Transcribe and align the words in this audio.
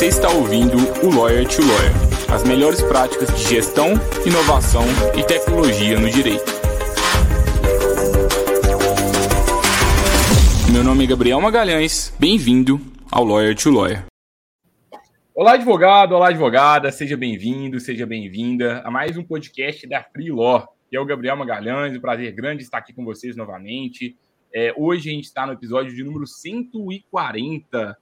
Você 0.00 0.06
está 0.06 0.30
ouvindo 0.30 0.78
o 1.04 1.14
Lawyer 1.14 1.46
to 1.46 1.60
Lawyer 1.60 1.92
as 2.32 2.42
melhores 2.42 2.80
práticas 2.80 3.28
de 3.36 3.46
gestão, 3.46 3.88
inovação 4.24 4.80
e 5.14 5.22
tecnologia 5.22 6.00
no 6.00 6.08
direito. 6.08 6.50
Meu 10.72 10.82
nome 10.82 11.04
é 11.04 11.06
Gabriel 11.06 11.38
Magalhães, 11.38 12.16
bem-vindo 12.18 12.80
ao 13.12 13.24
Lawyer 13.24 13.54
to 13.54 13.70
Lawyer. 13.70 14.06
Olá, 15.34 15.52
advogado, 15.52 16.12
olá, 16.12 16.28
advogada, 16.28 16.90
seja 16.90 17.14
bem-vindo, 17.14 17.78
seja 17.78 18.06
bem-vinda 18.06 18.80
a 18.80 18.90
mais 18.90 19.18
um 19.18 19.22
podcast 19.22 19.86
da 19.86 20.02
Free 20.02 20.32
Law. 20.32 20.66
Que 20.88 20.96
é 20.96 21.00
o 21.00 21.04
Gabriel 21.04 21.36
Magalhães, 21.36 21.94
um 21.94 22.00
prazer 22.00 22.32
grande 22.32 22.62
estar 22.62 22.78
aqui 22.78 22.94
com 22.94 23.04
vocês 23.04 23.36
novamente. 23.36 24.16
É, 24.50 24.72
hoje 24.78 25.10
a 25.10 25.12
gente 25.12 25.24
está 25.24 25.46
no 25.46 25.52
episódio 25.52 25.94
de 25.94 26.02
número 26.02 26.26
140 26.26 27.98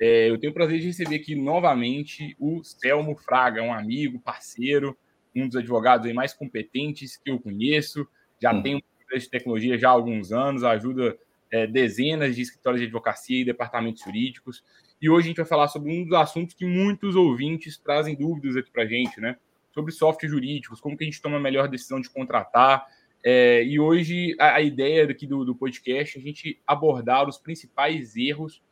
é, 0.00 0.30
eu 0.30 0.38
tenho 0.38 0.50
o 0.50 0.54
prazer 0.54 0.80
de 0.80 0.86
receber 0.86 1.16
aqui 1.16 1.34
novamente 1.34 2.34
o 2.40 2.64
Selmo 2.64 3.14
Fraga, 3.16 3.62
um 3.62 3.74
amigo, 3.74 4.18
parceiro, 4.18 4.96
um 5.36 5.46
dos 5.46 5.56
advogados 5.56 6.10
mais 6.14 6.32
competentes 6.32 7.18
que 7.18 7.30
eu 7.30 7.38
conheço. 7.38 8.08
Já 8.40 8.52
hum. 8.52 8.62
tem 8.62 8.76
um 8.76 8.80
de 9.18 9.28
tecnologia 9.28 9.76
já 9.76 9.88
há 9.88 9.92
alguns 9.92 10.32
anos, 10.32 10.64
ajuda 10.64 11.18
é, 11.50 11.66
dezenas 11.66 12.36
de 12.36 12.42
escritórios 12.42 12.80
de 12.80 12.86
advocacia 12.86 13.40
e 13.40 13.44
departamentos 13.44 14.02
jurídicos. 14.02 14.64
E 15.02 15.10
hoje 15.10 15.26
a 15.26 15.28
gente 15.28 15.36
vai 15.36 15.46
falar 15.46 15.68
sobre 15.68 15.92
um 15.92 16.04
dos 16.04 16.14
assuntos 16.14 16.54
que 16.54 16.64
muitos 16.64 17.14
ouvintes 17.16 17.76
trazem 17.76 18.16
dúvidas 18.16 18.56
aqui 18.56 18.70
para 18.70 18.84
a 18.84 18.86
gente, 18.86 19.20
né? 19.20 19.36
Sobre 19.72 19.92
softwares 19.92 20.30
jurídicos, 20.30 20.80
como 20.80 20.96
que 20.96 21.04
a 21.04 21.06
gente 21.06 21.20
toma 21.20 21.36
a 21.36 21.40
melhor 21.40 21.68
decisão 21.68 22.00
de 22.00 22.08
contratar. 22.08 22.86
É, 23.22 23.64
e 23.64 23.78
hoje 23.78 24.34
a, 24.38 24.54
a 24.54 24.62
ideia 24.62 25.04
aqui 25.04 25.26
do, 25.26 25.44
do 25.44 25.54
podcast 25.54 26.16
é 26.16 26.20
a 26.20 26.24
gente 26.24 26.58
abordar 26.66 27.28
os 27.28 27.36
principais 27.36 28.16
erros 28.16 28.62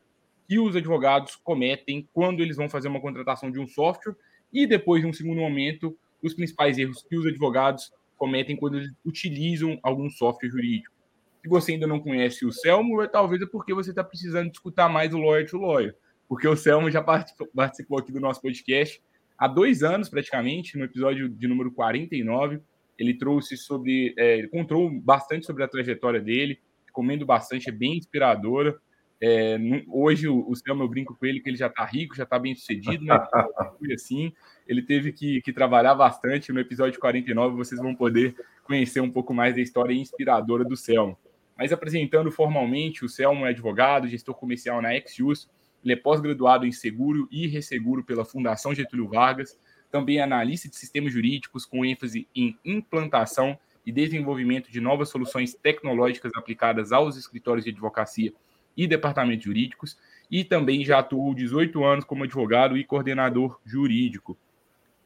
que 0.49 0.59
os 0.59 0.75
advogados 0.75 1.37
cometem 1.37 2.09
quando 2.13 2.41
eles 2.41 2.57
vão 2.57 2.71
fazer 2.71 2.89
uma 2.89 3.01
contratação 3.01 3.51
de 3.51 3.61
um 3.61 3.67
software 3.67 4.17
e 4.51 4.67
depois, 4.67 5.05
em 5.05 5.09
um 5.09 5.13
segundo 5.13 5.43
momento, 5.43 5.97
os 6.23 6.33
principais 6.33 6.79
erros 6.79 7.05
que 7.07 7.17
os 7.17 7.27
advogados 7.27 7.93
cometem 8.17 8.57
quando 8.57 8.79
eles 8.79 8.91
utilizam 9.05 9.79
algum 9.83 10.09
software 10.09 10.49
jurídico. 10.49 10.97
Se 11.43 11.49
você 11.49 11.73
ainda 11.73 11.87
não 11.87 12.01
conhece 12.01 12.47
o 12.47 12.51
Selmo, 12.51 13.03
é, 13.03 13.07
talvez 13.07 13.43
é 13.43 13.47
porque 13.47 13.75
você 13.75 13.91
está 13.91 14.03
precisando 14.03 14.51
escutar 14.51 14.89
mais 14.89 15.13
o 15.13 15.19
Lawyer 15.19 15.49
to 15.49 15.59
Lawyer, 15.59 15.95
porque 16.27 16.49
o 16.49 16.57
Selmo 16.57 16.91
já 16.91 17.03
participou 17.03 17.99
aqui 17.99 18.11
do 18.11 18.19
nosso 18.19 18.41
podcast 18.41 19.01
há 19.37 19.47
dois 19.47 19.83
anos, 19.83 20.09
praticamente, 20.09 20.77
no 20.77 20.85
episódio 20.85 21.29
de 21.29 21.47
número 21.47 21.71
49. 21.71 22.61
Ele 22.99 23.15
trouxe 23.15 23.57
sobre, 23.57 24.15
é, 24.19 24.47
contou 24.49 24.91
bastante 24.91 25.47
sobre 25.47 25.63
a 25.63 25.69
trajetória 25.69 26.21
dele, 26.21 26.59
recomendo 26.87 27.25
bastante, 27.25 27.69
é 27.69 27.73
bem 27.73 27.97
inspiradora. 27.97 28.77
É, 29.21 29.59
hoje 29.89 30.29
o, 30.29 30.49
o 30.49 30.55
Selma, 30.55 30.85
eu 30.85 30.89
brinco 30.89 31.17
com 31.17 31.27
ele 31.27 31.41
que 31.41 31.51
ele 31.51 31.57
já 31.57 31.67
está 31.67 31.85
rico, 31.85 32.15
já 32.15 32.23
está 32.23 32.39
bem 32.39 32.55
sucedido, 32.55 33.05
né? 33.05 33.19
Foi 33.79 33.93
assim. 33.93 34.33
Ele 34.67 34.83
teve 34.83 35.13
que, 35.13 35.41
que, 35.43 35.53
trabalhar 35.53 35.95
bastante. 35.95 36.53
No 36.53 36.61
episódio 36.61 37.01
49, 37.01 37.57
vocês 37.57 37.81
vão 37.81 37.95
poder 37.95 38.37
conhecer 38.65 39.01
um 39.01 39.11
pouco 39.11 39.35
mais 39.35 39.55
da 39.55 39.61
história 39.61 39.93
inspiradora 39.93 40.65
do 40.65 40.77
Selma. 40.77 41.17
Mas 41.57 41.73
apresentando 41.73 42.31
formalmente, 42.31 43.05
o 43.05 43.09
Selma 43.09 43.49
é 43.49 43.51
advogado, 43.51 44.07
gestor 44.07 44.35
comercial 44.35 44.81
na 44.81 44.95
Exius, 44.95 45.51
ele 45.85 45.95
é 45.95 45.97
pós-graduado 45.97 46.67
em 46.67 46.73
seguro 46.73 47.27
e 47.31 47.47
resseguro 47.49 48.05
pela 48.05 48.25
Fundação 48.25 48.75
Getúlio 48.75 49.09
Vargas, 49.09 49.59
também 49.91 50.19
é 50.19 50.23
analista 50.23 50.69
de 50.69 50.77
sistemas 50.77 51.13
jurídicos 51.13 51.65
com 51.65 51.85
ênfase 51.85 52.29
em 52.35 52.57
implantação 52.65 53.59
e 53.85 53.91
desenvolvimento 53.91 54.71
de 54.71 54.81
novas 54.81 55.09
soluções 55.09 55.55
tecnológicas 55.55 56.31
aplicadas 56.37 56.93
aos 56.93 57.17
escritórios 57.17 57.65
de 57.65 57.71
advocacia 57.71 58.33
e 58.79 58.87
departamentos 58.87 59.45
jurídicos, 59.45 59.99
e 60.31 60.45
também 60.45 60.85
já 60.85 61.01
atuou 61.01 61.35
18 61.35 61.85
anos 61.85 62.05
como 62.05 62.23
advogado 62.23 62.79
e 62.79 62.85
coordenador 62.85 63.59
jurídico. 63.67 64.39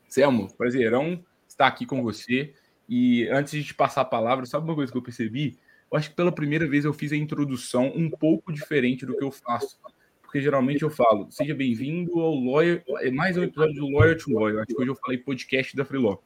Selmo, 0.06 0.54
prazerão 0.54 1.24
estar 1.48 1.68
aqui 1.68 1.86
com 1.86 2.02
você. 2.02 2.52
E 2.86 3.26
antes 3.28 3.64
de 3.64 3.72
passar 3.72 4.02
a 4.02 4.04
palavra, 4.04 4.44
sabe 4.44 4.66
uma 4.66 4.74
coisa 4.74 4.92
que 4.92 4.98
eu 4.98 5.02
percebi? 5.02 5.58
Eu 5.90 5.96
acho 5.96 6.10
que 6.10 6.16
pela 6.16 6.30
primeira 6.30 6.68
vez 6.68 6.84
eu 6.84 6.92
fiz 6.92 7.12
a 7.12 7.16
introdução 7.16 7.90
um 7.96 8.10
pouco 8.10 8.52
diferente 8.52 9.06
do 9.06 9.16
que 9.16 9.24
eu 9.24 9.30
faço. 9.30 9.78
Porque 10.20 10.40
geralmente 10.40 10.82
eu 10.82 10.90
falo, 10.90 11.30
seja 11.30 11.54
bem-vindo 11.54 12.20
ao 12.20 12.34
Lawyer, 12.34 12.82
é 13.00 13.10
mais 13.10 13.38
um 13.38 13.42
episódio 13.42 13.74
do 13.74 13.88
Lawyer 13.88 14.18
to 14.18 14.30
Lawyer. 14.30 14.58
Acho 14.58 14.66
que 14.66 14.82
hoje 14.82 14.90
eu 14.90 14.96
falei 14.96 15.16
podcast 15.16 15.74
da 15.74 15.84
Freeló 15.84 16.18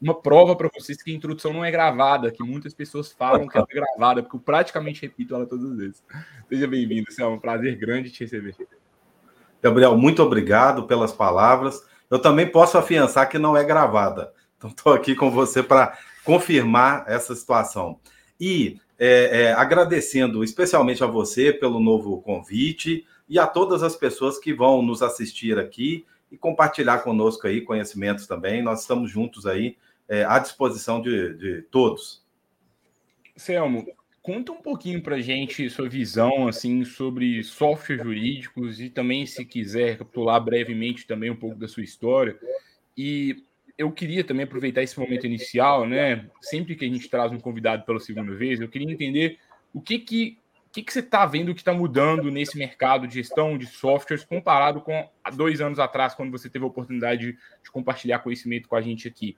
uma 0.00 0.14
prova 0.14 0.56
para 0.56 0.70
vocês 0.72 1.02
que 1.02 1.12
a 1.12 1.14
introdução 1.14 1.52
não 1.52 1.64
é 1.64 1.70
gravada, 1.70 2.30
que 2.30 2.42
muitas 2.42 2.72
pessoas 2.72 3.12
falam 3.12 3.46
que 3.46 3.56
ela 3.56 3.66
é 3.70 3.74
gravada, 3.74 4.22
porque 4.22 4.36
eu 4.36 4.40
praticamente 4.40 5.02
repito 5.02 5.34
ela 5.34 5.46
todas 5.46 5.70
as 5.70 5.76
vezes. 5.76 6.02
Seja 6.48 6.66
bem-vindo, 6.66 7.06
é 7.18 7.26
um 7.26 7.38
prazer 7.38 7.76
grande 7.76 8.10
te 8.10 8.24
receber. 8.24 8.56
Gabriel, 9.62 9.96
muito 9.96 10.22
obrigado 10.22 10.84
pelas 10.84 11.12
palavras. 11.12 11.84
Eu 12.10 12.18
também 12.18 12.46
posso 12.50 12.78
afiançar 12.78 13.28
que 13.28 13.38
não 13.38 13.56
é 13.56 13.62
gravada. 13.62 14.32
Então, 14.56 14.70
estou 14.70 14.92
aqui 14.92 15.14
com 15.14 15.30
você 15.30 15.62
para 15.62 15.98
confirmar 16.24 17.04
essa 17.06 17.34
situação. 17.34 18.00
E 18.40 18.80
é, 18.98 19.42
é, 19.42 19.52
agradecendo 19.52 20.42
especialmente 20.42 21.04
a 21.04 21.06
você 21.06 21.52
pelo 21.52 21.80
novo 21.80 22.20
convite 22.22 23.06
e 23.28 23.38
a 23.38 23.46
todas 23.46 23.82
as 23.82 23.96
pessoas 23.96 24.38
que 24.38 24.52
vão 24.52 24.82
nos 24.82 25.02
assistir 25.02 25.58
aqui 25.58 26.06
e 26.30 26.36
compartilhar 26.36 26.98
conosco 26.98 27.46
aí 27.46 27.60
conhecimentos 27.60 28.26
também. 28.26 28.62
Nós 28.62 28.80
estamos 28.80 29.10
juntos 29.10 29.46
aí 29.46 29.76
é, 30.10 30.24
à 30.24 30.40
disposição 30.40 31.00
de, 31.00 31.34
de 31.34 31.62
todos. 31.62 32.20
Selmo, 33.36 33.86
conta 34.20 34.50
um 34.50 34.60
pouquinho 34.60 35.00
para 35.00 35.20
gente 35.20 35.70
sua 35.70 35.88
visão 35.88 36.48
assim 36.48 36.84
sobre 36.84 37.42
softwares 37.44 38.02
jurídicos 38.02 38.80
e 38.80 38.90
também, 38.90 39.24
se 39.24 39.44
quiser, 39.44 39.96
capitular 39.96 40.40
brevemente 40.42 41.06
também 41.06 41.30
um 41.30 41.36
pouco 41.36 41.56
da 41.56 41.68
sua 41.68 41.84
história. 41.84 42.36
E 42.98 43.44
eu 43.78 43.92
queria 43.92 44.24
também 44.24 44.44
aproveitar 44.44 44.82
esse 44.82 44.98
momento 44.98 45.26
inicial, 45.26 45.86
né? 45.86 46.28
Sempre 46.42 46.74
que 46.74 46.84
a 46.84 46.88
gente 46.88 47.08
traz 47.08 47.30
um 47.30 47.38
convidado 47.38 47.84
pela 47.84 48.00
segunda 48.00 48.34
vez, 48.34 48.60
eu 48.60 48.68
queria 48.68 48.92
entender 48.92 49.38
o 49.72 49.80
que 49.80 50.00
que, 50.00 50.38
que, 50.72 50.82
que 50.82 50.92
você 50.92 50.98
está 50.98 51.24
vendo 51.24 51.54
que 51.54 51.60
está 51.60 51.72
mudando 51.72 52.32
nesse 52.32 52.58
mercado 52.58 53.06
de 53.06 53.14
gestão 53.14 53.56
de 53.56 53.66
softwares 53.66 54.24
comparado 54.24 54.80
com 54.80 55.08
há 55.22 55.30
dois 55.30 55.60
anos 55.60 55.78
atrás, 55.78 56.14
quando 56.14 56.32
você 56.32 56.50
teve 56.50 56.64
a 56.64 56.68
oportunidade 56.68 57.38
de 57.62 57.70
compartilhar 57.70 58.18
conhecimento 58.18 58.68
com 58.68 58.74
a 58.74 58.82
gente 58.82 59.06
aqui. 59.06 59.36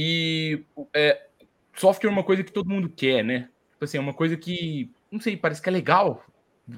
E 0.00 0.62
é, 0.94 1.26
software 1.74 2.08
é 2.08 2.12
uma 2.12 2.22
coisa 2.22 2.44
que 2.44 2.52
todo 2.52 2.70
mundo 2.70 2.88
quer, 2.88 3.24
né? 3.24 3.48
Tipo 3.72 3.84
assim, 3.84 3.96
é 3.96 4.00
uma 4.00 4.14
coisa 4.14 4.36
que, 4.36 4.92
não 5.10 5.18
sei, 5.18 5.36
parece 5.36 5.60
que 5.60 5.68
é 5.68 5.72
legal 5.72 6.24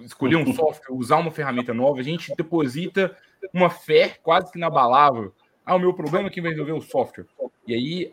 escolher 0.00 0.36
um 0.36 0.47
software, 0.56 0.97
usar 0.97 1.19
uma 1.19 1.30
ferramenta 1.30 1.75
nova. 1.75 2.00
A 2.00 2.03
gente 2.03 2.34
deposita 2.34 3.14
uma 3.53 3.69
fé 3.69 4.16
quase 4.22 4.50
que 4.50 4.56
inabalável. 4.56 5.34
Ah, 5.66 5.75
o 5.75 5.78
meu 5.78 5.92
problema 5.92 6.28
é 6.28 6.30
que 6.30 6.41
vai 6.41 6.53
resolver 6.53 6.72
o 6.72 6.80
software. 6.80 7.26
E 7.66 7.75
aí, 7.75 8.12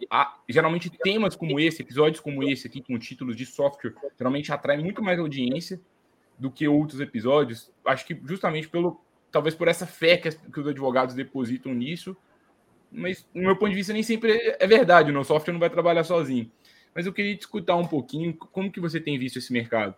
geralmente, 0.50 0.90
temas 0.90 1.38
como 1.38 1.58
esse, 1.58 1.84
episódios 1.84 2.20
como 2.20 2.44
esse 2.44 2.68
aqui, 2.68 2.82
com 2.82 3.00
títulos 3.00 3.38
de 3.38 3.46
software, 3.46 3.94
geralmente 4.18 4.52
atraem 4.52 4.84
muito 4.84 5.02
mais 5.02 5.18
audiência 5.20 5.80
do 6.38 6.52
que 6.52 6.68
outros 6.68 7.00
episódios. 7.00 7.72
Acho 7.86 8.06
que 8.06 8.20
justamente 8.26 8.68
pelo, 8.68 9.00
talvez 9.32 9.56
por 9.56 9.70
essa 9.70 9.88
fé 9.88 10.18
que, 10.18 10.28
as, 10.28 10.36
que 10.36 10.60
os 10.60 10.68
advogados 10.68 11.16
depositam 11.16 11.74
nisso 11.74 12.14
mas 12.92 13.26
no 13.34 13.44
meu 13.44 13.56
ponto 13.56 13.70
de 13.70 13.76
vista 13.76 13.94
nem 13.94 14.04
sempre 14.04 14.56
é 14.60 14.68
verdade, 14.68 15.12
o 15.12 15.24
software 15.24 15.54
não 15.54 15.60
vai 15.60 15.70
trabalhar 15.70 16.04
sozinho. 16.04 16.50
Mas 16.94 17.06
eu 17.06 17.14
queria 17.14 17.34
escutar 17.34 17.76
um 17.76 17.86
pouquinho 17.86 18.34
como 18.34 18.72
que 18.72 18.80
você 18.80 19.00
tem 19.00 19.20
visto 19.20 19.38
esse 19.38 19.54
mercado. 19.54 19.94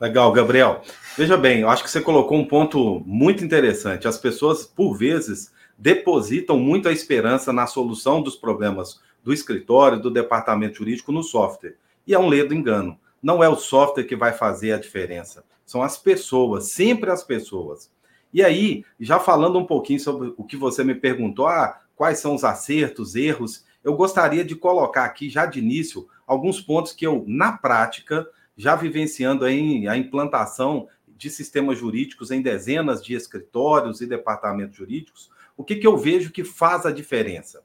Legal, 0.00 0.32
Gabriel. 0.32 0.82
Veja 1.16 1.36
bem, 1.36 1.60
eu 1.60 1.70
acho 1.70 1.84
que 1.84 1.90
você 1.90 2.00
colocou 2.00 2.36
um 2.36 2.44
ponto 2.44 3.02
muito 3.06 3.44
interessante. 3.44 4.08
As 4.08 4.18
pessoas, 4.18 4.66
por 4.66 4.94
vezes, 4.94 5.52
depositam 5.78 6.58
muito 6.58 6.88
a 6.88 6.92
esperança 6.92 7.52
na 7.52 7.66
solução 7.66 8.20
dos 8.20 8.36
problemas 8.36 9.00
do 9.22 9.32
escritório, 9.32 10.00
do 10.00 10.10
departamento 10.10 10.78
jurídico 10.78 11.12
no 11.12 11.22
software. 11.22 11.76
E 12.06 12.12
é 12.12 12.18
um 12.18 12.28
ledo 12.28 12.52
engano. 12.52 12.98
Não 13.22 13.42
é 13.42 13.48
o 13.48 13.56
software 13.56 14.04
que 14.04 14.16
vai 14.16 14.32
fazer 14.32 14.72
a 14.72 14.78
diferença. 14.78 15.44
São 15.64 15.82
as 15.82 15.96
pessoas, 15.96 16.72
sempre 16.72 17.10
as 17.10 17.22
pessoas. 17.22 17.90
E 18.32 18.42
aí, 18.42 18.84
já 18.98 19.18
falando 19.18 19.58
um 19.58 19.66
pouquinho 19.66 20.00
sobre 20.00 20.32
o 20.36 20.44
que 20.44 20.56
você 20.56 20.82
me 20.82 20.94
perguntou, 20.94 21.46
ah, 21.46 21.80
quais 21.94 22.18
são 22.18 22.34
os 22.34 22.44
acertos, 22.44 23.14
erros, 23.14 23.64
eu 23.84 23.94
gostaria 23.94 24.44
de 24.44 24.56
colocar 24.56 25.04
aqui 25.04 25.28
já 25.28 25.44
de 25.44 25.58
início 25.58 26.08
alguns 26.26 26.60
pontos 26.60 26.92
que 26.92 27.06
eu, 27.06 27.24
na 27.26 27.52
prática, 27.52 28.26
já 28.56 28.74
vivenciando 28.74 29.44
a 29.44 29.96
implantação 29.96 30.88
de 31.08 31.30
sistemas 31.30 31.78
jurídicos 31.78 32.30
em 32.30 32.40
dezenas 32.40 33.04
de 33.04 33.14
escritórios 33.14 34.00
e 34.00 34.06
departamentos 34.06 34.76
jurídicos, 34.76 35.30
o 35.56 35.64
que, 35.64 35.76
que 35.76 35.86
eu 35.86 35.96
vejo 35.96 36.32
que 36.32 36.44
faz 36.44 36.86
a 36.86 36.90
diferença? 36.90 37.62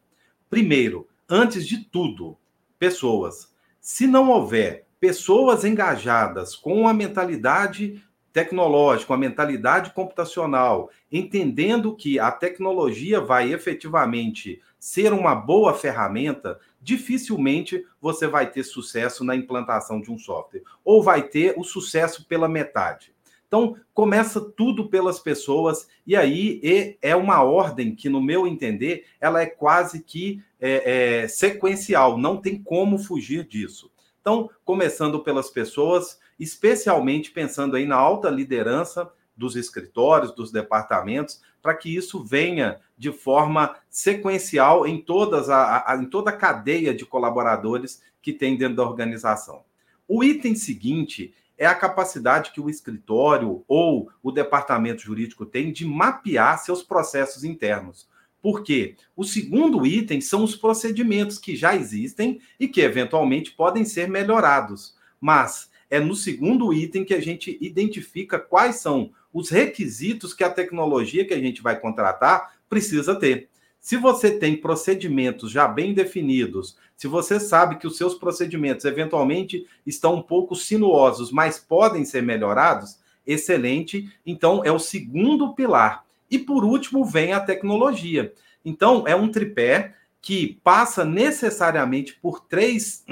Primeiro, 0.50 1.08
antes 1.30 1.66
de 1.66 1.84
tudo, 1.86 2.38
pessoas. 2.78 3.54
Se 3.80 4.06
não 4.06 4.30
houver 4.30 4.86
pessoas 5.00 5.64
engajadas 5.64 6.56
com 6.56 6.88
a 6.88 6.94
mentalidade 6.94 8.04
tecnológico, 8.38 9.14
a 9.14 9.18
mentalidade 9.18 9.90
computacional, 9.90 10.92
entendendo 11.12 11.96
que 11.96 12.20
a 12.20 12.30
tecnologia 12.30 13.20
vai 13.20 13.52
efetivamente 13.52 14.62
ser 14.80 15.12
uma 15.12 15.34
boa 15.34 15.74
ferramenta, 15.74 16.60
dificilmente 16.80 17.84
você 18.00 18.28
vai 18.28 18.48
ter 18.48 18.64
sucesso 18.64 19.24
na 19.24 19.36
implantação 19.36 20.00
de 20.00 20.12
um 20.12 20.20
software, 20.20 20.62
ou 20.86 21.02
vai 21.02 21.24
ter 21.24 21.56
o 21.58 21.64
sucesso 21.64 22.28
pela 22.28 22.48
metade. 22.48 23.12
Então, 23.48 23.76
começa 23.92 24.40
tudo 24.40 24.88
pelas 24.88 25.18
pessoas, 25.18 25.88
e 26.06 26.16
aí 26.16 26.96
é 27.02 27.16
uma 27.16 27.42
ordem 27.42 27.96
que, 27.96 28.08
no 28.08 28.22
meu 28.22 28.46
entender, 28.46 29.06
ela 29.20 29.42
é 29.42 29.48
quase 29.48 30.04
que 30.04 30.44
é, 30.62 31.24
é, 31.24 31.28
sequencial, 31.28 32.20
não 32.20 32.38
tem 32.38 32.62
como 32.62 33.00
fugir 33.00 33.48
disso. 33.48 33.90
Então, 34.22 34.48
começando 34.64 35.24
pelas 35.24 35.50
pessoas, 35.50 36.20
especialmente 36.40 37.32
pensando 37.32 37.76
aí 37.76 37.86
na 37.86 37.96
alta 37.96 38.30
liderança 38.30 39.12
dos 39.36 39.56
escritórios, 39.56 40.34
dos 40.34 40.52
departamentos, 40.52 41.42
para 41.62 41.76
que 41.76 41.96
isso 41.96 42.24
venha 42.24 42.80
de 42.98 43.12
forma 43.12 43.76
sequencial 43.90 44.88
em, 44.88 45.02
todas 45.02 45.50
a, 45.50 45.84
a, 45.86 45.96
em 45.98 46.06
toda 46.06 46.32
a 46.32 46.36
cadeia 46.36 46.94
de 46.94 47.06
colaboradores 47.06 48.02
que 48.22 48.34
tem 48.34 48.58
dentro 48.58 48.78
da 48.78 48.84
organização. 48.84 49.64
O 50.08 50.24
item 50.24 50.56
seguinte 50.56 51.34
é 51.58 51.66
a 51.66 51.76
capacidade 51.76 52.52
que 52.52 52.62
o 52.62 52.70
escritório 52.70 53.64
ou 53.68 54.10
o 54.22 54.32
departamento 54.32 55.02
jurídico 55.02 55.46
tem 55.46 55.72
de 55.72 55.86
mapear 55.86 56.58
seus 56.60 56.84
processos 56.84 57.44
internos. 57.44 58.08
Por 58.42 58.64
quê? 58.64 58.96
O 59.16 59.24
segundo 59.24 59.86
item 59.86 60.22
são 60.22 60.44
os 60.44 60.56
procedimentos 60.56 61.40
que 61.40 61.56
já 61.56 61.76
existem 61.76 62.40
e 62.60 62.68
que 62.68 62.82
eventualmente 62.82 63.52
podem 63.52 63.84
ser 63.84 64.08
melhorados. 64.08 64.96
Mas 65.20 65.70
é 65.90 66.00
no 66.00 66.16
segundo 66.16 66.74
item 66.74 67.06
que 67.06 67.14
a 67.14 67.22
gente 67.22 67.58
identifica 67.62 68.40
quais 68.40 68.78
são 68.78 69.12
os 69.34 69.50
requisitos 69.50 70.34
que 70.34 70.44
a 70.44 70.50
tecnologia 70.50 71.26
que 71.26 71.34
a 71.34 71.40
gente 71.40 71.62
vai 71.62 71.80
contratar 71.80 72.56
precisa 72.70 73.16
ter. 73.16 73.50
Se 73.80 73.96
você 73.96 74.32
tem 74.32 74.58
procedimentos 74.58 75.52
já 75.52 75.68
bem 75.68 75.94
definidos, 75.94 76.78
se 76.96 77.08
você 77.08 77.40
sabe 77.40 77.78
que 77.78 77.88
os 77.88 77.96
seus 77.96 78.16
procedimentos 78.16 78.84
eventualmente 78.86 79.66
estão 79.86 80.16
um 80.16 80.22
pouco 80.22 80.56
sinuosos, 80.56 81.32
mas 81.32 81.60
podem 81.60 82.04
ser 82.04 82.24
melhorados, 82.24 83.00
excelente. 83.26 84.12
Então, 84.26 84.62
é 84.66 84.72
o 84.72 84.80
segundo 84.80 85.54
pilar. 85.54 86.04
E 86.30 86.40
por 86.40 86.66
último, 86.66 87.06
vem 87.06 87.34
a 87.34 87.40
tecnologia. 87.40 88.34
Então, 88.66 89.08
é 89.08 89.16
um 89.16 89.30
tripé 89.30 89.96
que 90.22 90.60
passa 90.64 91.06
necessariamente 91.06 92.18
por 92.22 92.42
três 92.42 93.06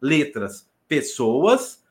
letras: 0.00 0.66
pessoas, 0.88 1.81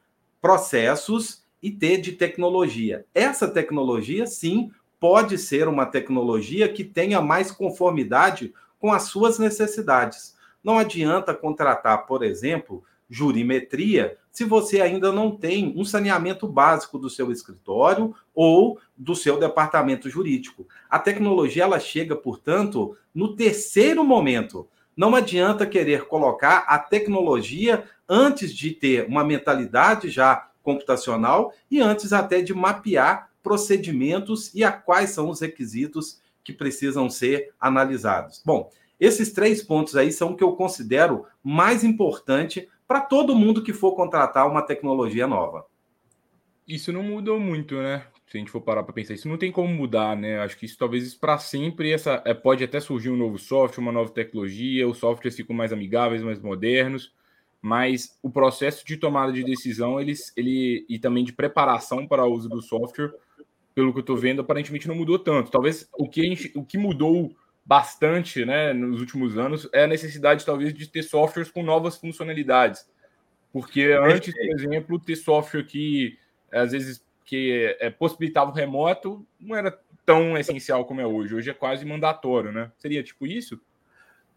processos 0.41 1.43
e 1.61 1.69
T 1.69 1.97
de 1.97 2.13
tecnologia. 2.13 3.05
Essa 3.13 3.47
tecnologia, 3.47 4.25
sim, 4.25 4.71
pode 4.99 5.37
ser 5.37 5.67
uma 5.67 5.85
tecnologia 5.85 6.67
que 6.67 6.83
tenha 6.83 7.21
mais 7.21 7.51
conformidade 7.51 8.53
com 8.79 8.91
as 8.91 9.03
suas 9.03 9.37
necessidades. 9.37 10.35
Não 10.63 10.77
adianta 10.77 11.33
contratar, 11.33 12.05
por 12.05 12.23
exemplo, 12.23 12.83
jurimetria 13.09 14.17
se 14.31 14.45
você 14.45 14.79
ainda 14.79 15.11
não 15.11 15.35
tem 15.35 15.73
um 15.75 15.83
saneamento 15.83 16.47
básico 16.47 16.97
do 16.97 17.09
seu 17.09 17.31
escritório 17.31 18.15
ou 18.33 18.79
do 18.95 19.13
seu 19.13 19.37
departamento 19.37 20.09
jurídico. 20.09 20.65
A 20.89 20.97
tecnologia 20.97 21.63
ela 21.63 21.79
chega, 21.79 22.15
portanto, 22.15 22.95
no 23.13 23.35
terceiro 23.35 24.03
momento. 24.03 24.67
Não 24.95 25.13
adianta 25.15 25.65
querer 25.65 26.05
colocar 26.05 26.59
a 26.67 26.79
tecnologia 26.79 27.83
antes 28.13 28.53
de 28.53 28.71
ter 28.71 29.07
uma 29.07 29.23
mentalidade 29.23 30.09
já 30.09 30.49
computacional 30.61 31.53
e 31.71 31.79
antes 31.79 32.11
até 32.11 32.41
de 32.41 32.53
mapear 32.53 33.31
procedimentos 33.41 34.53
e 34.53 34.65
a 34.65 34.71
quais 34.71 35.11
são 35.11 35.29
os 35.29 35.39
requisitos 35.39 36.21
que 36.43 36.51
precisam 36.51 37.09
ser 37.09 37.53
analisados. 37.57 38.41
Bom, 38.45 38.69
esses 38.99 39.31
três 39.31 39.63
pontos 39.63 39.95
aí 39.95 40.11
são 40.11 40.31
o 40.31 40.35
que 40.35 40.43
eu 40.43 40.51
considero 40.57 41.25
mais 41.41 41.85
importante 41.85 42.67
para 42.85 42.99
todo 42.99 43.33
mundo 43.33 43.63
que 43.63 43.71
for 43.71 43.93
contratar 43.93 44.45
uma 44.45 44.61
tecnologia 44.61 45.25
nova. 45.25 45.65
Isso 46.67 46.91
não 46.91 47.01
mudou 47.01 47.39
muito, 47.39 47.75
né? 47.75 48.05
Se 48.27 48.37
a 48.37 48.39
gente 48.39 48.51
for 48.51 48.61
parar 48.61 48.83
para 48.83 48.93
pensar, 48.93 49.13
isso 49.13 49.29
não 49.29 49.37
tem 49.37 49.51
como 49.51 49.73
mudar, 49.73 50.17
né? 50.17 50.39
Acho 50.39 50.57
que 50.57 50.65
isso 50.65 50.77
talvez 50.77 51.15
para 51.15 51.37
sempre 51.37 51.91
essa 51.91 52.21
é, 52.25 52.33
pode 52.33 52.63
até 52.63 52.81
surgir 52.81 53.09
um 53.09 53.17
novo 53.17 53.37
software, 53.37 53.81
uma 53.81 53.91
nova 53.91 54.11
tecnologia, 54.11 54.87
os 54.87 54.97
softwares 54.97 55.35
ficam 55.35 55.55
mais 55.55 55.71
amigáveis, 55.71 56.21
mais 56.21 56.39
modernos, 56.39 57.13
mas 57.61 58.17
o 58.23 58.29
processo 58.29 58.85
de 58.85 58.97
tomada 58.97 59.31
de 59.31 59.43
decisão, 59.43 59.99
eles, 59.99 60.33
ele 60.35 60.85
e 60.89 60.97
também 60.97 61.23
de 61.23 61.31
preparação 61.31 62.07
para 62.07 62.25
o 62.25 62.33
uso 62.33 62.49
do 62.49 62.61
software, 62.61 63.13
pelo 63.75 63.93
que 63.93 63.99
eu 63.99 64.01
estou 64.01 64.17
vendo, 64.17 64.41
aparentemente 64.41 64.87
não 64.87 64.95
mudou 64.95 65.19
tanto. 65.19 65.51
Talvez 65.51 65.87
o 65.97 66.09
que, 66.09 66.23
gente, 66.23 66.51
o 66.55 66.65
que 66.65 66.77
mudou 66.77 67.35
bastante 67.63 68.43
né, 68.43 68.73
nos 68.73 68.99
últimos 68.99 69.37
anos 69.37 69.69
é 69.71 69.83
a 69.83 69.87
necessidade, 69.87 70.45
talvez, 70.45 70.73
de 70.73 70.87
ter 70.87 71.03
softwares 71.03 71.51
com 71.51 71.63
novas 71.63 71.97
funcionalidades. 71.97 72.89
Porque 73.53 73.83
antes, 73.91 74.33
por 74.33 74.59
exemplo, 74.59 74.99
ter 74.99 75.15
software 75.15 75.63
que 75.63 76.17
às 76.51 76.71
vezes 76.71 77.05
que 77.23 77.77
é, 77.79 77.89
possibilitava 77.89 78.51
o 78.51 78.53
remoto 78.53 79.25
não 79.39 79.55
era 79.55 79.77
tão 80.05 80.37
essencial 80.37 80.85
como 80.85 80.99
é 80.99 81.07
hoje. 81.07 81.35
Hoje 81.35 81.49
é 81.49 81.53
quase 81.53 81.85
mandatório, 81.85 82.51
né? 82.51 82.71
Seria 82.77 83.03
tipo 83.03 83.25
isso? 83.25 83.61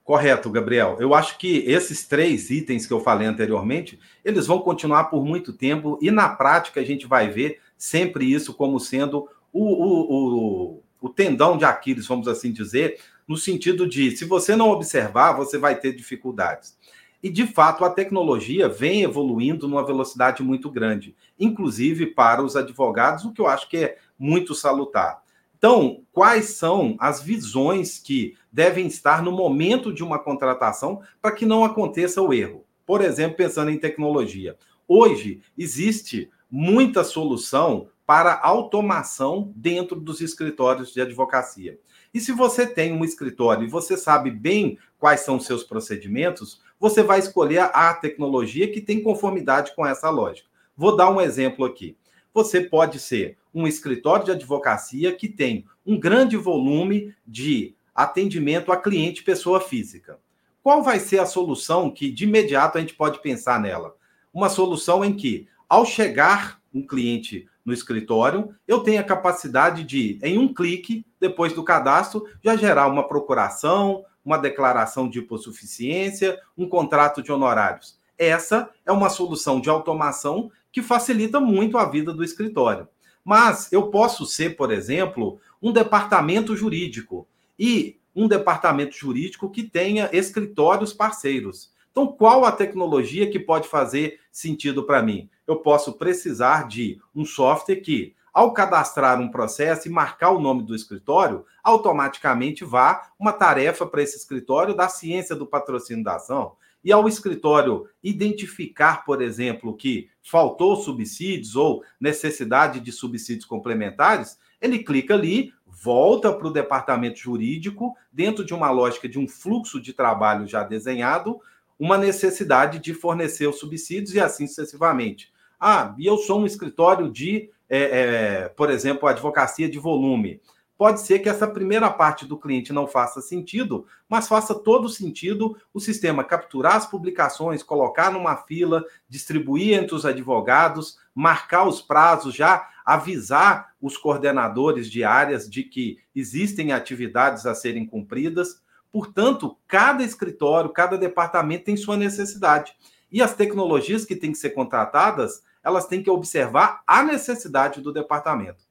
Correto, 0.04 0.50
Gabriel. 0.50 0.98
Eu 1.00 1.14
acho 1.14 1.38
que 1.38 1.64
esses 1.66 2.06
três 2.06 2.50
itens 2.50 2.86
que 2.86 2.92
eu 2.92 3.00
falei 3.00 3.26
anteriormente, 3.26 3.98
eles 4.22 4.46
vão 4.46 4.58
continuar 4.58 5.04
por 5.04 5.24
muito 5.24 5.50
tempo 5.50 5.98
e 6.02 6.10
na 6.10 6.28
prática 6.28 6.78
a 6.78 6.84
gente 6.84 7.06
vai 7.06 7.30
ver 7.30 7.58
sempre 7.78 8.30
isso 8.30 8.52
como 8.52 8.78
sendo 8.78 9.26
o, 9.50 9.64
o, 9.64 10.74
o, 10.74 10.82
o 11.00 11.08
tendão 11.08 11.56
de 11.56 11.64
Aquiles, 11.64 12.06
vamos 12.06 12.28
assim 12.28 12.52
dizer, 12.52 13.00
no 13.26 13.38
sentido 13.38 13.88
de 13.88 14.14
se 14.14 14.26
você 14.26 14.54
não 14.54 14.68
observar, 14.68 15.32
você 15.32 15.56
vai 15.56 15.80
ter 15.80 15.96
dificuldades. 15.96 16.76
E, 17.22 17.30
de 17.30 17.46
fato, 17.46 17.86
a 17.86 17.90
tecnologia 17.90 18.68
vem 18.68 19.02
evoluindo 19.02 19.66
numa 19.66 19.86
velocidade 19.86 20.42
muito 20.42 20.70
grande, 20.70 21.16
inclusive 21.40 22.08
para 22.08 22.42
os 22.42 22.54
advogados, 22.54 23.24
o 23.24 23.32
que 23.32 23.40
eu 23.40 23.46
acho 23.46 23.66
que 23.70 23.78
é 23.78 23.98
muito 24.18 24.54
salutar. 24.54 25.23
Então, 25.64 26.02
quais 26.12 26.50
são 26.50 26.94
as 27.00 27.22
visões 27.22 27.98
que 27.98 28.36
devem 28.52 28.86
estar 28.86 29.22
no 29.22 29.32
momento 29.32 29.94
de 29.94 30.04
uma 30.04 30.18
contratação 30.18 31.00
para 31.22 31.32
que 31.32 31.46
não 31.46 31.64
aconteça 31.64 32.20
o 32.20 32.34
erro? 32.34 32.66
Por 32.84 33.00
exemplo, 33.00 33.38
pensando 33.38 33.70
em 33.70 33.78
tecnologia. 33.78 34.58
Hoje 34.86 35.40
existe 35.56 36.28
muita 36.50 37.02
solução 37.02 37.88
para 38.04 38.38
automação 38.42 39.54
dentro 39.56 39.98
dos 39.98 40.20
escritórios 40.20 40.92
de 40.92 41.00
advocacia. 41.00 41.78
E 42.12 42.20
se 42.20 42.30
você 42.30 42.66
tem 42.66 42.92
um 42.92 43.02
escritório 43.02 43.64
e 43.64 43.70
você 43.70 43.96
sabe 43.96 44.30
bem 44.30 44.76
quais 44.98 45.20
são 45.20 45.38
os 45.38 45.46
seus 45.46 45.64
procedimentos, 45.64 46.60
você 46.78 47.02
vai 47.02 47.20
escolher 47.20 47.70
a 47.72 47.94
tecnologia 47.94 48.70
que 48.70 48.82
tem 48.82 49.02
conformidade 49.02 49.74
com 49.74 49.86
essa 49.86 50.10
lógica. 50.10 50.46
Vou 50.76 50.94
dar 50.94 51.10
um 51.10 51.22
exemplo 51.22 51.64
aqui. 51.64 51.96
Você 52.34 52.60
pode 52.60 52.98
ser 52.98 53.38
um 53.54 53.66
escritório 53.66 54.24
de 54.24 54.32
advocacia 54.32 55.14
que 55.14 55.28
tem 55.28 55.64
um 55.86 55.98
grande 55.98 56.36
volume 56.36 57.14
de 57.26 57.74
atendimento 57.94 58.72
a 58.72 58.76
cliente 58.76 59.22
pessoa 59.22 59.60
física. 59.60 60.18
Qual 60.62 60.82
vai 60.82 60.98
ser 60.98 61.20
a 61.20 61.26
solução 61.26 61.90
que 61.90 62.10
de 62.10 62.24
imediato 62.24 62.78
a 62.78 62.80
gente 62.80 62.94
pode 62.94 63.20
pensar 63.22 63.60
nela? 63.60 63.94
Uma 64.32 64.48
solução 64.48 65.04
em 65.04 65.12
que, 65.12 65.46
ao 65.68 65.86
chegar 65.86 66.60
um 66.72 66.84
cliente 66.84 67.46
no 67.64 67.72
escritório, 67.72 68.54
eu 68.66 68.80
tenho 68.80 69.00
a 69.00 69.04
capacidade 69.04 69.84
de, 69.84 70.18
em 70.22 70.36
um 70.38 70.52
clique, 70.52 71.06
depois 71.20 71.52
do 71.52 71.62
cadastro, 71.62 72.26
já 72.42 72.56
gerar 72.56 72.88
uma 72.88 73.06
procuração, 73.06 74.04
uma 74.24 74.36
declaração 74.36 75.08
de 75.08 75.20
hipossuficiência, 75.20 76.40
um 76.56 76.68
contrato 76.68 77.22
de 77.22 77.30
honorários. 77.30 77.98
Essa 78.18 78.70
é 78.84 78.92
uma 78.92 79.08
solução 79.08 79.60
de 79.60 79.68
automação 79.68 80.50
que 80.72 80.82
facilita 80.82 81.40
muito 81.40 81.78
a 81.78 81.84
vida 81.84 82.12
do 82.12 82.24
escritório. 82.24 82.88
Mas 83.24 83.72
eu 83.72 83.88
posso 83.90 84.26
ser, 84.26 84.56
por 84.56 84.70
exemplo, 84.70 85.40
um 85.62 85.72
departamento 85.72 86.54
jurídico 86.54 87.26
e 87.58 87.98
um 88.14 88.28
departamento 88.28 88.94
jurídico 88.94 89.50
que 89.50 89.62
tenha 89.62 90.10
escritórios 90.12 90.92
parceiros. 90.92 91.72
Então, 91.90 92.06
qual 92.06 92.44
a 92.44 92.52
tecnologia 92.52 93.30
que 93.30 93.38
pode 93.38 93.68
fazer 93.68 94.20
sentido 94.30 94.82
para 94.82 95.02
mim? 95.02 95.30
Eu 95.46 95.56
posso 95.56 95.92
precisar 95.94 96.68
de 96.68 97.00
um 97.14 97.24
software 97.24 97.76
que, 97.76 98.14
ao 98.32 98.52
cadastrar 98.52 99.20
um 99.20 99.30
processo 99.30 99.88
e 99.88 99.92
marcar 99.92 100.30
o 100.30 100.40
nome 100.40 100.64
do 100.64 100.74
escritório, 100.74 101.44
automaticamente 101.62 102.64
vá 102.64 103.10
uma 103.18 103.32
tarefa 103.32 103.86
para 103.86 104.02
esse 104.02 104.16
escritório 104.16 104.74
da 104.74 104.88
ciência 104.88 105.36
do 105.36 105.46
patrocínio 105.46 106.02
da 106.02 106.16
ação. 106.16 106.56
E 106.84 106.92
ao 106.92 107.08
escritório 107.08 107.88
identificar, 108.02 109.04
por 109.04 109.22
exemplo, 109.22 109.74
que 109.74 110.10
faltou 110.22 110.76
subsídios 110.76 111.56
ou 111.56 111.82
necessidade 111.98 112.78
de 112.78 112.92
subsídios 112.92 113.46
complementares, 113.46 114.38
ele 114.60 114.78
clica 114.80 115.14
ali, 115.14 115.52
volta 115.66 116.32
para 116.32 116.46
o 116.46 116.52
departamento 116.52 117.18
jurídico, 117.18 117.96
dentro 118.12 118.44
de 118.44 118.52
uma 118.52 118.70
lógica 118.70 119.08
de 119.08 119.18
um 119.18 119.26
fluxo 119.26 119.80
de 119.80 119.92
trabalho 119.92 120.46
já 120.46 120.62
desenhado, 120.62 121.40
uma 121.78 121.98
necessidade 121.98 122.78
de 122.78 122.92
fornecer 122.92 123.46
os 123.46 123.58
subsídios 123.58 124.14
e 124.14 124.20
assim 124.20 124.46
sucessivamente. 124.46 125.32
Ah, 125.58 125.94
e 125.98 126.06
eu 126.06 126.18
sou 126.18 126.40
um 126.40 126.46
escritório 126.46 127.10
de, 127.10 127.50
é, 127.68 127.78
é, 127.78 128.48
por 128.50 128.70
exemplo, 128.70 129.08
advocacia 129.08 129.68
de 129.68 129.78
volume. 129.78 130.40
Pode 130.76 131.00
ser 131.00 131.20
que 131.20 131.28
essa 131.28 131.46
primeira 131.46 131.90
parte 131.90 132.26
do 132.26 132.38
cliente 132.38 132.72
não 132.72 132.86
faça 132.86 133.20
sentido, 133.20 133.86
mas 134.08 134.28
faça 134.28 134.54
todo 134.54 134.88
sentido 134.88 135.56
o 135.72 135.80
sistema 135.80 136.24
capturar 136.24 136.76
as 136.76 136.86
publicações, 136.86 137.62
colocar 137.62 138.10
numa 138.10 138.36
fila, 138.36 138.84
distribuir 139.08 139.78
entre 139.78 139.94
os 139.94 140.04
advogados, 140.04 140.98
marcar 141.14 141.66
os 141.66 141.80
prazos, 141.80 142.34
já 142.34 142.68
avisar 142.84 143.72
os 143.80 143.96
coordenadores 143.96 144.90
de 144.90 145.04
áreas 145.04 145.48
de 145.48 145.62
que 145.62 145.98
existem 146.14 146.72
atividades 146.72 147.46
a 147.46 147.54
serem 147.54 147.86
cumpridas. 147.86 148.60
Portanto, 148.92 149.56
cada 149.66 150.02
escritório, 150.02 150.70
cada 150.70 150.98
departamento 150.98 151.64
tem 151.64 151.76
sua 151.76 151.96
necessidade. 151.96 152.76
E 153.10 153.22
as 153.22 153.34
tecnologias 153.34 154.04
que 154.04 154.16
têm 154.16 154.32
que 154.32 154.38
ser 154.38 154.50
contratadas, 154.50 155.42
elas 155.62 155.86
têm 155.86 156.02
que 156.02 156.10
observar 156.10 156.82
a 156.86 157.02
necessidade 157.02 157.80
do 157.80 157.92
departamento. 157.92 158.63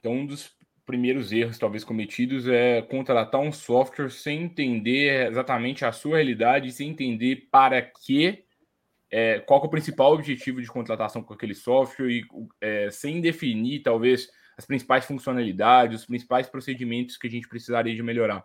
Então, 0.00 0.12
um 0.12 0.26
dos 0.26 0.50
primeiros 0.86 1.30
erros, 1.30 1.58
talvez, 1.58 1.84
cometidos 1.84 2.48
é 2.48 2.82
contratar 2.82 3.40
um 3.40 3.52
software 3.52 4.10
sem 4.10 4.42
entender 4.42 5.28
exatamente 5.28 5.84
a 5.84 5.92
sua 5.92 6.16
realidade, 6.16 6.72
sem 6.72 6.88
entender 6.88 7.48
para 7.52 7.80
que, 7.80 8.44
é, 9.10 9.38
qual 9.40 9.62
é 9.62 9.66
o 9.66 9.70
principal 9.70 10.12
objetivo 10.12 10.60
de 10.60 10.66
contratação 10.66 11.22
com 11.22 11.34
aquele 11.34 11.54
software 11.54 12.10
e 12.10 12.26
é, 12.60 12.90
sem 12.90 13.20
definir, 13.20 13.82
talvez, 13.82 14.28
as 14.56 14.66
principais 14.66 15.04
funcionalidades, 15.04 16.00
os 16.00 16.06
principais 16.06 16.48
procedimentos 16.48 17.16
que 17.16 17.28
a 17.28 17.30
gente 17.30 17.48
precisaria 17.48 17.94
de 17.94 18.02
melhorar. 18.02 18.44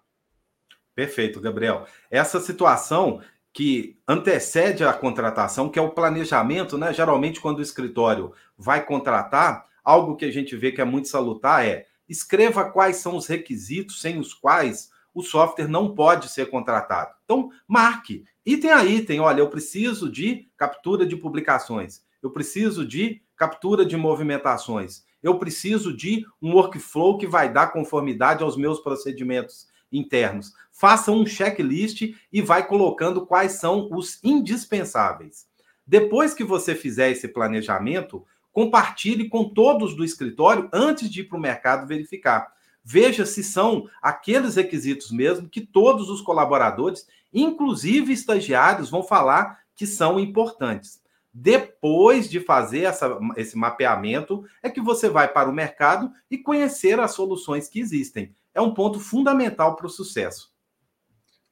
Perfeito, 0.94 1.42
Gabriel. 1.42 1.86
Essa 2.12 2.40
situação 2.40 3.22
que 3.52 3.98
antecede 4.08 4.84
a 4.84 4.94
contratação, 4.94 5.70
que 5.70 5.80
é 5.80 5.82
o 5.82 5.92
planejamento, 5.92 6.78
né? 6.78 6.94
Geralmente, 6.94 7.40
quando 7.40 7.60
o 7.60 7.62
escritório 7.62 8.34
vai 8.58 8.86
contratar, 8.86 9.66
algo 9.86 10.16
que 10.16 10.26
a 10.26 10.32
gente 10.32 10.58
vê 10.58 10.72
que 10.72 10.82
é 10.82 10.86
muito 10.86 11.08
salutar 11.08 11.64
é 11.64 11.86
escreva 12.10 12.70
quais 12.70 12.98
são 12.98 13.16
os 13.16 13.28
requisitos 13.28 14.02
sem 14.02 14.20
os 14.20 14.34
quais 14.34 14.90
o 15.14 15.22
software 15.24 15.70
não 15.70 15.96
pode 15.96 16.28
ser 16.28 16.50
contratado. 16.50 17.14
Então, 17.24 17.50
marque. 17.68 18.26
Item 18.46 18.72
a 18.72 18.84
item, 18.84 19.20
olha, 19.22 19.40
eu 19.40 19.50
preciso 19.50 20.12
de 20.12 20.50
captura 20.58 21.06
de 21.06 21.16
publicações, 21.16 22.02
eu 22.22 22.30
preciso 22.30 22.86
de 22.86 23.22
captura 23.36 23.86
de 23.86 23.96
movimentações, 23.98 25.04
eu 25.24 25.40
preciso 25.40 25.96
de 25.96 26.26
um 26.42 26.54
workflow 26.54 27.18
que 27.18 27.26
vai 27.26 27.52
dar 27.52 27.72
conformidade 27.72 28.44
aos 28.44 28.56
meus 28.56 28.80
procedimentos 28.80 29.68
internos. 29.92 30.54
Faça 30.72 31.12
um 31.12 31.26
checklist 31.26 32.14
e 32.32 32.42
vai 32.42 32.68
colocando 32.68 33.26
quais 33.26 33.54
são 33.54 33.90
os 33.92 34.24
indispensáveis. 34.24 35.48
Depois 35.88 36.34
que 36.34 36.44
você 36.44 36.76
fizer 36.76 37.12
esse 37.12 37.28
planejamento, 37.28 38.26
compartilhe 38.56 39.28
com 39.28 39.50
todos 39.50 39.98
do 39.98 40.06
escritório 40.06 40.70
antes 40.72 41.10
de 41.10 41.20
ir 41.20 41.24
para 41.26 41.38
o 41.38 41.42
mercado 41.42 41.86
verificar. 41.86 42.54
Veja 42.82 43.26
se 43.26 43.44
são 43.44 43.90
aqueles 44.02 44.56
requisitos 44.56 45.12
mesmo 45.12 45.50
que 45.50 45.60
todos 45.60 46.10
os 46.10 46.22
colaboradores, 46.22 47.06
inclusive 47.34 48.14
estagiários, 48.14 48.90
vão 48.90 49.04
falar 49.04 49.60
que 49.76 49.86
são 49.86 50.18
importantes. 50.18 51.04
Depois 51.34 52.30
de 52.30 52.40
fazer 52.40 52.84
essa, 52.84 53.20
esse 53.36 53.58
mapeamento, 53.58 54.46
é 54.64 54.70
que 54.70 54.80
você 54.80 55.10
vai 55.10 55.28
para 55.28 55.50
o 55.50 55.54
mercado 55.54 56.10
e 56.32 56.38
conhecer 56.38 56.98
as 56.98 57.12
soluções 57.12 57.68
que 57.68 57.82
existem. 57.82 58.34
É 58.54 58.62
um 58.62 58.74
ponto 58.74 59.02
fundamental 59.02 59.76
para 59.76 59.88
o 59.88 59.90
sucesso. 59.90 60.56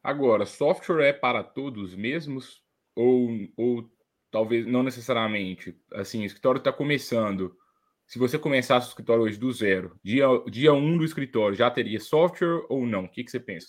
Agora, 0.02 0.46
software 0.46 1.10
é 1.10 1.12
para 1.12 1.44
todos 1.44 1.96
mesmos? 1.96 2.64
Ou, 2.96 3.50
ou 3.58 3.90
talvez 4.34 4.66
não 4.66 4.82
necessariamente. 4.82 5.78
Assim, 5.94 6.24
o 6.24 6.26
escritório 6.26 6.58
está 6.58 6.74
começando. 6.74 7.56
Se 8.08 8.18
você 8.18 8.40
começasse 8.40 8.88
o 8.88 8.90
escritório 8.90 9.24
hoje 9.24 9.38
do 9.38 9.54
zero, 9.54 9.96
dia, 10.04 10.26
dia 10.50 10.74
um 10.74 10.98
do 10.98 11.06
escritório, 11.06 11.56
já 11.56 11.70
teria 11.70 12.00
software 12.00 12.66
ou 12.68 12.86
não? 12.86 13.06
O 13.06 13.10
que, 13.10 13.24
que 13.24 13.30
você 13.30 13.40
pensa? 13.40 13.68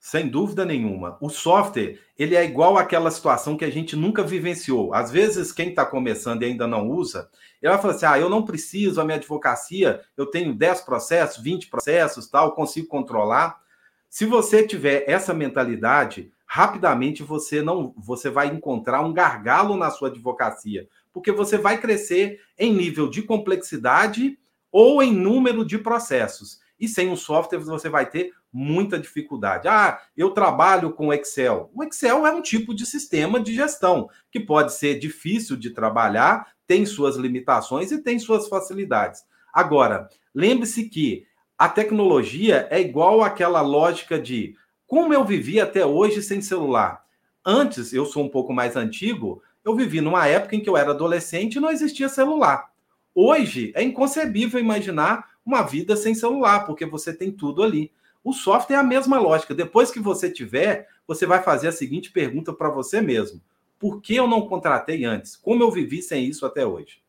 Sem 0.00 0.28
dúvida 0.28 0.64
nenhuma. 0.64 1.16
O 1.20 1.28
software, 1.28 2.00
ele 2.18 2.34
é 2.34 2.44
igual 2.44 2.76
àquela 2.76 3.10
situação 3.10 3.56
que 3.56 3.64
a 3.64 3.70
gente 3.70 3.94
nunca 3.94 4.24
vivenciou. 4.24 4.92
Às 4.92 5.12
vezes, 5.12 5.52
quem 5.52 5.68
está 5.68 5.86
começando 5.86 6.42
e 6.42 6.46
ainda 6.46 6.66
não 6.66 6.88
usa, 6.88 7.30
ele 7.62 7.70
vai 7.70 7.80
falar 7.80 7.94
assim, 7.94 8.06
ah, 8.06 8.18
eu 8.18 8.28
não 8.28 8.44
preciso, 8.44 9.00
a 9.00 9.04
minha 9.04 9.16
advocacia, 9.16 10.00
eu 10.16 10.26
tenho 10.26 10.54
10 10.54 10.80
processos, 10.80 11.42
20 11.42 11.68
processos, 11.68 12.28
tal, 12.28 12.54
consigo 12.54 12.88
controlar. 12.88 13.60
Se 14.08 14.26
você 14.26 14.66
tiver 14.66 15.04
essa 15.06 15.32
mentalidade, 15.32 16.32
rapidamente 16.52 17.22
você 17.22 17.62
não 17.62 17.94
você 17.96 18.28
vai 18.28 18.48
encontrar 18.48 19.02
um 19.02 19.12
gargalo 19.12 19.76
na 19.76 19.88
sua 19.88 20.08
advocacia, 20.08 20.88
porque 21.12 21.30
você 21.30 21.56
vai 21.56 21.80
crescer 21.80 22.40
em 22.58 22.74
nível 22.74 23.08
de 23.08 23.22
complexidade 23.22 24.36
ou 24.72 25.00
em 25.00 25.12
número 25.12 25.64
de 25.64 25.78
processos. 25.78 26.58
E 26.76 26.88
sem 26.88 27.08
um 27.08 27.14
software 27.14 27.60
você 27.60 27.88
vai 27.88 28.10
ter 28.10 28.32
muita 28.52 28.98
dificuldade. 28.98 29.68
Ah, 29.68 30.00
eu 30.16 30.30
trabalho 30.30 30.92
com 30.92 31.14
Excel. 31.14 31.70
O 31.72 31.84
Excel 31.84 32.26
é 32.26 32.32
um 32.32 32.42
tipo 32.42 32.74
de 32.74 32.84
sistema 32.84 33.38
de 33.38 33.54
gestão 33.54 34.08
que 34.28 34.40
pode 34.40 34.72
ser 34.72 34.98
difícil 34.98 35.56
de 35.56 35.70
trabalhar, 35.70 36.48
tem 36.66 36.84
suas 36.84 37.14
limitações 37.14 37.92
e 37.92 38.02
tem 38.02 38.18
suas 38.18 38.48
facilidades. 38.48 39.22
Agora, 39.52 40.08
lembre-se 40.34 40.88
que 40.88 41.24
a 41.56 41.68
tecnologia 41.68 42.66
é 42.72 42.80
igual 42.80 43.22
àquela 43.22 43.60
lógica 43.60 44.18
de 44.18 44.56
como 44.90 45.14
eu 45.14 45.24
vivi 45.24 45.60
até 45.60 45.86
hoje 45.86 46.20
sem 46.20 46.42
celular? 46.42 47.06
Antes, 47.46 47.92
eu 47.92 48.04
sou 48.04 48.24
um 48.24 48.28
pouco 48.28 48.52
mais 48.52 48.74
antigo, 48.74 49.40
eu 49.64 49.76
vivi 49.76 50.00
numa 50.00 50.26
época 50.26 50.56
em 50.56 50.60
que 50.60 50.68
eu 50.68 50.76
era 50.76 50.90
adolescente 50.90 51.54
e 51.54 51.60
não 51.60 51.70
existia 51.70 52.08
celular. 52.08 52.72
Hoje 53.14 53.70
é 53.76 53.84
inconcebível 53.84 54.58
imaginar 54.58 55.30
uma 55.46 55.62
vida 55.62 55.94
sem 55.96 56.12
celular, 56.12 56.66
porque 56.66 56.84
você 56.84 57.14
tem 57.14 57.30
tudo 57.30 57.62
ali. 57.62 57.92
O 58.24 58.32
software 58.32 58.74
é 58.74 58.78
a 58.80 58.82
mesma 58.82 59.20
lógica. 59.20 59.54
Depois 59.54 59.92
que 59.92 60.00
você 60.00 60.28
tiver, 60.28 60.88
você 61.06 61.24
vai 61.24 61.40
fazer 61.40 61.68
a 61.68 61.72
seguinte 61.72 62.10
pergunta 62.10 62.52
para 62.52 62.68
você 62.68 63.00
mesmo: 63.00 63.40
Por 63.78 64.00
que 64.00 64.16
eu 64.16 64.26
não 64.26 64.48
contratei 64.48 65.04
antes? 65.04 65.36
Como 65.36 65.62
eu 65.62 65.70
vivi 65.70 66.02
sem 66.02 66.24
isso 66.24 66.44
até 66.44 66.66
hoje? 66.66 67.00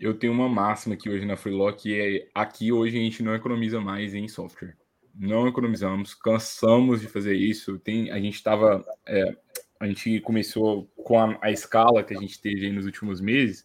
Eu 0.00 0.18
tenho 0.18 0.32
uma 0.32 0.48
máxima 0.48 0.96
aqui 0.96 1.08
hoje 1.08 1.24
na 1.24 1.36
Freeló 1.36 1.70
que 1.70 1.94
é 1.96 2.28
aqui 2.34 2.72
hoje 2.72 2.98
a 2.98 3.00
gente 3.00 3.22
não 3.22 3.36
economiza 3.36 3.80
mais 3.80 4.14
em 4.14 4.26
software 4.26 4.76
não 5.18 5.48
economizamos, 5.48 6.14
cansamos 6.14 7.00
de 7.00 7.08
fazer 7.08 7.34
isso. 7.34 7.78
Tem, 7.78 8.10
a 8.10 8.20
gente 8.20 8.36
estava, 8.36 8.84
é, 9.04 9.36
a 9.80 9.86
gente 9.86 10.20
começou 10.20 10.88
com 10.96 11.18
a, 11.18 11.38
a, 11.42 11.50
escala 11.50 12.04
que 12.04 12.16
a 12.16 12.20
gente 12.20 12.40
teve 12.40 12.70
nos 12.70 12.86
últimos 12.86 13.20
meses, 13.20 13.64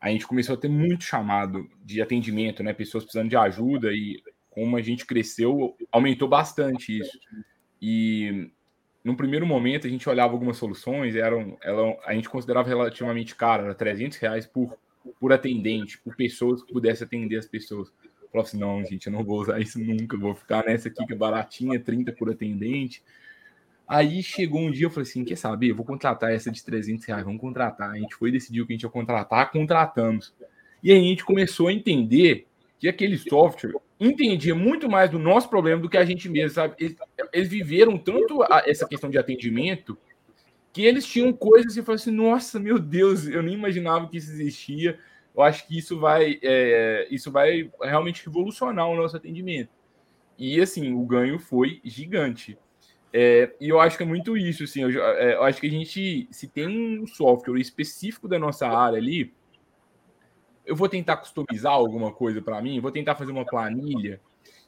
a 0.00 0.10
gente 0.10 0.26
começou 0.26 0.54
a 0.54 0.58
ter 0.58 0.68
muito 0.68 1.02
chamado 1.02 1.68
de 1.84 2.00
atendimento, 2.00 2.62
né? 2.62 2.72
Pessoas 2.72 3.02
precisando 3.02 3.28
de 3.28 3.36
ajuda 3.36 3.92
e 3.92 4.22
como 4.50 4.76
a 4.76 4.82
gente 4.82 5.04
cresceu, 5.04 5.76
aumentou 5.90 6.28
bastante 6.28 6.98
isso. 6.98 7.18
E 7.82 8.50
no 9.02 9.16
primeiro 9.16 9.46
momento 9.46 9.86
a 9.86 9.90
gente 9.90 10.08
olhava 10.08 10.32
algumas 10.32 10.56
soluções, 10.56 11.16
eram, 11.16 11.56
eram 11.62 11.98
a 12.04 12.14
gente 12.14 12.28
considerava 12.28 12.68
relativamente 12.68 13.34
caro, 13.34 13.64
era 13.64 13.74
300 13.74 14.18
reais 14.18 14.46
por, 14.46 14.76
por 15.18 15.32
atendente, 15.32 15.98
por 15.98 16.14
pessoas 16.14 16.62
que 16.62 16.72
pudesse 16.72 17.02
atender 17.02 17.38
as 17.38 17.46
pessoas. 17.46 17.92
Falou 18.32 18.46
assim: 18.46 18.58
não, 18.58 18.84
gente, 18.84 19.06
eu 19.06 19.12
não 19.12 19.24
vou 19.24 19.40
usar 19.40 19.60
isso 19.60 19.78
nunca, 19.78 20.16
vou 20.16 20.34
ficar 20.34 20.64
nessa 20.64 20.88
aqui 20.88 21.04
que 21.06 21.12
é 21.12 21.16
baratinha, 21.16 21.80
30 21.80 22.12
por 22.12 22.30
atendente. 22.30 23.02
Aí 23.86 24.22
chegou 24.22 24.60
um 24.60 24.70
dia, 24.70 24.86
eu 24.86 24.90
falei 24.90 25.08
assim: 25.08 25.24
quer 25.24 25.36
saber? 25.36 25.70
Eu 25.70 25.76
vou 25.76 25.84
contratar 25.84 26.32
essa 26.32 26.50
de 26.50 26.62
300 26.62 27.06
reais, 27.06 27.24
vamos 27.24 27.40
contratar. 27.40 27.90
A 27.90 27.98
gente 27.98 28.14
foi 28.14 28.30
decidir 28.30 28.60
o 28.60 28.66
que 28.66 28.72
a 28.72 28.76
gente 28.76 28.82
ia 28.82 28.90
contratar, 28.90 29.50
contratamos. 29.50 30.34
E 30.82 30.92
aí 30.92 30.98
a 30.98 31.02
gente 31.02 31.24
começou 31.24 31.68
a 31.68 31.72
entender 31.72 32.46
que 32.78 32.86
aquele 32.86 33.16
software 33.16 33.74
entendia 33.98 34.54
muito 34.54 34.88
mais 34.88 35.10
do 35.10 35.18
nosso 35.18 35.48
problema 35.48 35.80
do 35.80 35.88
que 35.88 35.96
a 35.96 36.04
gente 36.04 36.28
mesmo, 36.28 36.50
sabe? 36.50 36.74
Eles, 36.78 36.96
eles 37.32 37.48
viveram 37.48 37.98
tanto 37.98 38.42
a, 38.42 38.62
essa 38.66 38.86
questão 38.86 39.10
de 39.10 39.18
atendimento 39.18 39.98
que 40.72 40.82
eles 40.84 41.06
tinham 41.06 41.32
coisas 41.32 41.76
e 41.76 41.82
falaram 41.82 41.94
assim: 42.00 42.10
nossa, 42.10 42.60
meu 42.60 42.78
Deus, 42.78 43.26
eu 43.26 43.42
nem 43.42 43.54
imaginava 43.54 44.06
que 44.08 44.18
isso 44.18 44.30
existia 44.30 44.98
eu 45.38 45.44
acho 45.44 45.68
que 45.68 45.78
isso 45.78 46.00
vai, 46.00 46.40
é, 46.42 47.06
isso 47.12 47.30
vai 47.30 47.70
realmente 47.80 48.26
revolucionar 48.26 48.88
o 48.88 48.96
nosso 48.96 49.16
atendimento. 49.16 49.70
E 50.36 50.60
assim, 50.60 50.92
o 50.92 51.06
ganho 51.06 51.38
foi 51.38 51.80
gigante. 51.84 52.58
É, 53.12 53.54
e 53.60 53.68
eu 53.68 53.80
acho 53.80 53.96
que 53.96 54.02
é 54.02 54.06
muito 54.06 54.36
isso, 54.36 54.64
assim, 54.64 54.82
eu, 54.82 55.00
é, 55.00 55.34
eu, 55.34 55.44
acho 55.44 55.60
que 55.60 55.68
a 55.68 55.70
gente, 55.70 56.26
se 56.32 56.48
tem 56.48 56.66
um 56.66 57.06
software 57.06 57.60
específico 57.60 58.26
da 58.26 58.36
nossa 58.36 58.66
área 58.66 58.98
ali, 58.98 59.32
eu 60.66 60.74
vou 60.74 60.88
tentar 60.88 61.16
customizar 61.18 61.72
alguma 61.72 62.12
coisa 62.12 62.42
para 62.42 62.60
mim, 62.60 62.80
vou 62.80 62.90
tentar 62.90 63.14
fazer 63.14 63.30
uma 63.30 63.46
planilha, 63.46 64.20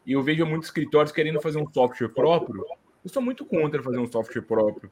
e 0.06 0.12
eu 0.12 0.22
vejo 0.22 0.46
muitos 0.46 0.68
escritórios 0.68 1.12
querendo 1.12 1.40
fazer 1.40 1.58
um 1.58 1.70
software 1.70 2.10
próprio, 2.10 2.64
eu 3.04 3.10
sou 3.10 3.20
muito 3.20 3.44
contra 3.44 3.82
fazer 3.82 3.98
um 3.98 4.10
software 4.10 4.42
próprio, 4.42 4.90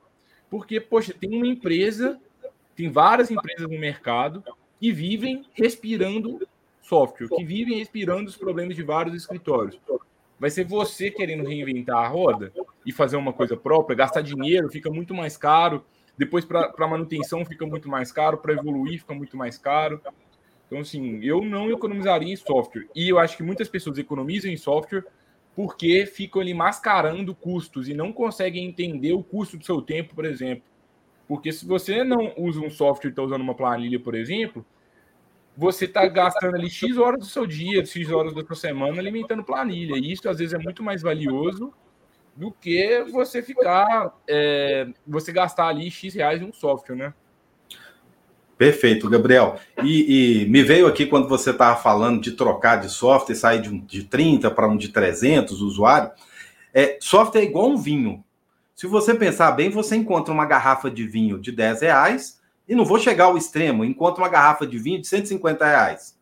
porque, 0.50 0.80
poxa, 0.80 1.14
tem 1.14 1.34
uma 1.34 1.46
empresa, 1.46 2.20
tem 2.74 2.90
várias 2.90 3.30
empresas 3.30 3.62
no 3.62 3.78
mercado, 3.78 4.42
que 4.80 4.92
vivem 4.92 5.44
respirando 5.54 6.46
software, 6.80 7.28
que 7.28 7.44
vivem 7.44 7.78
respirando 7.78 8.28
os 8.28 8.36
problemas 8.36 8.74
de 8.74 8.82
vários 8.82 9.14
escritórios. 9.14 9.78
Vai 10.40 10.50
ser 10.50 10.64
você 10.64 11.10
querendo 11.10 11.46
reinventar 11.46 11.98
a 11.98 12.08
roda 12.08 12.52
e 12.86 12.92
fazer 12.92 13.16
uma 13.16 13.32
coisa 13.32 13.56
própria, 13.56 13.96
gastar 13.96 14.22
dinheiro, 14.22 14.70
fica 14.70 14.88
muito 14.88 15.12
mais 15.12 15.36
caro. 15.36 15.84
Depois, 16.16 16.44
para 16.44 16.88
manutenção, 16.88 17.44
fica 17.44 17.66
muito 17.66 17.88
mais 17.88 18.10
caro. 18.10 18.38
Para 18.38 18.52
evoluir, 18.52 19.00
fica 19.00 19.14
muito 19.14 19.36
mais 19.36 19.58
caro. 19.58 20.00
Então, 20.66 20.80
assim, 20.80 21.20
eu 21.22 21.42
não 21.44 21.70
economizaria 21.70 22.32
em 22.32 22.36
software. 22.36 22.86
E 22.94 23.08
eu 23.08 23.18
acho 23.18 23.36
que 23.36 23.42
muitas 23.42 23.68
pessoas 23.68 23.98
economizam 23.98 24.50
em 24.50 24.56
software 24.56 25.04
porque 25.54 26.06
ficam 26.06 26.40
ali 26.40 26.54
mascarando 26.54 27.34
custos 27.34 27.88
e 27.88 27.94
não 27.94 28.12
conseguem 28.12 28.64
entender 28.64 29.12
o 29.12 29.24
custo 29.24 29.56
do 29.56 29.64
seu 29.64 29.82
tempo, 29.82 30.14
por 30.14 30.24
exemplo. 30.24 30.62
Porque 31.28 31.52
se 31.52 31.66
você 31.66 32.02
não 32.02 32.32
usa 32.38 32.58
um 32.58 32.70
software 32.70 33.10
e 33.10 33.12
está 33.12 33.22
usando 33.22 33.42
uma 33.42 33.54
planilha, 33.54 34.00
por 34.00 34.14
exemplo, 34.14 34.64
você 35.54 35.84
está 35.84 36.06
gastando 36.06 36.56
ali 36.56 36.70
X 36.70 36.96
horas 36.96 37.20
do 37.20 37.26
seu 37.26 37.46
dia, 37.46 37.84
X 37.84 38.10
horas 38.10 38.32
da 38.32 38.42
sua 38.42 38.56
semana 38.56 38.98
alimentando 38.98 39.44
planilha. 39.44 39.96
E 39.98 40.12
isso, 40.12 40.26
às 40.28 40.38
vezes, 40.38 40.54
é 40.54 40.58
muito 40.58 40.82
mais 40.82 41.02
valioso 41.02 41.70
do 42.34 42.50
que 42.50 43.04
você 43.12 43.42
ficar, 43.42 44.16
é, 44.26 44.88
você 45.06 45.30
gastar 45.30 45.66
ali 45.66 45.90
X 45.90 46.14
reais 46.14 46.40
em 46.40 46.46
um 46.46 46.52
software, 46.52 46.96
né? 46.96 47.12
Perfeito, 48.56 49.10
Gabriel. 49.10 49.60
E, 49.84 50.44
e 50.44 50.48
me 50.48 50.62
veio 50.62 50.86
aqui 50.86 51.06
quando 51.06 51.28
você 51.28 51.50
estava 51.50 51.76
falando 51.76 52.20
de 52.20 52.32
trocar 52.32 52.76
de 52.76 52.88
software, 52.88 53.34
sair 53.34 53.60
de, 53.60 53.68
um, 53.68 53.84
de 53.84 54.04
30 54.04 54.50
para 54.50 54.66
um 54.66 54.76
de 54.76 54.88
300 54.88 55.60
usuário. 55.60 56.10
É, 56.72 56.96
software 57.00 57.42
é 57.42 57.44
igual 57.44 57.68
um 57.68 57.76
vinho. 57.76 58.24
Se 58.78 58.86
você 58.86 59.12
pensar 59.12 59.50
bem, 59.50 59.70
você 59.70 59.96
encontra 59.96 60.32
uma 60.32 60.46
garrafa 60.46 60.88
de 60.88 61.04
vinho 61.04 61.40
de 61.40 61.50
10 61.50 61.80
reais 61.80 62.40
e 62.68 62.76
não 62.76 62.84
vou 62.84 62.96
chegar 62.96 63.24
ao 63.24 63.36
extremo, 63.36 63.84
encontra 63.84 64.22
uma 64.22 64.28
garrafa 64.28 64.64
de 64.64 64.78
vinho 64.78 65.00
de 65.00 65.08
150 65.08 65.66
reais. 65.66 66.16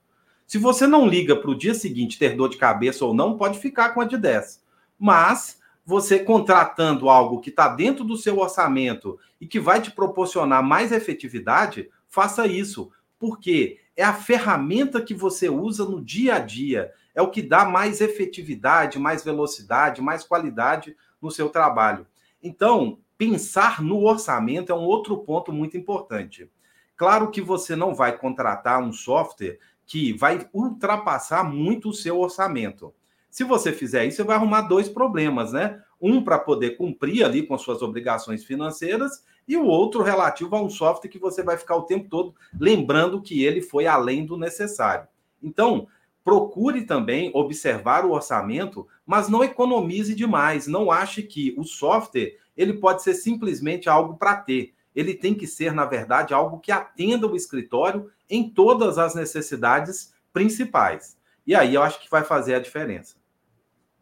Se 0.47 0.57
você 0.57 0.87
não 0.87 1.07
liga 1.07 1.37
para 1.37 1.51
o 1.51 1.55
dia 1.55 1.75
seguinte 1.75 2.19
ter 2.19 2.35
dor 2.35 2.49
de 2.49 2.57
cabeça 2.57 3.05
ou 3.05 3.13
não, 3.13 3.37
pode 3.37 3.59
ficar 3.59 3.91
com 3.91 4.01
a 4.01 4.07
de 4.07 4.17
10. 4.17 4.65
Mas 4.99 5.61
você 5.85 6.19
contratando 6.19 7.11
algo 7.11 7.43
que 7.43 7.51
está 7.51 7.69
dentro 7.69 8.03
do 8.03 8.17
seu 8.17 8.39
orçamento 8.39 9.19
e 9.39 9.47
que 9.47 9.61
vai 9.61 9.83
te 9.83 9.91
proporcionar 9.91 10.63
mais 10.63 10.93
efetividade, 10.93 11.91
faça 12.09 12.47
isso, 12.47 12.91
porque 13.19 13.81
é 13.95 14.03
a 14.03 14.15
ferramenta 14.15 15.03
que 15.03 15.13
você 15.13 15.51
usa 15.51 15.85
no 15.85 16.03
dia 16.03 16.37
a 16.37 16.39
dia, 16.39 16.91
é 17.15 17.21
o 17.21 17.29
que 17.29 17.43
dá 17.43 17.67
mais 17.67 18.01
efetividade, 18.01 18.99
mais 18.99 19.23
velocidade, 19.23 20.01
mais 20.01 20.25
qualidade 20.25 20.97
no 21.21 21.31
seu 21.31 21.51
trabalho. 21.51 22.07
Então, 22.47 23.01
pensar 23.19 23.83
no 23.83 24.05
orçamento 24.05 24.71
é 24.71 24.75
um 24.75 24.85
outro 24.85 25.19
ponto 25.19 25.53
muito 25.53 25.77
importante. 25.77 26.49
Claro 26.97 27.29
que 27.31 27.41
você 27.41 27.75
não 27.75 27.93
vai 27.93 28.17
contratar 28.17 28.81
um 28.81 28.93
software 28.93 29.59
que 29.85 30.13
vai 30.13 30.49
ultrapassar 30.53 31.43
muito 31.43 31.89
o 31.89 31.95
seu 31.95 32.21
orçamento. 32.21 32.95
Se 33.29 33.43
você 33.43 33.73
fizer 33.73 34.05
isso, 34.07 34.19
você 34.19 34.23
vai 34.23 34.37
arrumar 34.37 34.63
dois 34.63 34.89
problemas, 34.89 35.53
né? 35.53 35.83
Um 36.01 36.23
para 36.23 36.39
poder 36.39 36.77
cumprir 36.77 37.25
ali 37.25 37.43
com 37.43 37.59
suas 37.59 37.83
obrigações 37.83 38.45
financeiras 38.45 39.25
e 39.47 39.57
o 39.57 39.65
outro 39.65 40.03
relativo 40.03 40.55
a 40.55 40.63
um 40.63 40.71
software 40.71 41.11
que 41.11 41.19
você 41.19 41.43
vai 41.43 41.57
ficar 41.57 41.77
o 41.77 41.83
tempo 41.83 42.09
todo 42.09 42.35
lembrando 42.59 43.21
que 43.21 43.45
ele 43.45 43.61
foi 43.61 43.87
além 43.87 44.25
do 44.25 44.37
necessário. 44.37 45.09
Então, 45.43 45.89
procure 46.27 46.83
também 46.83 47.31
observar 47.35 48.05
o 48.05 48.11
orçamento, 48.11 48.89
mas 49.07 49.29
não 49.29 49.45
economize 49.45 50.13
demais. 50.13 50.67
Não 50.67 50.91
ache 50.91 51.23
que 51.23 51.55
o 51.57 51.63
software 51.63 52.37
ele 52.57 52.73
pode 52.73 53.05
ser 53.05 53.15
simplesmente 53.15 53.89
algo 53.89 54.17
para 54.17 54.35
ter. 54.35 54.75
Ele 54.93 55.15
tem 55.15 55.37
que 55.37 55.47
ser, 55.47 55.73
na 55.73 55.85
verdade, 55.85 56.35
algo 56.35 56.59
que 56.59 56.73
atenda 56.73 57.29
o 57.29 57.37
escritório 57.37 58.11
em 58.29 58.51
todas 58.51 58.99
as 58.99 59.15
necessidades 59.15 60.13
principais. 60.33 61.17
E 61.47 61.55
aí 61.55 61.75
eu 61.77 61.83
acho 61.85 62.01
que 62.01 62.11
vai 62.11 62.25
fazer 62.25 62.57
a 62.57 62.61
diferença. 62.61 63.15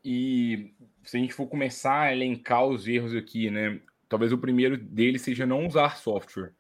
E 0.02 0.72
se 1.02 1.18
a 1.18 1.20
gente 1.20 1.34
for 1.34 1.46
começar 1.46 2.00
a 2.00 2.12
elencar 2.14 2.64
os 2.64 2.88
erros 2.88 3.14
aqui, 3.14 3.50
né? 3.50 3.82
Talvez 4.08 4.32
o 4.32 4.38
primeiro 4.38 4.78
deles 4.78 5.20
seja 5.20 5.44
não 5.44 5.66
usar 5.66 5.98
software. 5.98 6.54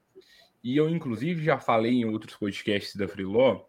E 0.62 0.76
eu, 0.76 0.90
inclusive, 0.90 1.42
já 1.42 1.58
falei 1.58 1.92
em 1.92 2.04
outros 2.04 2.36
podcasts 2.36 2.96
da 2.96 3.08
Freeló, 3.08 3.64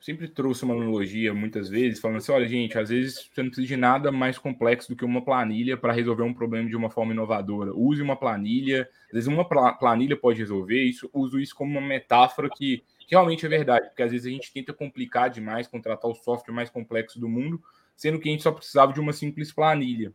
sempre 0.00 0.28
trouxe 0.28 0.64
uma 0.64 0.74
analogia 0.74 1.34
muitas 1.34 1.68
vezes, 1.68 2.00
falando 2.00 2.18
assim: 2.18 2.32
olha, 2.32 2.48
gente, 2.48 2.78
às 2.78 2.88
vezes 2.88 3.28
você 3.32 3.42
não 3.42 3.50
precisa 3.50 3.66
de 3.66 3.76
nada 3.76 4.12
mais 4.12 4.38
complexo 4.38 4.88
do 4.88 4.96
que 4.96 5.04
uma 5.04 5.24
planilha 5.24 5.76
para 5.76 5.92
resolver 5.92 6.22
um 6.22 6.34
problema 6.34 6.68
de 6.68 6.76
uma 6.76 6.90
forma 6.90 7.12
inovadora. 7.12 7.72
Use 7.74 8.00
uma 8.00 8.16
planilha, 8.16 8.88
às 9.06 9.12
vezes 9.12 9.26
uma 9.26 9.44
planilha 9.44 10.16
pode 10.16 10.38
resolver 10.38 10.82
isso, 10.82 11.10
uso 11.12 11.38
isso 11.38 11.54
como 11.54 11.78
uma 11.78 11.86
metáfora 11.86 12.48
que, 12.48 12.82
que 12.98 13.10
realmente 13.10 13.44
é 13.44 13.48
verdade, 13.48 13.88
porque 13.88 14.02
às 14.02 14.12
vezes 14.12 14.26
a 14.26 14.30
gente 14.30 14.52
tenta 14.52 14.72
complicar 14.72 15.30
demais, 15.30 15.66
contratar 15.66 16.10
o 16.10 16.14
software 16.14 16.54
mais 16.54 16.70
complexo 16.70 17.18
do 17.18 17.28
mundo, 17.28 17.62
sendo 17.96 18.20
que 18.20 18.28
a 18.28 18.32
gente 18.32 18.42
só 18.42 18.52
precisava 18.52 18.92
de 18.92 19.00
uma 19.00 19.12
simples 19.12 19.52
planilha. 19.52 20.12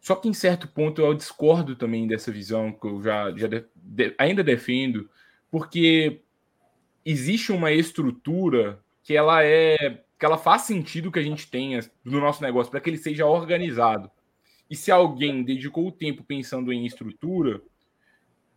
Só 0.00 0.16
que 0.16 0.28
em 0.28 0.32
certo 0.32 0.66
ponto 0.66 1.02
eu 1.02 1.12
discordo 1.12 1.76
também 1.76 2.06
dessa 2.06 2.32
visão 2.32 2.72
que 2.72 2.86
eu 2.86 3.02
já, 3.02 3.30
já 3.36 3.46
de, 3.46 3.64
de, 3.76 4.14
ainda 4.18 4.42
defendo, 4.42 5.08
porque 5.50 6.22
existe 7.04 7.52
uma 7.52 7.72
estrutura 7.72 8.80
que 9.02 9.16
ela 9.16 9.44
é 9.44 10.02
que 10.18 10.26
ela 10.26 10.36
faz 10.36 10.62
sentido 10.62 11.10
que 11.10 11.18
a 11.18 11.22
gente 11.22 11.50
tenha 11.50 11.80
no 12.04 12.20
nosso 12.20 12.42
negócio 12.42 12.70
para 12.70 12.78
que 12.80 12.90
ele 12.90 12.98
seja 12.98 13.24
organizado. 13.24 14.10
E 14.68 14.76
se 14.76 14.90
alguém 14.90 15.42
dedicou 15.42 15.88
o 15.88 15.92
tempo 15.92 16.22
pensando 16.22 16.70
em 16.72 16.84
estrutura, 16.84 17.62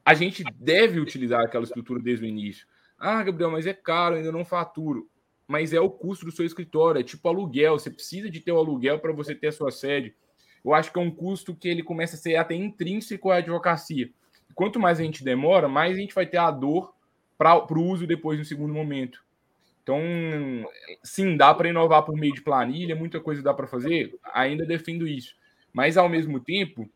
a 0.04 0.14
gente 0.14 0.44
deve 0.56 1.00
utilizar 1.00 1.42
aquela 1.42 1.64
estrutura 1.64 2.02
desde 2.02 2.26
o 2.26 2.28
início. 2.28 2.68
Ah, 3.00 3.24
Gabriel, 3.24 3.50
mas 3.50 3.66
é 3.66 3.74
caro, 3.74 4.16
ainda 4.16 4.32
não 4.32 4.44
faturo 4.44 5.10
mas 5.48 5.74
é 5.74 5.80
o 5.80 5.90
custo 5.90 6.26
do 6.26 6.32
seu 6.32 6.46
escritório, 6.46 7.00
é 7.00 7.04
tipo 7.04 7.28
aluguel. 7.28 7.78
Você 7.78 7.90
precisa 7.90 8.30
de 8.30 8.40
ter 8.40 8.52
o 8.52 8.58
aluguel 8.58 9.00
para 9.00 9.14
você 9.14 9.36
ter 9.36 9.48
a 9.48 9.52
sua 9.52 9.72
sede. 9.72 10.16
Eu 10.64 10.74
acho 10.74 10.92
que 10.92 10.98
é 10.98 11.02
um 11.02 11.12
custo 11.12 11.56
que 11.56 11.68
ele 11.68 11.84
começa 11.84 12.16
a 12.16 12.20
ser 12.20 12.36
até 12.38 12.56
intrínseco 12.56 13.30
à 13.30 13.38
advocacia. 13.38 14.10
Quanto 14.56 14.80
mais 14.80 15.00
a 15.00 15.04
gente 15.04 15.24
demora, 15.24 15.68
mais 15.68 15.96
a 15.96 16.00
gente 16.00 16.16
vai 16.16 16.26
ter 16.26 16.38
a 16.38 16.50
dor 16.50 16.94
para 17.38 17.66
o 17.72 17.84
uso 17.84 18.08
depois 18.08 18.40
no 18.40 18.46
segundo 18.46 18.74
momento. 18.74 19.24
Então, 19.82 20.00
sim, 21.04 21.36
dá 21.36 21.54
para 21.54 21.70
inovar 21.70 22.04
por 22.04 22.16
meio 22.16 22.34
de 22.34 22.42
planilha, 22.42 22.96
muita 22.96 23.20
coisa 23.20 23.42
dá 23.42 23.54
para 23.54 23.68
fazer, 23.68 24.18
ainda 24.34 24.66
defendo 24.66 25.08
isso. 25.08 25.36
Mas, 25.74 25.98
ao 25.98 26.08
mesmo 26.08 26.40
tempo, 26.40 26.90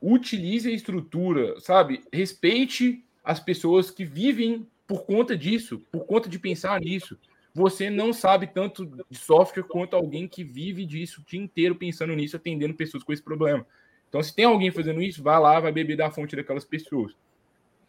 utilize 0.00 0.68
a 0.68 0.72
estrutura, 0.72 1.58
sabe? 1.60 2.02
Respeite 2.12 3.04
as 3.24 3.40
pessoas 3.40 3.90
que 3.90 4.04
vivem 4.04 4.66
por 4.86 5.04
conta 5.04 5.36
disso, 5.36 5.82
por 5.90 6.06
conta 6.06 6.28
de 6.28 6.38
pensar 6.38 6.80
nisso 6.80 7.18
você 7.58 7.90
não 7.90 8.12
sabe 8.12 8.46
tanto 8.46 8.86
de 8.86 9.18
software 9.18 9.64
quanto 9.64 9.96
alguém 9.96 10.28
que 10.28 10.44
vive 10.44 10.86
disso 10.86 11.20
o 11.20 11.24
dia 11.28 11.40
inteiro 11.40 11.74
pensando 11.74 12.14
nisso, 12.14 12.36
atendendo 12.36 12.74
pessoas 12.74 13.02
com 13.02 13.12
esse 13.12 13.22
problema. 13.22 13.66
Então, 14.08 14.22
se 14.22 14.34
tem 14.34 14.44
alguém 14.44 14.70
fazendo 14.70 15.02
isso, 15.02 15.22
vai 15.22 15.38
lá, 15.38 15.58
vai 15.60 15.72
beber 15.72 15.96
da 15.96 16.10
fonte 16.10 16.36
daquelas 16.36 16.64
pessoas. 16.64 17.12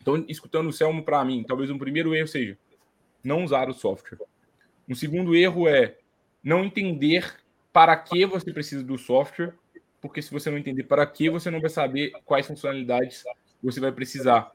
Então, 0.10 0.26
escutando 0.28 0.68
o 0.68 0.74
Selmo 0.74 1.04
para 1.04 1.24
mim, 1.24 1.44
talvez 1.48 1.70
um 1.70 1.78
primeiro 1.78 2.16
erro 2.16 2.28
seja 2.28 2.58
não 3.24 3.44
usar 3.44 3.70
o 3.70 3.74
software. 3.74 4.18
Um 4.88 4.96
segundo 4.96 5.36
erro 5.36 5.68
é 5.68 5.98
não 6.44 6.64
entender 6.64 7.38
para 7.72 7.96
que 7.96 8.26
você 8.26 8.52
precisa 8.52 8.84
do 8.84 8.98
software, 8.98 9.54
porque 10.02 10.22
se 10.22 10.32
você 10.32 10.50
não 10.50 10.58
entender 10.58 10.84
para 10.84 11.06
que, 11.06 11.30
você 11.30 11.52
não 11.52 11.60
vai 11.60 11.70
saber 11.70 12.12
quais 12.26 12.48
funcionalidades 12.48 13.24
você 13.62 13.80
vai 13.80 13.92
precisar. 13.92 14.52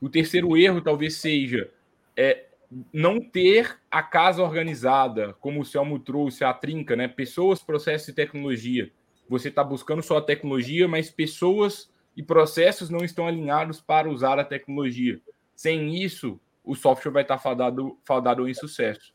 O 0.00 0.08
terceiro 0.08 0.56
erro 0.56 0.80
talvez 0.80 1.16
seja 1.16 1.70
é, 2.16 2.46
não 2.92 3.20
ter 3.20 3.78
a 3.90 4.02
casa 4.02 4.42
organizada, 4.42 5.34
como 5.34 5.60
o 5.60 5.64
Selmo 5.64 5.98
trouxe, 5.98 6.42
a 6.42 6.54
trinca, 6.54 6.96
né? 6.96 7.06
Pessoas, 7.06 7.62
processos 7.62 8.08
e 8.08 8.14
tecnologia. 8.14 8.90
Você 9.28 9.48
está 9.48 9.62
buscando 9.62 10.02
só 10.02 10.18
a 10.18 10.22
tecnologia, 10.22 10.88
mas 10.88 11.10
pessoas 11.10 11.90
e 12.20 12.22
processos 12.22 12.90
não 12.90 13.02
estão 13.02 13.26
alinhados 13.26 13.80
para 13.80 14.10
usar 14.10 14.38
a 14.38 14.44
tecnologia. 14.44 15.18
Sem 15.56 15.96
isso, 16.04 16.38
o 16.62 16.74
software 16.74 17.10
vai 17.10 17.22
estar 17.22 17.38
fadado, 17.38 17.98
fadado 18.04 18.46
em 18.46 18.52
sucesso. 18.52 19.14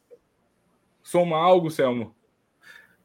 Soma 1.03 1.37
algo, 1.37 1.69
Selmo? 1.69 2.15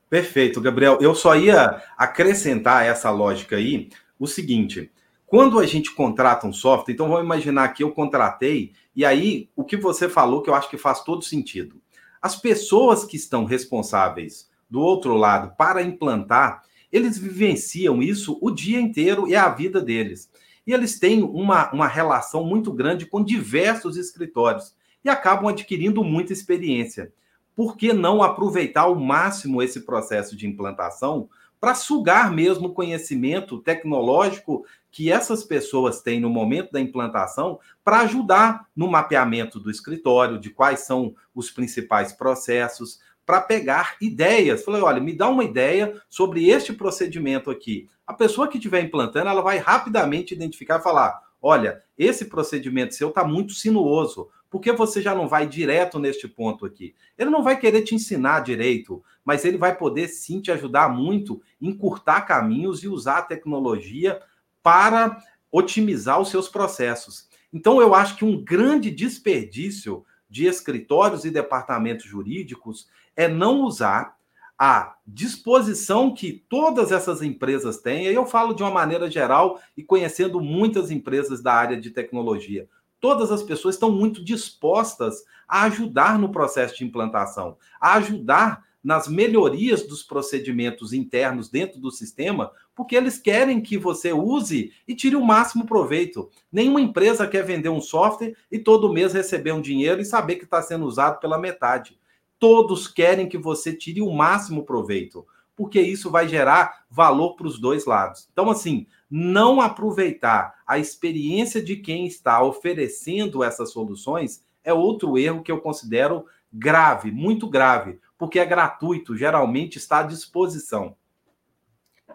Perfeito, 0.08 0.58
Gabriel. 0.58 0.96
Eu 1.02 1.14
só 1.14 1.36
ia 1.36 1.82
acrescentar 1.98 2.86
essa 2.86 3.10
lógica 3.10 3.56
aí 3.56 3.90
o 4.18 4.26
seguinte: 4.26 4.90
quando 5.26 5.58
a 5.58 5.66
gente 5.66 5.94
contrata 5.94 6.46
um 6.46 6.52
software, 6.52 6.94
então 6.94 7.06
vamos 7.06 7.24
imaginar 7.24 7.68
que 7.74 7.82
eu 7.82 7.92
contratei, 7.92 8.72
e 8.96 9.04
aí 9.04 9.50
o 9.54 9.64
que 9.64 9.76
você 9.76 10.08
falou 10.08 10.40
que 10.40 10.48
eu 10.48 10.54
acho 10.54 10.70
que 10.70 10.78
faz 10.78 11.04
todo 11.04 11.22
sentido. 11.22 11.78
As 12.22 12.36
pessoas 12.36 13.04
que 13.04 13.16
estão 13.16 13.44
responsáveis 13.44 14.50
do 14.68 14.80
outro 14.80 15.14
lado 15.14 15.54
para 15.58 15.82
implantar, 15.82 16.62
eles 16.92 17.18
vivenciam 17.18 18.02
isso 18.02 18.38
o 18.40 18.50
dia 18.50 18.80
inteiro 18.80 19.28
e 19.28 19.34
é 19.34 19.38
a 19.38 19.48
vida 19.48 19.80
deles. 19.80 20.30
E 20.66 20.72
eles 20.72 20.98
têm 20.98 21.22
uma, 21.22 21.72
uma 21.72 21.86
relação 21.86 22.44
muito 22.44 22.72
grande 22.72 23.06
com 23.06 23.24
diversos 23.24 23.96
escritórios 23.96 24.74
e 25.04 25.08
acabam 25.08 25.48
adquirindo 25.48 26.04
muita 26.04 26.32
experiência. 26.32 27.12
Por 27.56 27.76
que 27.76 27.92
não 27.92 28.22
aproveitar 28.22 28.82
ao 28.82 28.94
máximo 28.94 29.62
esse 29.62 29.80
processo 29.80 30.36
de 30.36 30.46
implantação 30.46 31.28
para 31.60 31.74
sugar 31.74 32.32
mesmo 32.32 32.68
o 32.68 32.72
conhecimento 32.72 33.58
tecnológico 33.58 34.64
que 34.90 35.12
essas 35.12 35.44
pessoas 35.44 36.00
têm 36.00 36.18
no 36.18 36.30
momento 36.30 36.72
da 36.72 36.80
implantação 36.80 37.60
para 37.84 38.00
ajudar 38.00 38.66
no 38.74 38.88
mapeamento 38.88 39.60
do 39.60 39.70
escritório, 39.70 40.40
de 40.40 40.50
quais 40.50 40.80
são 40.80 41.14
os 41.34 41.50
principais 41.50 42.12
processos, 42.12 42.98
para 43.30 43.40
pegar 43.40 43.94
ideias. 44.00 44.64
Falei, 44.64 44.82
olha, 44.82 45.00
me 45.00 45.12
dá 45.12 45.28
uma 45.28 45.44
ideia 45.44 46.02
sobre 46.08 46.48
este 46.48 46.72
procedimento 46.72 47.48
aqui. 47.48 47.88
A 48.04 48.12
pessoa 48.12 48.48
que 48.48 48.58
estiver 48.58 48.82
implantando, 48.82 49.28
ela 49.28 49.40
vai 49.40 49.58
rapidamente 49.58 50.34
identificar 50.34 50.80
e 50.80 50.82
falar: 50.82 51.22
olha, 51.40 51.80
esse 51.96 52.24
procedimento 52.24 52.96
seu 52.96 53.10
está 53.10 53.22
muito 53.22 53.52
sinuoso. 53.52 54.28
Por 54.50 54.60
que 54.60 54.72
você 54.72 55.00
já 55.00 55.14
não 55.14 55.28
vai 55.28 55.46
direto 55.46 56.00
neste 56.00 56.26
ponto 56.26 56.66
aqui? 56.66 56.92
Ele 57.16 57.30
não 57.30 57.44
vai 57.44 57.56
querer 57.56 57.82
te 57.82 57.94
ensinar 57.94 58.40
direito, 58.40 59.00
mas 59.24 59.44
ele 59.44 59.56
vai 59.56 59.76
poder 59.76 60.08
sim 60.08 60.40
te 60.40 60.50
ajudar 60.50 60.88
muito 60.88 61.40
encurtar 61.60 62.22
caminhos 62.22 62.82
e 62.82 62.88
usar 62.88 63.18
a 63.18 63.22
tecnologia 63.22 64.20
para 64.60 65.22
otimizar 65.52 66.20
os 66.20 66.30
seus 66.30 66.48
processos. 66.48 67.28
Então, 67.52 67.80
eu 67.80 67.94
acho 67.94 68.16
que 68.16 68.24
um 68.24 68.44
grande 68.44 68.90
desperdício 68.90 70.04
de 70.30 70.46
escritórios 70.46 71.24
e 71.24 71.30
departamentos 71.30 72.06
jurídicos 72.06 72.88
é 73.20 73.28
não 73.28 73.60
usar 73.64 74.16
a 74.58 74.94
disposição 75.06 76.14
que 76.14 76.42
todas 76.48 76.90
essas 76.90 77.20
empresas 77.20 77.76
têm, 77.76 78.06
e 78.06 78.14
eu 78.14 78.24
falo 78.24 78.54
de 78.54 78.62
uma 78.62 78.70
maneira 78.70 79.10
geral 79.10 79.60
e 79.76 79.82
conhecendo 79.82 80.40
muitas 80.40 80.90
empresas 80.90 81.42
da 81.42 81.52
área 81.52 81.78
de 81.78 81.90
tecnologia. 81.90 82.66
Todas 82.98 83.30
as 83.30 83.42
pessoas 83.42 83.74
estão 83.74 83.92
muito 83.92 84.24
dispostas 84.24 85.22
a 85.46 85.64
ajudar 85.64 86.18
no 86.18 86.32
processo 86.32 86.78
de 86.78 86.84
implantação, 86.84 87.58
a 87.78 87.96
ajudar 87.96 88.64
nas 88.82 89.06
melhorias 89.06 89.86
dos 89.86 90.02
procedimentos 90.02 90.94
internos 90.94 91.50
dentro 91.50 91.78
do 91.78 91.90
sistema, 91.90 92.50
porque 92.74 92.96
eles 92.96 93.18
querem 93.18 93.60
que 93.60 93.76
você 93.76 94.14
use 94.14 94.72
e 94.88 94.94
tire 94.94 95.14
o 95.14 95.24
máximo 95.24 95.66
proveito. 95.66 96.30
Nenhuma 96.50 96.80
empresa 96.80 97.26
quer 97.26 97.44
vender 97.44 97.68
um 97.68 97.82
software 97.82 98.34
e 98.50 98.58
todo 98.58 98.90
mês 98.90 99.12
receber 99.12 99.52
um 99.52 99.60
dinheiro 99.60 100.00
e 100.00 100.06
saber 100.06 100.36
que 100.36 100.44
está 100.44 100.62
sendo 100.62 100.86
usado 100.86 101.20
pela 101.20 101.36
metade. 101.36 101.99
Todos 102.40 102.88
querem 102.88 103.28
que 103.28 103.38
você 103.38 103.72
tire 103.72 104.02
o 104.02 104.10
máximo 104.10 104.64
proveito, 104.64 105.24
porque 105.54 105.80
isso 105.80 106.10
vai 106.10 106.26
gerar 106.26 106.86
valor 106.90 107.36
para 107.36 107.46
os 107.46 107.60
dois 107.60 107.84
lados. 107.84 108.28
Então, 108.32 108.50
assim, 108.50 108.86
não 109.08 109.60
aproveitar 109.60 110.60
a 110.66 110.78
experiência 110.78 111.62
de 111.62 111.76
quem 111.76 112.06
está 112.06 112.42
oferecendo 112.42 113.44
essas 113.44 113.70
soluções 113.70 114.44
é 114.64 114.72
outro 114.72 115.18
erro 115.18 115.42
que 115.42 115.52
eu 115.52 115.60
considero 115.60 116.24
grave, 116.52 117.12
muito 117.12 117.48
grave, 117.48 118.00
porque 118.18 118.38
é 118.38 118.46
gratuito, 118.46 119.16
geralmente 119.16 119.76
está 119.76 120.00
à 120.00 120.02
disposição. 120.02 120.96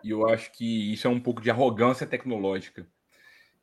E 0.04 0.10
eu 0.10 0.28
acho 0.28 0.52
que 0.52 0.94
isso 0.94 1.08
é 1.08 1.10
um 1.10 1.20
pouco 1.20 1.42
de 1.42 1.50
arrogância 1.50 2.06
tecnológica. 2.06 2.88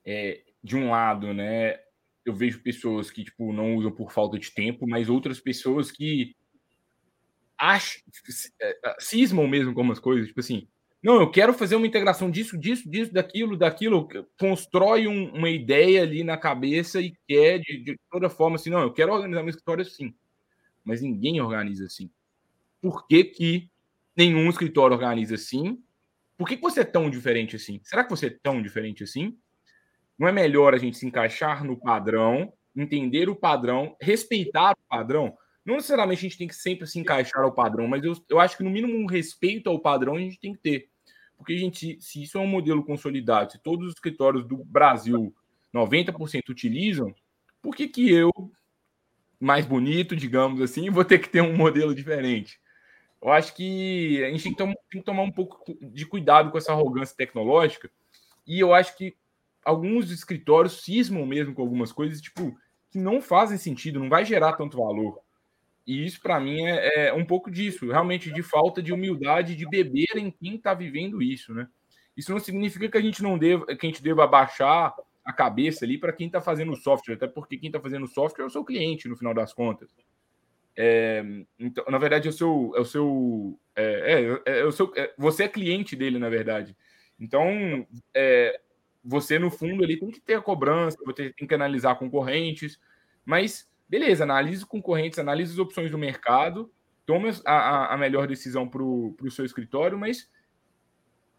É, 0.04 0.42
de 0.62 0.76
um 0.76 0.90
lado, 0.90 1.32
né, 1.32 1.78
eu 2.24 2.34
vejo 2.34 2.62
pessoas 2.62 3.10
que 3.10 3.24
tipo 3.24 3.52
não 3.52 3.76
usam 3.76 3.92
por 3.92 4.12
falta 4.12 4.38
de 4.38 4.50
tempo, 4.50 4.86
mas 4.88 5.08
outras 5.08 5.40
pessoas 5.40 5.90
que 5.90 6.34
acham, 7.62 8.00
é, 8.60 8.96
cismam 8.98 9.46
mesmo 9.46 9.74
com 9.74 9.90
as 9.90 9.98
coisas, 9.98 10.28
tipo 10.28 10.40
assim, 10.40 10.66
não, 11.02 11.20
eu 11.20 11.30
quero 11.30 11.52
fazer 11.52 11.76
uma 11.76 11.86
integração 11.86 12.30
disso, 12.30 12.58
disso, 12.58 12.88
disso, 12.88 13.12
daquilo, 13.12 13.56
daquilo, 13.56 14.08
constrói 14.38 15.06
um, 15.06 15.32
uma 15.34 15.50
ideia 15.50 16.02
ali 16.02 16.22
na 16.24 16.36
cabeça 16.36 17.00
e 17.00 17.12
quer 17.26 17.58
de, 17.58 17.82
de 17.82 18.00
toda 18.10 18.30
forma 18.30 18.56
assim, 18.56 18.70
não, 18.70 18.80
eu 18.80 18.92
quero 18.92 19.12
organizar 19.12 19.42
meu 19.42 19.50
escritório 19.50 19.82
assim, 19.82 20.14
mas 20.84 21.02
ninguém 21.02 21.40
organiza 21.40 21.86
assim 21.86 22.10
por 22.82 23.06
que, 23.06 23.22
que 23.22 23.70
nenhum 24.16 24.50
escritório 24.50 24.96
organiza 24.96 25.36
assim? 25.36 25.80
Por 26.36 26.48
que, 26.48 26.56
que 26.56 26.62
você 26.62 26.80
é 26.80 26.84
tão 26.84 27.08
diferente 27.08 27.54
assim? 27.54 27.80
Será 27.84 28.02
que 28.02 28.10
você 28.10 28.26
é 28.26 28.38
tão 28.42 28.60
diferente 28.60 29.04
assim? 29.04 29.38
Não 30.18 30.26
é 30.26 30.32
melhor 30.32 30.74
a 30.74 30.78
gente 30.78 30.98
se 30.98 31.06
encaixar 31.06 31.64
no 31.64 31.78
padrão, 31.78 32.52
entender 32.76 33.28
o 33.28 33.36
padrão, 33.36 33.96
respeitar 34.00 34.72
o 34.72 34.88
padrão? 34.88 35.38
Não 35.64 35.76
necessariamente 35.76 36.18
a 36.20 36.28
gente 36.28 36.38
tem 36.38 36.48
que 36.48 36.54
sempre 36.54 36.86
se 36.86 36.98
encaixar 36.98 37.42
ao 37.42 37.52
padrão, 37.52 37.86
mas 37.86 38.02
eu, 38.04 38.14
eu 38.28 38.40
acho 38.40 38.56
que 38.56 38.64
no 38.64 38.70
mínimo 38.70 38.96
um 38.96 39.06
respeito 39.06 39.70
ao 39.70 39.78
padrão 39.78 40.16
a 40.16 40.20
gente 40.20 40.40
tem 40.40 40.52
que 40.52 40.60
ter. 40.60 40.88
Porque, 41.36 41.56
gente, 41.56 42.00
se 42.00 42.22
isso 42.22 42.38
é 42.38 42.40
um 42.40 42.46
modelo 42.46 42.84
consolidado, 42.84 43.52
se 43.52 43.58
todos 43.58 43.88
os 43.88 43.94
escritórios 43.94 44.44
do 44.46 44.58
Brasil 44.64 45.34
90% 45.74 46.48
utilizam, 46.50 47.14
por 47.60 47.74
que, 47.74 47.88
que 47.88 48.12
eu, 48.12 48.30
mais 49.40 49.66
bonito, 49.66 50.14
digamos 50.14 50.60
assim, 50.60 50.90
vou 50.90 51.04
ter 51.04 51.18
que 51.18 51.28
ter 51.28 51.40
um 51.40 51.56
modelo 51.56 51.94
diferente? 51.94 52.60
Eu 53.20 53.30
acho 53.30 53.54
que 53.54 54.22
a 54.24 54.30
gente 54.30 54.42
tem 54.42 54.52
que, 54.52 54.58
tomar, 54.58 54.74
tem 54.90 55.00
que 55.00 55.06
tomar 55.06 55.22
um 55.22 55.30
pouco 55.30 55.76
de 55.80 56.04
cuidado 56.04 56.50
com 56.50 56.58
essa 56.58 56.72
arrogância 56.72 57.16
tecnológica. 57.16 57.88
E 58.44 58.58
eu 58.58 58.74
acho 58.74 58.96
que 58.96 59.16
alguns 59.64 60.10
escritórios 60.10 60.82
cismam 60.82 61.24
mesmo 61.24 61.54
com 61.54 61.62
algumas 61.62 61.92
coisas, 61.92 62.20
tipo, 62.20 62.56
que 62.90 62.98
não 62.98 63.22
fazem 63.22 63.56
sentido, 63.56 64.00
não 64.00 64.08
vai 64.08 64.24
gerar 64.24 64.54
tanto 64.54 64.78
valor. 64.78 65.20
E 65.86 66.06
isso, 66.06 66.20
para 66.20 66.38
mim, 66.38 66.64
é, 66.64 67.08
é, 67.08 67.12
um 67.12 67.24
pouco 67.24 67.50
disso, 67.50 67.90
realmente 67.90 68.30
de 68.32 68.42
falta 68.42 68.82
de 68.82 68.92
humildade, 68.92 69.56
de 69.56 69.68
beber 69.68 70.16
em 70.16 70.30
quem 70.30 70.54
está 70.54 70.74
vivendo 70.74 71.20
isso, 71.20 71.52
né? 71.52 71.66
Isso 72.16 72.30
não 72.30 72.38
significa 72.38 72.88
que 72.88 72.98
a 72.98 73.00
gente 73.00 73.22
não 73.22 73.38
deva, 73.38 73.66
que 73.66 73.86
a 73.86 73.88
gente 73.88 74.02
deva 74.02 74.24
abaixar 74.24 74.94
a 75.24 75.32
cabeça 75.32 75.84
ali 75.84 75.98
para 75.98 76.12
quem 76.12 76.26
está 76.26 76.40
fazendo 76.40 76.72
o 76.72 76.76
software, 76.76 77.14
até 77.14 77.26
porque 77.26 77.56
quem 77.56 77.68
está 77.68 77.80
fazendo 77.80 78.04
o 78.04 78.08
software 78.08 78.44
é 78.44 78.46
o 78.46 78.50
seu 78.50 78.64
cliente, 78.64 79.08
no 79.08 79.16
final 79.16 79.34
das 79.34 79.52
contas. 79.52 79.90
É, 80.76 81.22
então, 81.58 81.84
na 81.88 81.98
verdade, 81.98 82.28
é 82.28 82.30
o 82.30 82.32
seu. 82.32 82.72
É 82.76 82.80
o 82.80 82.84
seu, 82.84 83.60
é, 83.74 84.40
é, 84.46 84.60
é 84.60 84.64
o 84.64 84.72
seu 84.72 84.92
é, 84.96 85.12
você 85.18 85.44
é 85.44 85.48
cliente 85.48 85.96
dele, 85.96 86.18
na 86.18 86.28
verdade. 86.28 86.76
Então, 87.18 87.86
é, 88.14 88.60
você, 89.04 89.38
no 89.38 89.50
fundo, 89.50 89.82
ele 89.82 89.98
tem 89.98 90.10
que 90.10 90.20
ter 90.20 90.34
a 90.34 90.42
cobrança, 90.42 90.96
você 91.04 91.32
tem 91.32 91.46
que 91.46 91.54
analisar 91.54 91.96
concorrentes, 91.96 92.78
mas 93.24 93.68
beleza, 93.88 94.24
analise 94.24 94.64
concorrentes, 94.64 95.18
analise 95.18 95.52
as 95.52 95.58
opções 95.58 95.90
do 95.90 95.98
mercado, 95.98 96.70
tome 97.04 97.30
a, 97.44 97.94
a 97.94 97.96
melhor 97.96 98.26
decisão 98.26 98.68
para 98.68 98.82
o 98.82 99.30
seu 99.30 99.44
escritório, 99.44 99.98
mas 99.98 100.28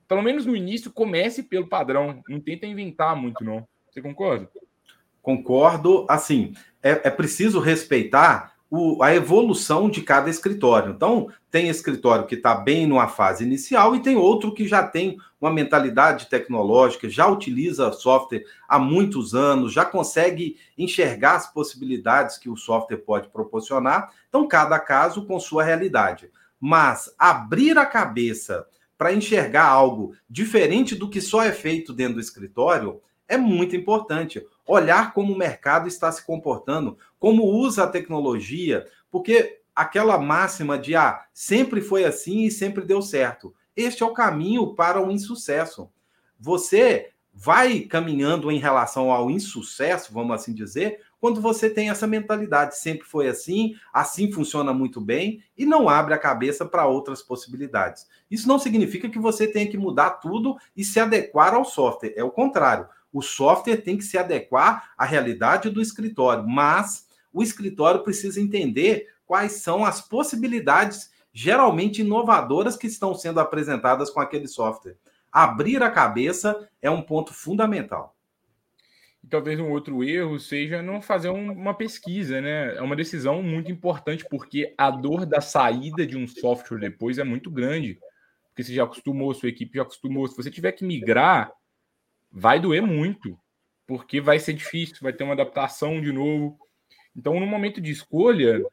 pelo 0.07 0.21
menos 0.21 0.45
no 0.45 0.55
início 0.55 0.91
comece 0.91 1.43
pelo 1.43 1.67
padrão, 1.67 2.21
não 2.27 2.39
tenta 2.39 2.65
inventar 2.65 3.15
muito, 3.15 3.43
não. 3.43 3.67
Você 3.89 4.01
concorda? 4.01 4.49
Concordo. 5.21 6.05
Assim, 6.09 6.53
é, 6.81 7.07
é 7.07 7.09
preciso 7.09 7.59
respeitar 7.59 8.52
o, 8.75 9.03
a 9.03 9.13
evolução 9.13 9.87
de 9.87 10.01
cada 10.01 10.31
escritório. 10.31 10.93
Então, 10.93 11.29
tem 11.51 11.69
escritório 11.69 12.25
que 12.25 12.33
está 12.33 12.55
bem 12.55 12.87
numa 12.87 13.07
fase 13.07 13.43
inicial 13.43 13.95
e 13.95 14.01
tem 14.01 14.15
outro 14.15 14.51
que 14.51 14.67
já 14.67 14.81
tem 14.81 15.19
uma 15.39 15.53
mentalidade 15.53 16.25
tecnológica, 16.25 17.07
já 17.07 17.27
utiliza 17.27 17.91
software 17.91 18.43
há 18.67 18.79
muitos 18.79 19.35
anos, 19.35 19.71
já 19.71 19.85
consegue 19.85 20.57
enxergar 20.75 21.35
as 21.35 21.53
possibilidades 21.53 22.39
que 22.39 22.49
o 22.49 22.57
software 22.57 22.97
pode 22.97 23.29
proporcionar. 23.29 24.11
Então, 24.27 24.47
cada 24.47 24.79
caso 24.79 25.23
com 25.27 25.39
sua 25.39 25.63
realidade. 25.63 26.31
Mas 26.59 27.13
abrir 27.19 27.77
a 27.77 27.85
cabeça 27.85 28.65
para 28.97 29.13
enxergar 29.13 29.67
algo 29.67 30.15
diferente 30.27 30.95
do 30.95 31.07
que 31.07 31.21
só 31.21 31.43
é 31.43 31.51
feito 31.51 31.93
dentro 31.93 32.15
do 32.15 32.21
escritório 32.21 32.99
é 33.27 33.37
muito 33.37 33.75
importante. 33.75 34.45
Olhar 34.65 35.13
como 35.13 35.33
o 35.33 35.37
mercado 35.37 35.87
está 35.87 36.11
se 36.11 36.25
comportando, 36.25 36.97
como 37.23 37.45
usa 37.45 37.85
a 37.85 37.87
tecnologia, 37.87 38.85
porque 39.09 39.61
aquela 39.73 40.17
máxima 40.17 40.77
de 40.77 40.93
ah, 40.93 41.23
sempre 41.33 41.79
foi 41.79 42.03
assim 42.03 42.43
e 42.43 42.51
sempre 42.51 42.83
deu 42.83 43.01
certo. 43.01 43.55
Este 43.77 44.03
é 44.03 44.05
o 44.05 44.11
caminho 44.11 44.75
para 44.75 45.01
o 45.01 45.09
insucesso. 45.09 45.89
Você 46.37 47.11
vai 47.33 47.79
caminhando 47.79 48.51
em 48.51 48.59
relação 48.59 49.09
ao 49.09 49.31
insucesso, 49.31 50.13
vamos 50.13 50.35
assim 50.35 50.53
dizer, 50.53 50.99
quando 51.17 51.39
você 51.39 51.69
tem 51.69 51.89
essa 51.89 52.05
mentalidade, 52.05 52.77
sempre 52.77 53.07
foi 53.07 53.29
assim, 53.29 53.73
assim 53.93 54.29
funciona 54.29 54.73
muito 54.73 54.99
bem 54.99 55.41
e 55.57 55.65
não 55.65 55.87
abre 55.87 56.13
a 56.13 56.19
cabeça 56.19 56.65
para 56.65 56.87
outras 56.87 57.21
possibilidades. 57.21 58.05
Isso 58.29 58.49
não 58.49 58.59
significa 58.59 59.07
que 59.07 59.17
você 59.17 59.47
tenha 59.47 59.71
que 59.71 59.77
mudar 59.77 60.09
tudo 60.15 60.57
e 60.75 60.83
se 60.83 60.99
adequar 60.99 61.53
ao 61.53 61.63
software, 61.63 62.15
é 62.17 62.23
o 62.23 62.29
contrário. 62.29 62.85
O 63.13 63.21
software 63.21 63.77
tem 63.77 63.95
que 63.95 64.03
se 64.03 64.17
adequar 64.17 64.91
à 64.97 65.05
realidade 65.05 65.69
do 65.69 65.81
escritório, 65.81 66.45
mas 66.45 67.12
o 67.33 67.41
escritório 67.41 68.03
precisa 68.03 68.39
entender 68.39 69.07
quais 69.25 69.53
são 69.53 69.83
as 69.83 70.07
possibilidades 70.07 71.11
geralmente 71.33 72.01
inovadoras 72.01 72.77
que 72.77 72.87
estão 72.87 73.15
sendo 73.15 73.39
apresentadas 73.39 74.09
com 74.11 74.19
aquele 74.19 74.47
software. 74.47 74.97
Abrir 75.31 75.81
a 75.81 75.89
cabeça 75.89 76.69
é 76.79 76.91
um 76.91 77.01
ponto 77.01 77.33
fundamental. 77.33 78.15
E 79.23 79.27
talvez 79.27 79.59
um 79.59 79.71
outro 79.71 80.03
erro 80.03 80.39
seja 80.39 80.83
não 80.83 81.01
fazer 81.01 81.29
um, 81.29 81.51
uma 81.51 81.73
pesquisa, 81.73 82.39
né? 82.39 82.75
É 82.75 82.81
uma 82.81 82.95
decisão 82.95 83.41
muito 83.41 83.71
importante, 83.71 84.25
porque 84.29 84.75
a 84.77 84.91
dor 84.91 85.25
da 85.25 85.41
saída 85.41 86.05
de 86.05 86.17
um 86.17 86.27
software 86.27 86.77
depois 86.77 87.17
é 87.17 87.23
muito 87.23 87.49
grande. 87.49 87.97
Porque 88.49 88.63
você 88.63 88.73
já 88.73 88.83
acostumou, 88.83 89.33
sua 89.33 89.49
equipe 89.49 89.77
já 89.77 89.81
acostumou. 89.81 90.27
Se 90.27 90.35
você 90.35 90.51
tiver 90.51 90.73
que 90.73 90.85
migrar, 90.85 91.51
vai 92.31 92.59
doer 92.59 92.83
muito, 92.83 93.39
porque 93.87 94.21
vai 94.21 94.37
ser 94.39 94.53
difícil, 94.53 94.97
vai 95.01 95.13
ter 95.13 95.23
uma 95.23 95.33
adaptação 95.33 95.99
de 96.01 96.11
novo. 96.11 96.59
Então, 97.15 97.39
no 97.39 97.45
momento 97.45 97.79
de 97.79 97.91
escolha, 97.91 98.63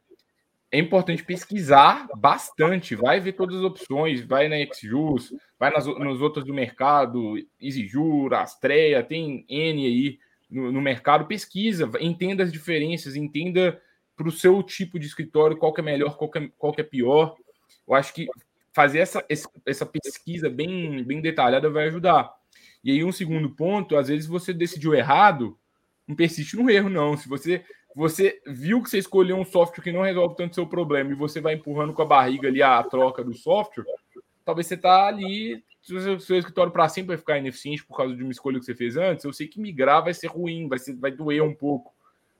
é 0.71 0.79
importante 0.79 1.23
pesquisar 1.23 2.07
bastante, 2.15 2.95
vai 2.95 3.19
ver 3.19 3.33
todas 3.33 3.57
as 3.57 3.63
opções, 3.63 4.21
vai 4.21 4.47
na 4.47 4.55
XJUS, 4.73 5.33
vai 5.59 5.71
nas, 5.71 5.85
nas 5.85 6.21
outras 6.21 6.45
do 6.45 6.53
mercado, 6.53 7.35
EasyJur, 7.59 8.33
Astrea, 8.33 9.03
tem 9.03 9.45
N 9.49 9.85
aí 9.85 10.19
no, 10.49 10.71
no 10.71 10.81
mercado, 10.81 11.27
pesquisa, 11.27 11.89
entenda 11.99 12.43
as 12.43 12.51
diferenças, 12.51 13.15
entenda 13.15 13.81
para 14.15 14.27
o 14.27 14.31
seu 14.31 14.63
tipo 14.63 14.97
de 14.97 15.07
escritório 15.07 15.57
qual 15.57 15.73
que 15.73 15.81
é 15.81 15.83
melhor, 15.83 16.17
qual 16.17 16.31
que 16.31 16.39
é, 16.39 16.49
qual 16.57 16.73
que 16.73 16.81
é 16.81 16.85
pior. 16.85 17.35
Eu 17.87 17.93
acho 17.93 18.13
que 18.13 18.27
fazer 18.71 18.99
essa, 18.99 19.25
essa 19.65 19.85
pesquisa 19.85 20.49
bem, 20.49 21.03
bem 21.03 21.21
detalhada 21.21 21.69
vai 21.69 21.87
ajudar. 21.87 22.31
E 22.83 22.91
aí, 22.91 23.03
um 23.03 23.11
segundo 23.11 23.49
ponto, 23.49 23.97
às 23.97 24.07
vezes 24.07 24.25
você 24.25 24.53
decidiu 24.53 24.93
errado, 24.95 25.57
não 26.07 26.15
persiste 26.15 26.55
no 26.55 26.69
erro, 26.69 26.89
não. 26.89 27.17
Se 27.17 27.27
você 27.27 27.63
você 27.95 28.41
viu 28.45 28.81
que 28.81 28.89
você 28.89 28.97
escolheu 28.97 29.37
um 29.37 29.45
software 29.45 29.83
que 29.83 29.91
não 29.91 30.01
resolve 30.01 30.35
tanto 30.35 30.55
seu 30.55 30.67
problema 30.67 31.11
e 31.11 31.15
você 31.15 31.41
vai 31.41 31.55
empurrando 31.55 31.93
com 31.93 32.01
a 32.01 32.05
barriga 32.05 32.47
ali 32.47 32.61
a 32.61 32.81
troca 32.83 33.23
do 33.23 33.33
software, 33.33 33.85
talvez 34.45 34.67
você 34.67 34.77
tá 34.77 35.07
ali, 35.07 35.63
se 35.81 35.95
o 35.95 36.19
seu 36.19 36.37
escritório 36.37 36.71
para 36.71 36.87
sempre 36.87 37.09
vai 37.09 37.17
ficar 37.17 37.37
ineficiente 37.37 37.85
por 37.85 37.97
causa 37.97 38.15
de 38.15 38.23
uma 38.23 38.31
escolha 38.31 38.59
que 38.59 38.65
você 38.65 38.75
fez 38.75 38.95
antes, 38.95 39.25
eu 39.25 39.33
sei 39.33 39.47
que 39.47 39.59
migrar 39.59 40.03
vai 40.03 40.13
ser 40.13 40.27
ruim, 40.27 40.67
vai, 40.67 40.79
ser, 40.79 40.95
vai 40.95 41.11
doer 41.11 41.43
um 41.43 41.53
pouco, 41.53 41.93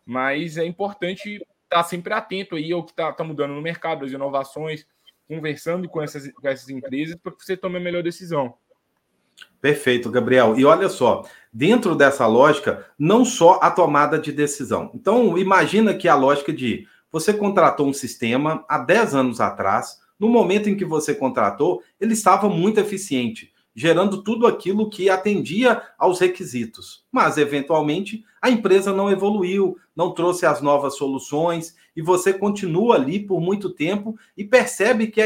mas 0.06 0.58
é 0.58 0.66
importante 0.66 1.36
estar 1.36 1.48
tá 1.70 1.84
sempre 1.84 2.14
atento 2.14 2.56
aí 2.56 2.72
ao 2.72 2.84
que 2.84 2.92
está 2.92 3.12
tá 3.12 3.24
mudando 3.24 3.54
no 3.54 3.62
mercado, 3.62 4.06
as 4.06 4.12
inovações, 4.12 4.86
conversando 5.28 5.88
com 5.90 6.02
essas, 6.02 6.32
com 6.32 6.48
essas 6.48 6.70
empresas 6.70 7.16
para 7.16 7.32
que 7.32 7.44
você 7.44 7.56
tome 7.56 7.78
a 7.78 7.80
melhor 7.80 8.04
decisão. 8.04 8.56
Perfeito, 9.62 10.10
Gabriel. 10.10 10.58
E 10.58 10.65
olha 10.65 10.89
só, 10.89 11.23
dentro 11.54 11.95
dessa 11.95 12.25
lógica, 12.25 12.86
não 12.97 13.23
só 13.23 13.60
a 13.62 13.69
tomada 13.69 14.17
de 14.17 14.32
decisão. 14.32 14.91
Então, 14.93 15.38
imagina 15.38 15.93
que 15.93 16.08
a 16.08 16.15
lógica 16.15 16.51
de 16.51 16.88
você 17.12 17.34
contratou 17.34 17.88
um 17.88 17.93
sistema 17.93 18.63
há 18.69 18.77
10 18.77 19.15
anos 19.15 19.41
atrás, 19.41 19.99
no 20.17 20.30
momento 20.30 20.69
em 20.69 20.77
que 20.77 20.86
você 20.86 21.13
contratou, 21.13 21.82
ele 21.99 22.13
estava 22.13 22.47
muito 22.47 22.80
eficiente, 22.80 23.51
gerando 23.75 24.23
tudo 24.23 24.47
aquilo 24.47 24.89
que 24.89 25.10
atendia 25.10 25.82
aos 25.97 26.19
requisitos. 26.19 27.04
Mas, 27.12 27.38
eventualmente, 27.38 28.23
a 28.41 28.49
empresa 28.49 28.93
não 28.93 29.12
evoluiu, 29.12 29.77
não 29.95 30.13
trouxe 30.13 30.45
as 30.45 30.62
novas 30.62 30.95
soluções, 30.95 31.75
e 31.95 32.01
você 32.01 32.34
continua 32.34 32.95
ali 32.95 33.19
por 33.19 33.41
muito 33.41 33.69
tempo 33.69 34.15
e 34.38 34.43
percebe 34.43 35.08
que 35.08 35.21
a, 35.21 35.25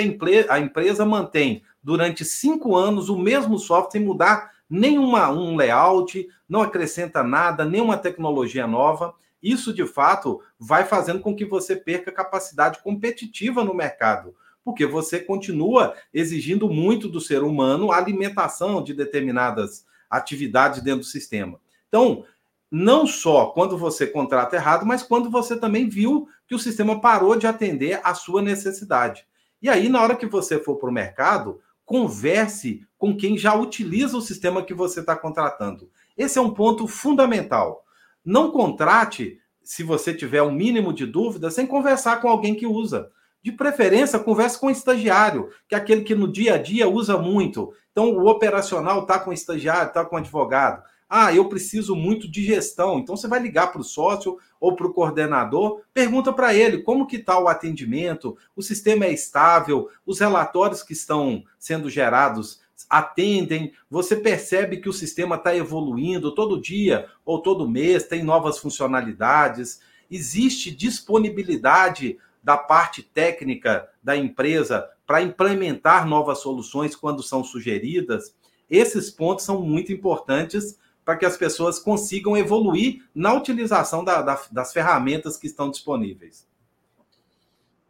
a 0.49 0.60
empresa 0.60 1.06
mantém 1.06 1.62
durante 1.86 2.26
cinco 2.26 2.76
anos 2.76 3.10
o 3.10 3.17
mesmo 3.17 3.60
software 3.60 3.91
sem 3.91 4.02
mudar 4.02 4.52
nenhuma 4.67 5.30
um 5.30 5.56
layout, 5.56 6.28
não 6.50 6.63
acrescenta 6.63 7.21
nada, 7.21 7.63
nenhuma 7.63 7.95
tecnologia 7.95 8.65
nova. 8.65 9.13
Isso 9.41 9.71
de 9.71 9.86
fato 9.86 10.41
vai 10.58 10.84
fazendo 10.84 11.19
com 11.19 11.36
que 11.36 11.45
você 11.45 11.76
perca 11.76 12.12
capacidade 12.12 12.82
competitiva 12.82 13.63
no 13.63 13.76
mercado, 13.76 14.34
porque 14.63 14.84
você 14.84 15.19
continua 15.19 15.93
exigindo 16.12 16.67
muito 16.67 17.08
do 17.08 17.21
ser 17.21 17.43
humano 17.43 17.91
a 17.91 17.98
alimentação 17.98 18.84
de 18.84 18.91
determinadas 18.91 19.86
atividades 20.10 20.82
dentro 20.82 21.02
do 21.02 21.06
sistema. 21.06 21.60
Então, 21.88 22.26
não 22.71 23.06
só 23.06 23.52
quando 23.52 23.78
você 23.78 24.08
contrata 24.08 24.56
errado, 24.56 24.88
mas 24.88 25.04
quando 25.04 25.30
você 25.30 25.56
também 25.56 25.88
viu 25.88 26.28
que 26.48 26.56
o 26.56 26.60
sistema 26.60 27.00
parou 27.00 27.36
de 27.36 27.45
atender 27.45 28.02
a 28.04 28.15
sua 28.15 28.41
necessidade. 28.41 29.28
E 29.62 29.69
aí, 29.69 29.88
na 29.88 30.02
hora 30.02 30.15
que 30.15 30.26
você 30.26 30.60
for 30.60 30.78
para 30.78 30.89
o 30.89 30.93
mercado, 30.93 31.62
converse 31.86 32.86
com 32.98 33.15
quem 33.15 33.38
já 33.38 33.54
utiliza 33.54 34.17
o 34.17 34.21
sistema 34.21 34.63
que 34.63 34.74
você 34.74 35.02
está 35.02 35.15
contratando. 35.15 35.89
Esse 36.17 36.39
é 36.39 36.41
um 36.41 36.52
ponto 36.54 36.88
fundamental. 36.88 37.86
Não 38.24 38.52
contrate, 38.52 39.39
se 39.62 39.84
você 39.84 40.13
tiver 40.13 40.41
um 40.41 40.52
mínimo 40.52 40.91
de 40.91 41.06
dúvida, 41.06 41.52
sem 41.52 41.67
conversar 41.67 42.21
com 42.21 42.28
alguém 42.28 42.56
que 42.56 42.65
usa. 42.65 43.10
De 43.43 43.52
preferência, 43.52 44.17
converse 44.17 44.60
com 44.60 44.67
o 44.67 44.71
estagiário, 44.71 45.50
que 45.67 45.76
é 45.76 45.78
aquele 45.78 46.02
que 46.02 46.15
no 46.15 46.32
dia 46.32 46.56
a 46.56 46.58
dia 46.58 46.89
usa 46.89 47.17
muito. 47.17 47.71
Então, 47.91 48.12
o 48.12 48.28
operacional 48.28 49.02
está 49.02 49.19
com 49.19 49.30
o 49.30 49.34
estagiário, 49.34 49.89
está 49.89 50.04
com 50.04 50.15
o 50.15 50.19
advogado. 50.19 50.82
Ah, 51.17 51.34
eu 51.34 51.47
preciso 51.47 51.95
muito 51.95 52.30
de 52.30 52.43
gestão. 52.43 52.99
Então 52.99 53.15
você 53.15 53.25
vai 53.25 53.39
ligar 53.39 53.71
para 53.71 53.80
o 53.80 53.86
sócio 53.86 54.38
ou 54.60 54.75
para 54.75 54.86
o 54.86 54.91
coordenador, 54.91 55.80
pergunta 55.93 56.34
para 56.34 56.54
ele 56.54 56.80
como 56.80 57.08
que 57.08 57.15
está 57.15 57.39
o 57.39 57.47
atendimento, 57.47 58.38
o 58.54 58.62
sistema 58.62 59.06
é 59.06 59.13
estável, 59.13 59.88
os 60.06 60.19
relatórios 60.19 60.84
que 60.84 60.91
estão 60.91 61.45
sendo 61.58 61.89
gerados 61.89 62.60
atendem, 62.89 63.71
você 63.89 64.17
percebe 64.17 64.82
que 64.82 64.89
o 64.89 64.93
sistema 64.93 65.38
está 65.38 65.56
evoluindo 65.56 66.36
todo 66.36 66.60
dia 66.60 67.08
ou 67.23 67.41
todo 67.41 67.69
mês, 67.69 68.04
tem 68.04 68.21
novas 68.21 68.58
funcionalidades, 68.58 69.80
existe 70.12 70.69
disponibilidade 70.69 72.17
da 72.43 72.58
parte 72.58 73.01
técnica 73.01 73.88
da 74.04 74.17
empresa 74.17 74.86
para 75.08 75.21
implementar 75.21 76.06
novas 76.06 76.39
soluções 76.39 76.93
quando 76.93 77.23
são 77.23 77.41
sugeridas. 77.41 78.36
Esses 78.69 79.10
pontos 79.10 79.45
são 79.45 79.62
muito 79.62 79.93
importantes 79.93 80.78
para 81.06 81.15
que 81.15 81.26
as 81.26 81.38
pessoas 81.38 81.78
consigam 81.78 82.36
evoluir 82.36 83.04
na 83.13 83.32
utilização 83.34 84.04
da, 84.04 84.24
da, 84.24 84.41
das 84.52 84.74
ferramentas 84.74 85.38
que 85.38 85.46
estão 85.46 85.70
disponíveis. 85.70 86.48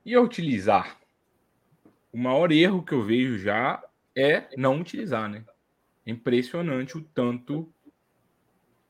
E 0.06 0.14
a 0.14 0.22
utilizar? 0.22 0.98
O 2.12 2.18
maior 2.18 2.52
erro 2.52 2.84
que 2.84 2.94
eu 2.94 3.04
vejo 3.04 3.40
já 3.40 3.82
é 4.16 4.50
não 4.58 4.82
utilizar, 4.82 5.30
né? 5.30 5.44
É 6.06 6.12
impressionante 6.12 6.98
o 6.98 7.02
tanto 7.02 7.68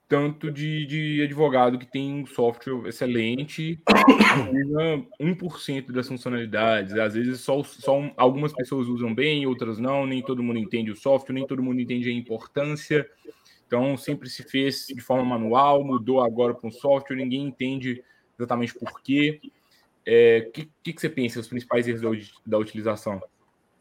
tanto 0.08 0.52
de, 0.52 0.86
de 0.86 1.24
advogado 1.24 1.80
que 1.80 1.86
tem 1.86 2.14
um 2.14 2.28
software 2.28 2.88
excelente, 2.88 3.82
usa 4.52 5.04
1% 5.20 5.92
das 5.92 6.08
funcionalidades. 6.08 6.94
Às 6.94 7.16
vezes 7.16 7.42
só, 7.42 7.64
só 7.64 8.14
algumas 8.16 8.54
pessoas 8.54 8.88
usam 8.88 9.16
bem, 9.16 9.48
outras 9.48 9.80
não, 9.80 10.06
nem 10.06 10.22
todo 10.22 10.44
mundo 10.44 10.60
entende 10.60 10.92
o 10.92 10.96
software, 10.96 11.34
nem 11.34 11.48
todo 11.48 11.64
mundo 11.64 11.82
entende 11.82 12.10
a 12.10 12.14
importância. 12.14 13.10
Então, 13.76 13.98
sempre 13.98 14.30
se 14.30 14.42
fez 14.42 14.88
de 14.88 15.02
forma 15.02 15.26
manual, 15.26 15.84
mudou 15.84 16.22
agora 16.22 16.54
para 16.54 16.66
um 16.66 16.72
software, 16.72 17.18
ninguém 17.18 17.44
entende 17.44 18.02
exatamente 18.40 18.74
por 18.74 19.02
quê. 19.02 19.42
O 19.44 19.50
é, 20.06 20.50
que, 20.54 20.72
que, 20.82 20.94
que, 20.94 21.02
você 21.02 21.10
pensa, 21.10 21.42
os 21.42 21.48
principais 21.50 21.86
erros 21.86 22.02
da, 22.02 22.10
da 22.46 22.58
utilização? 22.58 23.22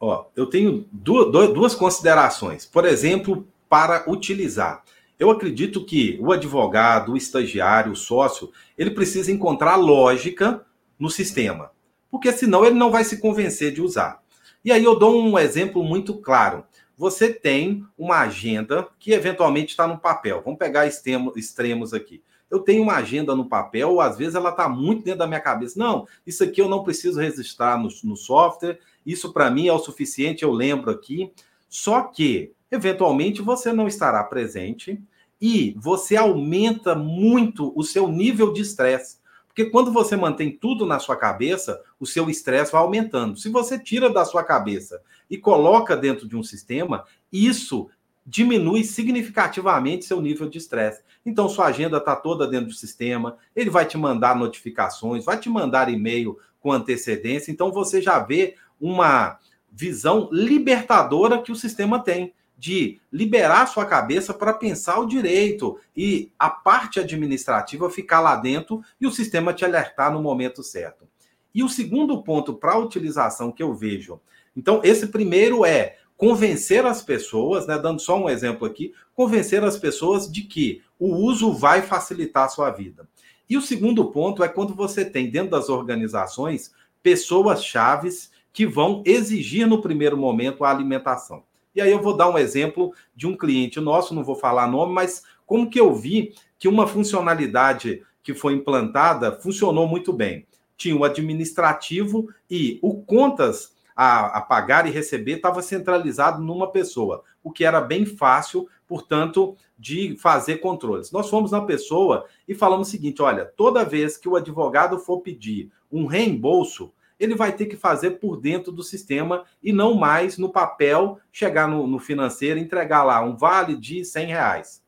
Ó, 0.01 0.27
eu 0.35 0.47
tenho 0.47 0.85
duas, 0.91 1.31
duas 1.55 1.77
considerações. 1.77 2.67
Por 2.67 2.85
exemplo, 2.85 3.47
para 3.69 4.05
utilizar. 4.11 4.83
Eu 5.17 5.31
acredito 5.31 5.85
que 5.85 6.19
o 6.21 6.33
advogado, 6.33 7.13
o 7.13 7.17
estagiário, 7.17 7.93
o 7.93 7.97
sócio, 7.97 8.51
ele 8.77 8.91
precisa 8.91 9.31
encontrar 9.31 9.77
lógica 9.77 10.67
no 10.99 11.09
sistema, 11.09 11.71
porque 12.11 12.33
senão 12.33 12.65
ele 12.65 12.75
não 12.75 12.91
vai 12.91 13.05
se 13.05 13.21
convencer 13.21 13.73
de 13.73 13.81
usar. 13.81 14.21
E 14.65 14.73
aí 14.73 14.83
eu 14.83 14.99
dou 14.99 15.23
um 15.23 15.39
exemplo 15.39 15.85
muito 15.85 16.15
claro 16.15 16.65
você 16.97 17.33
tem 17.33 17.85
uma 17.99 18.19
agenda 18.19 18.89
que 18.99 19.13
eventualmente 19.13 19.71
está 19.71 19.87
no 19.87 19.99
papel. 19.99 20.43
Vamos 20.45 20.59
pegar 20.59 20.87
extremos 20.87 21.93
aqui. 21.93 22.23
Eu 22.51 22.61
tenho 22.61 22.83
uma 22.83 22.95
agenda 22.95 23.35
no 23.35 23.49
papel, 23.49 24.01
às 24.01 24.17
vezes 24.17 24.35
ela 24.35 24.51
está 24.51 24.69
muito 24.69 25.03
dentro 25.03 25.19
da 25.19 25.27
minha 25.27 25.41
cabeça. 25.41 25.79
Não, 25.79 26.07
isso 26.27 26.45
aqui 26.45 26.61
eu 26.61 26.69
não 26.69 26.85
preciso 26.85 27.19
registrar 27.19 27.77
no, 27.77 27.89
no 28.05 28.17
software, 28.17 28.79
isso 29.05 29.33
para 29.33 29.51
mim 29.51 29.67
é 29.67 29.73
o 29.73 29.79
suficiente, 29.79 30.45
eu 30.45 30.53
lembro 30.53 30.91
aqui. 30.91 31.33
Só 31.69 32.03
que, 32.03 32.53
eventualmente, 32.71 33.43
você 33.43 33.73
não 33.73 33.89
estará 33.89 34.23
presente 34.23 35.03
e 35.41 35.75
você 35.77 36.17
aumenta 36.17 36.95
muito 36.95 37.73
o 37.75 37.83
seu 37.83 38.07
nível 38.07 38.53
de 38.53 38.63
estresse. 38.63 39.19
Porque 39.55 39.71
quando 39.71 39.93
você 39.93 40.17
mantém 40.17 40.51
tudo 40.51 40.85
na 40.85 40.99
sua 40.99 41.15
cabeça, 41.15 41.81
o 42.01 42.05
seu 42.05 42.29
estresse 42.29 42.73
vai 42.73 42.81
aumentando. 42.81 43.39
Se 43.39 43.49
você 43.49 43.79
tira 43.79 44.11
da 44.11 44.25
sua 44.25 44.43
cabeça 44.43 45.01
e 45.31 45.39
coloca 45.39 45.97
dentro 45.97 46.27
de 46.27 46.37
um 46.37 46.43
sistema, 46.43 47.05
isso 47.33 47.89
diminui 48.27 48.83
significativamente 48.83 50.07
seu 50.07 50.21
nível 50.21 50.49
de 50.49 50.59
estresse. 50.59 51.05
Então, 51.25 51.49
sua 51.49 51.67
agenda 51.67 51.99
está 51.99 52.17
toda 52.17 52.49
dentro 52.49 52.67
do 52.67 52.75
sistema, 52.75 53.37
ele 53.55 53.71
vai 53.71 53.87
te 53.87 53.97
mandar 53.97 54.37
notificações, 54.37 55.25
vai 55.25 55.39
te 55.39 55.49
mandar 55.49 55.89
e-mail 55.89 56.37
com 56.59 56.73
antecedência. 56.73 57.53
Então, 57.53 57.71
você 57.71 58.03
já 58.03 58.19
vê 58.19 58.57
uma 58.81 59.39
visão 59.71 60.29
libertadora 60.33 61.41
que 61.41 61.53
o 61.53 61.57
sistema 61.57 62.03
tem 62.03 62.35
de 62.65 62.99
liberar 63.13 63.67
sua 63.67 63.85
cabeça 63.85 64.33
para 64.33 64.55
pensar 64.55 64.99
o 64.99 65.05
direito 65.05 65.79
e 65.95 66.33
a 66.39 66.49
parte 66.49 66.99
administrativa 66.99 67.91
ficar 67.91 68.21
lá 68.21 68.37
dentro 68.37 68.83
e 68.99 69.07
o 69.07 69.11
sistema 69.11 69.53
te 69.53 69.67
alertar 69.67 70.11
no 70.11 70.23
momento 70.23 70.63
certo. 70.63 71.07
E 71.55 71.63
o 71.63 71.69
segundo 71.69 72.23
ponto 72.23 72.55
para 72.55 72.73
a 72.73 72.79
utilização 72.79 73.53
que 73.53 73.63
eu 73.63 73.75
vejo, 73.75 74.19
então 74.57 74.81
esse 74.83 75.09
primeiro 75.09 75.63
é 75.63 75.99
convencer 76.17 76.87
as 76.87 77.03
pessoas, 77.03 77.67
né, 77.67 77.79
dando 77.79 78.01
só 78.01 78.19
um 78.19 78.31
exemplo 78.31 78.67
aqui, 78.67 78.95
convencer 79.15 79.63
as 79.63 79.77
pessoas 79.77 80.27
de 80.27 80.41
que 80.41 80.81
o 80.99 81.15
uso 81.15 81.53
vai 81.53 81.83
facilitar 81.83 82.45
a 82.45 82.49
sua 82.49 82.71
vida. 82.71 83.07
E 83.47 83.59
o 83.59 83.63
segundo 83.63 84.07
ponto 84.07 84.43
é 84.43 84.49
quando 84.49 84.75
você 84.75 85.05
tem 85.05 85.29
dentro 85.29 85.51
das 85.51 85.69
organizações 85.69 86.73
pessoas 87.03 87.63
chaves 87.63 88.31
que 88.55 88.65
vão 88.65 89.03
exigir 89.05 89.67
no 89.67 89.83
primeiro 89.83 90.17
momento 90.17 90.65
a 90.65 90.71
alimentação. 90.71 91.45
E 91.75 91.81
aí 91.81 91.91
eu 91.91 92.01
vou 92.01 92.17
dar 92.17 92.31
um 92.31 92.39
exemplo 92.39 92.93
de 93.15 93.27
um 93.27 93.37
cliente 93.37 93.81
nosso, 93.81 94.15
não 94.15 94.23
vou 94.23 94.37
falar 94.37 94.67
nome, 94.67 94.93
mas 94.93 95.23
como 95.47 95.69
que 95.69 95.81
eu 95.81 95.95
vi 95.95 96.35
que 96.59 96.69
uma 96.69 96.87
funcionalidade 96.87 98.03
que 98.23 98.33
foi 98.33 98.55
implantada 98.55 99.33
funcionou 99.33 99.87
muito 99.87 100.13
bem. 100.13 100.47
Tinha 100.77 100.97
o 100.97 101.05
administrativo 101.05 102.29
e 102.51 102.79
o 102.83 103.03
contas 103.03 103.75
a, 103.95 104.39
a 104.39 104.41
pagar 104.41 104.87
e 104.87 104.91
receber 104.91 105.37
estava 105.37 105.63
centralizado 105.63 106.43
numa 106.43 106.71
pessoa, 106.71 107.23
o 107.43 107.53
que 107.53 107.65
era 107.65 107.81
bem 107.81 108.07
fácil, 108.07 108.69
portanto, 108.89 109.57
de 109.79 110.17
fazer 110.19 110.57
controles. 110.57 111.13
Nós 111.13 111.29
fomos 111.29 111.51
na 111.51 111.61
pessoa 111.61 112.25
e 112.49 112.55
falamos 112.55 112.89
o 112.89 112.91
seguinte: 112.91 113.21
olha, 113.21 113.45
toda 113.45 113.85
vez 113.85 114.17
que 114.17 114.29
o 114.29 114.37
advogado 114.37 114.99
for 114.99 115.21
pedir 115.21 115.71
um 115.93 116.07
reembolso, 116.07 116.93
ele 117.19 117.35
vai 117.35 117.53
ter 117.53 117.67
que 117.67 117.77
fazer 117.77 118.13
por 118.13 118.37
dentro 118.37 118.73
do 118.73 118.83
sistema 118.83 119.45
e 119.63 119.73
não 119.73 119.95
mais 119.95 120.37
no 120.37 120.51
papel, 120.51 121.19
chegar 121.33 121.69
no, 121.69 121.87
no 121.87 121.99
financeiro, 121.99 122.59
entregar 122.59 123.05
lá 123.05 123.23
um 123.23 123.37
vale 123.37 123.77
de 123.77 124.05
100 124.05 124.27
reais, 124.27 124.83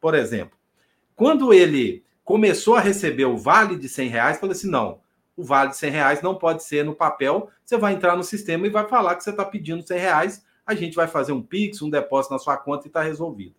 por 0.00 0.14
exemplo. 0.14 0.58
Quando 1.14 1.52
ele 1.52 2.04
começou 2.24 2.74
a 2.74 2.80
receber 2.80 3.24
o 3.24 3.36
vale 3.36 3.76
de 3.76 3.88
100 3.88 4.08
reais, 4.08 4.40
falou 4.40 4.52
assim: 4.52 4.68
não, 4.68 5.00
o 5.36 5.44
vale 5.44 5.70
de 5.70 5.76
100 5.76 5.90
reais 5.90 6.22
não 6.22 6.34
pode 6.34 6.62
ser 6.64 6.84
no 6.84 6.94
papel. 6.94 7.48
Você 7.64 7.76
vai 7.76 7.92
entrar 7.94 8.16
no 8.16 8.24
sistema 8.24 8.66
e 8.66 8.70
vai 8.70 8.88
falar 8.88 9.14
que 9.16 9.24
você 9.24 9.30
está 9.30 9.44
pedindo 9.44 9.86
100 9.86 9.98
reais. 9.98 10.44
A 10.66 10.74
gente 10.74 10.94
vai 10.94 11.08
fazer 11.08 11.32
um 11.32 11.42
Pix, 11.42 11.82
um 11.82 11.90
depósito 11.90 12.34
na 12.34 12.38
sua 12.38 12.56
conta 12.56 12.86
e 12.86 12.88
está 12.88 13.02
resolvido. 13.02 13.54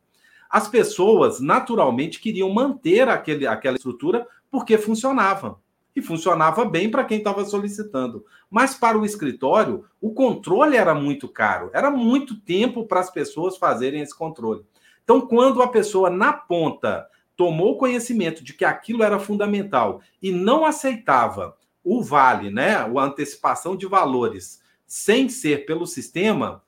As 0.49 0.67
pessoas, 0.67 1.39
naturalmente, 1.39 2.19
queriam 2.19 2.49
manter 2.49 3.09
aquele, 3.09 3.47
aquela 3.47 3.75
estrutura 3.75 4.27
porque 4.51 4.77
funcionava. 4.77 5.59
E 5.95 6.01
funcionava 6.01 6.65
bem 6.65 6.89
para 6.89 7.03
quem 7.03 7.19
estava 7.19 7.45
solicitando. 7.45 8.25
Mas 8.49 8.75
para 8.75 8.97
o 8.97 9.05
escritório, 9.05 9.85
o 10.01 10.13
controle 10.13 10.75
era 10.75 10.95
muito 10.95 11.27
caro. 11.27 11.69
Era 11.73 11.91
muito 11.91 12.39
tempo 12.39 12.85
para 12.85 12.99
as 12.99 13.11
pessoas 13.11 13.57
fazerem 13.57 14.01
esse 14.01 14.15
controle. 14.15 14.65
Então, 15.03 15.21
quando 15.21 15.61
a 15.61 15.67
pessoa 15.67 16.09
na 16.09 16.33
ponta 16.33 17.07
tomou 17.35 17.77
conhecimento 17.77 18.43
de 18.43 18.53
que 18.53 18.65
aquilo 18.65 19.03
era 19.03 19.19
fundamental 19.19 20.01
e 20.21 20.31
não 20.31 20.65
aceitava 20.65 21.57
o 21.83 22.01
vale, 22.01 22.49
né, 22.49 22.75
a 22.75 23.03
antecipação 23.03 23.75
de 23.75 23.85
valores, 23.85 24.61
sem 24.87 25.27
ser 25.27 25.65
pelo 25.65 25.85
sistema, 25.85 26.63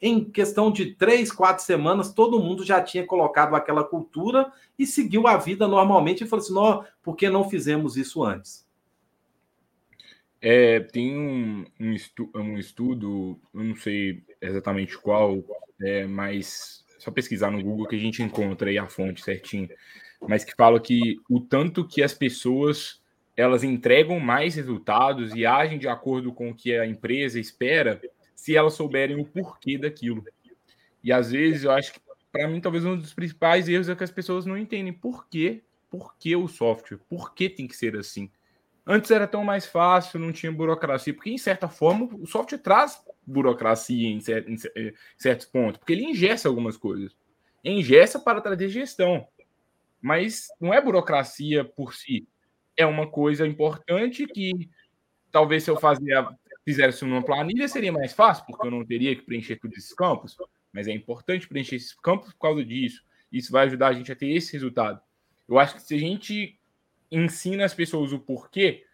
em 0.00 0.24
questão 0.24 0.70
de 0.70 0.94
três, 0.94 1.30
quatro 1.30 1.64
semanas, 1.64 2.12
todo 2.12 2.40
mundo 2.40 2.64
já 2.64 2.80
tinha 2.80 3.06
colocado 3.06 3.54
aquela 3.54 3.84
cultura 3.84 4.50
e 4.78 4.86
seguiu 4.86 5.26
a 5.26 5.36
vida 5.36 5.68
normalmente 5.68 6.24
e 6.24 6.26
falou 6.26 6.42
assim: 6.42 6.88
por 7.02 7.16
que 7.16 7.28
não 7.28 7.48
fizemos 7.48 7.96
isso 7.96 8.22
antes? 8.22 8.66
É, 10.42 10.80
tem 10.80 11.16
um, 11.18 11.66
um, 11.78 11.92
estu, 11.92 12.30
um, 12.34 12.58
estudo, 12.58 13.38
eu 13.52 13.62
não 13.62 13.76
sei 13.76 14.22
exatamente 14.40 14.96
qual, 14.96 15.44
é, 15.82 16.06
mas 16.06 16.84
só 16.98 17.10
pesquisar 17.10 17.50
no 17.50 17.62
Google 17.62 17.86
que 17.86 17.96
a 17.96 17.98
gente 17.98 18.22
encontra 18.22 18.70
aí 18.70 18.78
a 18.78 18.88
fonte 18.88 19.22
certinho, 19.22 19.68
mas 20.26 20.44
que 20.44 20.54
fala 20.56 20.80
que 20.80 21.16
o 21.28 21.40
tanto 21.40 21.86
que 21.86 22.02
as 22.02 22.14
pessoas 22.14 23.00
elas 23.36 23.64
entregam 23.64 24.18
mais 24.18 24.54
resultados 24.54 25.34
e 25.34 25.46
agem 25.46 25.78
de 25.78 25.88
acordo 25.88 26.32
com 26.32 26.50
o 26.50 26.54
que 26.54 26.76
a 26.76 26.86
empresa 26.86 27.38
espera 27.38 28.00
se 28.34 28.56
elas 28.56 28.74
souberem 28.74 29.20
o 29.20 29.24
porquê 29.24 29.78
daquilo. 29.78 30.24
E 31.02 31.12
às 31.12 31.30
vezes 31.30 31.64
eu 31.64 31.70
acho 31.70 31.94
que 31.94 32.00
para 32.32 32.48
mim 32.48 32.60
talvez 32.60 32.84
um 32.84 32.96
dos 32.96 33.14
principais 33.14 33.68
erros 33.68 33.88
é 33.88 33.94
que 33.94 34.04
as 34.04 34.10
pessoas 34.10 34.46
não 34.46 34.56
entendem 34.56 34.92
por 34.92 35.28
quê, 35.28 35.62
por 35.90 36.16
que 36.18 36.34
o 36.36 36.48
software, 36.48 36.98
por 37.08 37.34
que 37.34 37.48
tem 37.48 37.66
que 37.66 37.76
ser 37.76 37.96
assim. 37.96 38.30
Antes 38.92 39.12
era 39.12 39.28
tão 39.28 39.44
mais 39.44 39.66
fácil, 39.66 40.18
não 40.18 40.32
tinha 40.32 40.50
burocracia, 40.50 41.14
porque 41.14 41.30
em 41.30 41.38
certa 41.38 41.68
forma 41.68 42.08
o 42.12 42.26
software 42.26 42.58
traz 42.58 43.00
burocracia 43.24 44.08
em, 44.08 44.18
em 44.18 44.56
certos 45.16 45.46
pontos, 45.46 45.78
porque 45.78 45.92
ele 45.92 46.02
ingessa 46.02 46.48
algumas 46.48 46.76
coisas. 46.76 47.16
Ingessa 47.64 48.18
para 48.18 48.40
trazer 48.40 48.68
gestão, 48.68 49.28
mas 50.02 50.48
não 50.60 50.74
é 50.74 50.80
burocracia 50.80 51.64
por 51.64 51.94
si. 51.94 52.26
É 52.76 52.84
uma 52.84 53.08
coisa 53.08 53.46
importante 53.46 54.26
que 54.26 54.68
talvez 55.30 55.62
se 55.62 55.70
eu 55.70 55.76
fazia, 55.78 56.26
fizesse 56.64 57.04
numa 57.04 57.22
planilha 57.22 57.68
seria 57.68 57.92
mais 57.92 58.12
fácil, 58.12 58.44
porque 58.44 58.66
eu 58.66 58.72
não 58.72 58.84
teria 58.84 59.14
que 59.14 59.22
preencher 59.22 59.54
todos 59.54 59.78
esses 59.78 59.94
campos, 59.94 60.36
mas 60.72 60.88
é 60.88 60.92
importante 60.92 61.46
preencher 61.46 61.76
esses 61.76 61.94
campos 61.94 62.32
por 62.32 62.40
causa 62.40 62.64
disso. 62.64 63.04
Isso 63.30 63.52
vai 63.52 63.66
ajudar 63.66 63.86
a 63.86 63.92
gente 63.92 64.10
a 64.10 64.16
ter 64.16 64.30
esse 64.30 64.52
resultado. 64.52 65.00
Eu 65.48 65.60
acho 65.60 65.76
que 65.76 65.82
se 65.82 65.94
a 65.94 65.98
gente 65.98 66.59
ensina 67.10 67.64
as 67.64 67.74
pessoas 67.74 68.12
o 68.12 68.18
porquê, 68.18 68.84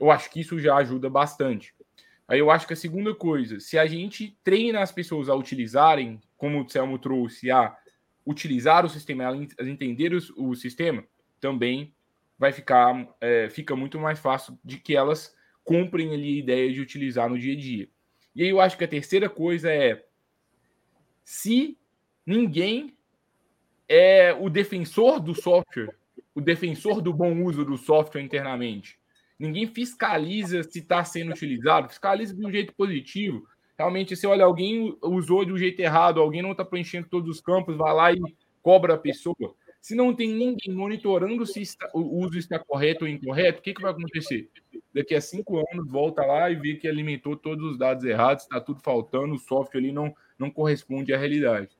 eu 0.00 0.10
acho 0.10 0.30
que 0.30 0.40
isso 0.40 0.58
já 0.58 0.76
ajuda 0.76 1.08
bastante. 1.08 1.74
Aí 2.28 2.38
eu 2.38 2.50
acho 2.50 2.66
que 2.66 2.72
a 2.72 2.76
segunda 2.76 3.14
coisa, 3.14 3.60
se 3.60 3.78
a 3.78 3.86
gente 3.86 4.36
treina 4.42 4.80
as 4.80 4.90
pessoas 4.90 5.28
a 5.28 5.34
utilizarem, 5.34 6.20
como 6.36 6.62
o 6.62 6.68
Selmo 6.68 6.98
trouxe, 6.98 7.50
a 7.50 7.76
utilizar 8.26 8.84
o 8.84 8.88
sistema, 8.88 9.28
a 9.28 9.64
entender 9.64 10.12
o, 10.12 10.50
o 10.50 10.56
sistema, 10.56 11.04
também 11.40 11.94
vai 12.38 12.52
ficar 12.52 13.08
é, 13.20 13.48
fica 13.48 13.76
muito 13.76 13.98
mais 13.98 14.18
fácil 14.18 14.58
de 14.64 14.78
que 14.78 14.96
elas 14.96 15.34
comprem 15.64 16.12
ali 16.12 16.36
a 16.36 16.38
ideia 16.40 16.72
de 16.72 16.80
utilizar 16.80 17.28
no 17.28 17.38
dia 17.38 17.54
a 17.54 17.56
dia. 17.56 17.88
E 18.34 18.42
aí 18.42 18.48
eu 18.48 18.60
acho 18.60 18.76
que 18.76 18.84
a 18.84 18.88
terceira 18.88 19.28
coisa 19.28 19.70
é 19.70 20.04
se 21.24 21.78
ninguém 22.26 22.96
é 23.88 24.32
o 24.34 24.50
defensor 24.50 25.20
do 25.20 25.34
software 25.34 25.96
o 26.36 26.40
defensor 26.40 27.00
do 27.00 27.14
bom 27.14 27.42
uso 27.42 27.64
do 27.64 27.78
software 27.78 28.20
internamente. 28.20 28.98
Ninguém 29.38 29.66
fiscaliza 29.66 30.62
se 30.62 30.80
está 30.80 31.02
sendo 31.02 31.30
utilizado, 31.30 31.88
fiscaliza 31.88 32.34
de 32.34 32.46
um 32.46 32.50
jeito 32.50 32.74
positivo. 32.74 33.46
Realmente, 33.78 34.14
se 34.14 34.26
olha, 34.26 34.44
alguém 34.44 34.96
usou 35.02 35.46
de 35.46 35.52
um 35.52 35.56
jeito 35.56 35.80
errado, 35.80 36.20
alguém 36.20 36.42
não 36.42 36.52
está 36.52 36.62
preenchendo 36.62 37.08
todos 37.08 37.30
os 37.30 37.40
campos, 37.40 37.74
vai 37.74 37.94
lá 37.94 38.12
e 38.12 38.20
cobra 38.62 38.94
a 38.94 38.98
pessoa. 38.98 39.54
Se 39.80 39.94
não 39.94 40.14
tem 40.14 40.28
ninguém 40.28 40.74
monitorando 40.74 41.46
se 41.46 41.62
está, 41.62 41.88
o 41.94 42.18
uso 42.18 42.38
está 42.38 42.58
correto 42.58 43.04
ou 43.04 43.10
incorreto, 43.10 43.60
o 43.60 43.62
que, 43.62 43.72
que 43.72 43.80
vai 43.80 43.92
acontecer? 43.92 44.50
Daqui 44.92 45.14
a 45.14 45.20
cinco 45.22 45.58
anos, 45.72 45.90
volta 45.90 46.24
lá 46.24 46.50
e 46.50 46.56
vê 46.56 46.74
que 46.74 46.88
alimentou 46.88 47.34
todos 47.36 47.64
os 47.72 47.78
dados 47.78 48.04
errados, 48.04 48.44
está 48.44 48.60
tudo 48.60 48.80
faltando, 48.80 49.34
o 49.34 49.38
software 49.38 49.80
ali 49.80 49.92
não, 49.92 50.14
não 50.38 50.50
corresponde 50.50 51.14
à 51.14 51.18
realidade. 51.18 51.70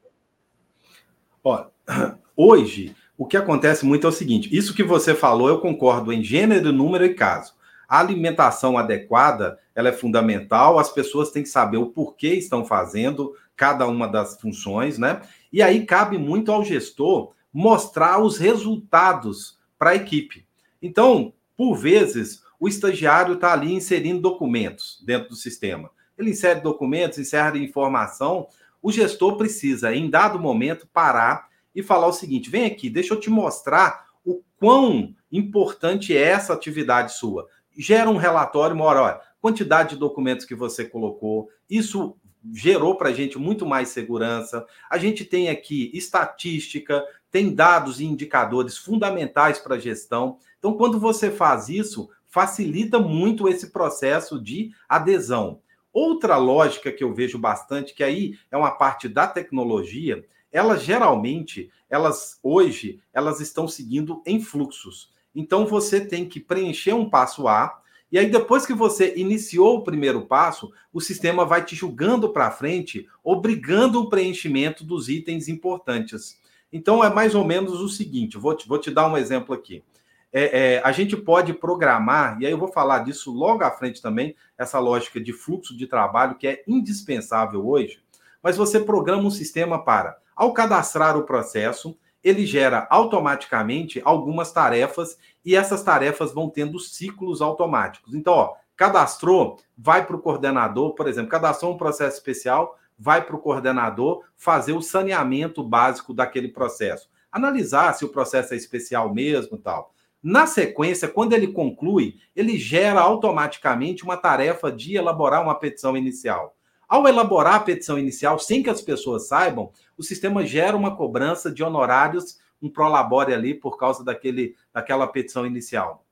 Olha, 1.44 1.68
hoje 2.36 2.94
o 3.18 3.26
que 3.26 3.36
acontece 3.36 3.84
muito 3.84 4.06
é 4.06 4.10
o 4.10 4.12
seguinte: 4.12 4.54
isso 4.54 4.74
que 4.74 4.82
você 4.82 5.14
falou, 5.14 5.48
eu 5.48 5.60
concordo 5.60 6.12
em 6.12 6.22
gênero, 6.22 6.72
número 6.72 7.04
e 7.04 7.14
caso. 7.14 7.54
A 7.88 8.00
alimentação 8.00 8.76
adequada 8.76 9.58
ela 9.74 9.88
é 9.88 9.92
fundamental, 9.92 10.78
as 10.78 10.90
pessoas 10.90 11.30
têm 11.30 11.42
que 11.42 11.48
saber 11.48 11.76
o 11.76 11.86
porquê 11.86 12.34
estão 12.34 12.64
fazendo 12.64 13.34
cada 13.54 13.86
uma 13.86 14.08
das 14.08 14.40
funções, 14.40 14.98
né? 14.98 15.22
E 15.52 15.62
aí 15.62 15.86
cabe 15.86 16.18
muito 16.18 16.50
ao 16.50 16.64
gestor 16.64 17.32
mostrar 17.52 18.18
os 18.18 18.36
resultados 18.36 19.58
para 19.78 19.90
a 19.90 19.94
equipe. 19.94 20.46
Então, 20.82 21.32
por 21.56 21.74
vezes, 21.74 22.42
o 22.60 22.68
estagiário 22.68 23.34
está 23.34 23.52
ali 23.52 23.72
inserindo 23.72 24.20
documentos 24.20 25.02
dentro 25.04 25.30
do 25.30 25.36
sistema. 25.36 25.90
Ele 26.18 26.30
insere 26.30 26.60
documentos, 26.60 27.18
insere 27.18 27.62
informação. 27.62 28.48
O 28.82 28.90
gestor 28.90 29.36
precisa, 29.36 29.94
em 29.94 30.10
dado 30.10 30.38
momento, 30.38 30.86
parar 30.92 31.48
e 31.76 31.82
falar 31.82 32.08
o 32.08 32.12
seguinte: 32.12 32.50
vem 32.50 32.64
aqui, 32.64 32.88
deixa 32.88 33.12
eu 33.12 33.20
te 33.20 33.28
mostrar 33.28 34.06
o 34.24 34.42
quão 34.58 35.14
importante 35.30 36.16
é 36.16 36.22
essa 36.22 36.54
atividade 36.54 37.12
sua. 37.12 37.46
Gera 37.78 38.08
um 38.08 38.16
relatório, 38.16 38.74
uma 38.74 38.86
hora, 38.86 39.02
olha, 39.02 39.20
quantidade 39.40 39.90
de 39.90 39.96
documentos 39.96 40.46
que 40.46 40.54
você 40.54 40.86
colocou, 40.86 41.48
isso 41.68 42.16
gerou 42.54 42.96
para 42.96 43.10
a 43.10 43.12
gente 43.12 43.38
muito 43.38 43.66
mais 43.66 43.90
segurança. 43.90 44.64
A 44.90 44.98
gente 44.98 45.24
tem 45.24 45.50
aqui 45.50 45.90
estatística, 45.92 47.04
tem 47.30 47.54
dados 47.54 48.00
e 48.00 48.04
indicadores 48.04 48.78
fundamentais 48.78 49.58
para 49.58 49.74
a 49.76 49.78
gestão. 49.78 50.38
Então, 50.58 50.74
quando 50.74 50.98
você 50.98 51.30
faz 51.30 51.68
isso, 51.68 52.08
facilita 52.26 52.98
muito 52.98 53.48
esse 53.48 53.70
processo 53.70 54.40
de 54.40 54.70
adesão. 54.88 55.60
Outra 55.92 56.36
lógica 56.36 56.92
que 56.92 57.02
eu 57.02 57.12
vejo 57.12 57.38
bastante, 57.38 57.94
que 57.94 58.04
aí 58.04 58.38
é 58.50 58.56
uma 58.56 58.70
parte 58.70 59.08
da 59.08 59.26
tecnologia, 59.26 60.24
elas 60.56 60.82
geralmente, 60.82 61.70
elas 61.90 62.38
hoje, 62.42 62.98
elas 63.12 63.40
estão 63.40 63.68
seguindo 63.68 64.22
em 64.24 64.40
fluxos. 64.40 65.10
Então 65.34 65.66
você 65.66 66.00
tem 66.00 66.26
que 66.26 66.40
preencher 66.40 66.94
um 66.94 67.10
passo 67.10 67.46
A, 67.46 67.78
e 68.10 68.18
aí 68.18 68.30
depois 68.30 68.64
que 68.64 68.72
você 68.72 69.14
iniciou 69.16 69.76
o 69.76 69.84
primeiro 69.84 70.22
passo, 70.22 70.72
o 70.90 70.98
sistema 70.98 71.44
vai 71.44 71.62
te 71.62 71.76
julgando 71.76 72.32
para 72.32 72.50
frente, 72.50 73.06
obrigando 73.22 74.00
o 74.00 74.08
preenchimento 74.08 74.82
dos 74.82 75.10
itens 75.10 75.46
importantes. 75.46 76.40
Então 76.72 77.04
é 77.04 77.12
mais 77.12 77.34
ou 77.34 77.44
menos 77.44 77.82
o 77.82 77.88
seguinte, 77.88 78.38
vou 78.38 78.56
te, 78.56 78.66
vou 78.66 78.78
te 78.78 78.90
dar 78.90 79.06
um 79.06 79.16
exemplo 79.18 79.54
aqui. 79.54 79.84
É, 80.32 80.76
é, 80.76 80.82
a 80.82 80.90
gente 80.90 81.18
pode 81.18 81.52
programar, 81.52 82.40
e 82.40 82.46
aí 82.46 82.52
eu 82.52 82.58
vou 82.58 82.72
falar 82.72 83.00
disso 83.00 83.30
logo 83.30 83.62
à 83.62 83.70
frente 83.70 84.00
também, 84.00 84.34
essa 84.56 84.78
lógica 84.78 85.20
de 85.20 85.34
fluxo 85.34 85.76
de 85.76 85.86
trabalho 85.86 86.36
que 86.36 86.46
é 86.46 86.64
indispensável 86.66 87.68
hoje, 87.68 88.00
mas 88.42 88.56
você 88.56 88.80
programa 88.80 89.22
um 89.22 89.30
sistema 89.30 89.84
para 89.84 90.16
ao 90.36 90.52
cadastrar 90.52 91.16
o 91.16 91.24
processo, 91.24 91.96
ele 92.22 92.44
gera 92.44 92.86
automaticamente 92.90 94.02
algumas 94.04 94.52
tarefas 94.52 95.16
e 95.44 95.56
essas 95.56 95.82
tarefas 95.82 96.32
vão 96.32 96.50
tendo 96.50 96.78
ciclos 96.78 97.40
automáticos. 97.40 98.14
Então, 98.14 98.34
ó, 98.34 98.54
cadastrou, 98.76 99.58
vai 99.78 100.04
para 100.04 100.16
o 100.16 100.20
coordenador, 100.20 100.94
por 100.94 101.08
exemplo, 101.08 101.30
cadastrou 101.30 101.72
um 101.72 101.78
processo 101.78 102.16
especial, 102.18 102.76
vai 102.98 103.24
para 103.24 103.36
o 103.36 103.38
coordenador 103.38 104.24
fazer 104.36 104.72
o 104.72 104.82
saneamento 104.82 105.62
básico 105.62 106.12
daquele 106.12 106.48
processo. 106.48 107.08
Analisar 107.30 107.94
se 107.94 108.04
o 108.04 108.08
processo 108.08 108.54
é 108.54 108.56
especial 108.56 109.14
mesmo 109.14 109.56
tal. 109.56 109.94
Na 110.22 110.46
sequência, 110.46 111.06
quando 111.06 111.34
ele 111.34 111.48
conclui, 111.48 112.16
ele 112.34 112.58
gera 112.58 113.00
automaticamente 113.00 114.02
uma 114.02 114.16
tarefa 114.16 114.72
de 114.72 114.96
elaborar 114.96 115.42
uma 115.42 115.54
petição 115.54 115.96
inicial. 115.96 116.55
Ao 116.88 117.06
elaborar 117.08 117.56
a 117.56 117.60
petição 117.60 117.98
inicial, 117.98 118.38
sem 118.38 118.62
que 118.62 118.70
as 118.70 118.80
pessoas 118.80 119.26
saibam, 119.26 119.70
o 119.96 120.02
sistema 120.02 120.46
gera 120.46 120.76
uma 120.76 120.96
cobrança 120.96 121.50
de 121.50 121.62
honorários, 121.62 122.38
um 122.62 122.70
prolabore 122.70 123.34
ali 123.34 123.54
por 123.54 123.76
causa 123.76 124.04
daquele, 124.04 124.54
daquela 124.72 125.06
petição 125.06 125.44
inicial. 125.44 126.04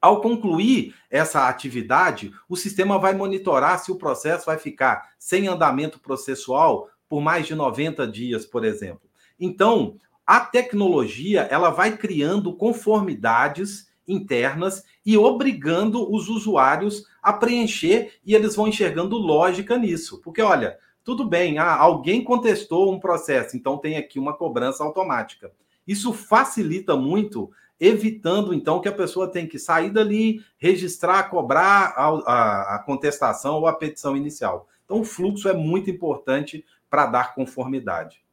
Ao 0.00 0.20
concluir 0.20 0.94
essa 1.10 1.48
atividade, 1.48 2.32
o 2.48 2.56
sistema 2.56 2.98
vai 2.98 3.14
monitorar 3.14 3.78
se 3.78 3.90
o 3.90 3.96
processo 3.96 4.46
vai 4.46 4.58
ficar 4.58 5.10
sem 5.18 5.48
andamento 5.48 5.98
processual 5.98 6.88
por 7.08 7.20
mais 7.20 7.46
de 7.46 7.54
90 7.54 8.06
dias, 8.06 8.46
por 8.46 8.64
exemplo. 8.64 9.08
Então, 9.38 9.96
a 10.26 10.40
tecnologia 10.40 11.42
ela 11.42 11.70
vai 11.70 11.96
criando 11.96 12.54
conformidades 12.54 13.85
internas 14.06 14.84
e 15.04 15.16
obrigando 15.16 16.12
os 16.12 16.28
usuários 16.28 17.06
a 17.22 17.32
preencher 17.32 18.14
e 18.24 18.34
eles 18.34 18.54
vão 18.54 18.68
enxergando 18.68 19.16
lógica 19.16 19.76
nisso. 19.76 20.20
Porque, 20.22 20.42
olha, 20.42 20.78
tudo 21.04 21.24
bem, 21.24 21.58
ah, 21.58 21.76
alguém 21.76 22.24
contestou 22.24 22.92
um 22.92 22.98
processo, 22.98 23.56
então 23.56 23.78
tem 23.78 23.96
aqui 23.96 24.18
uma 24.18 24.36
cobrança 24.36 24.82
automática. 24.82 25.52
Isso 25.86 26.12
facilita 26.12 26.96
muito, 26.96 27.50
evitando 27.78 28.52
então 28.52 28.80
que 28.80 28.88
a 28.88 28.92
pessoa 28.92 29.30
tem 29.30 29.46
que 29.46 29.58
sair 29.58 29.90
dali, 29.90 30.42
registrar, 30.58 31.30
cobrar 31.30 31.94
a, 31.96 32.08
a, 32.08 32.74
a 32.76 32.78
contestação 32.80 33.56
ou 33.56 33.66
a 33.66 33.72
petição 33.72 34.16
inicial. 34.16 34.68
Então, 34.84 35.00
o 35.00 35.04
fluxo 35.04 35.48
é 35.48 35.52
muito 35.52 35.90
importante 35.90 36.64
para 36.88 37.06
dar 37.06 37.34
conformidade. 37.34 38.24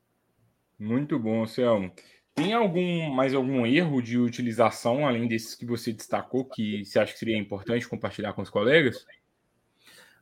Muito 0.80 1.18
bom, 1.20 1.46
Selmo. 1.46 1.92
Tem 2.36 2.54
algum 2.54 3.12
mais 3.12 3.34
algum 3.34 3.66
erro 3.66 4.02
de 4.02 4.18
utilização, 4.18 5.08
além 5.08 5.28
desses 5.28 5.54
que 5.54 5.66
você 5.66 5.94
destacou, 5.94 6.46
que 6.46 6.84
você 6.84 7.00
acha 7.00 7.14
que 7.14 7.20
seria 7.20 7.38
importante 7.38 7.88
compartilhar 7.88 8.34
com 8.34 8.42
os 8.42 8.50
colegas? 8.50 9.06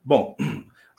Bom, 0.04 0.36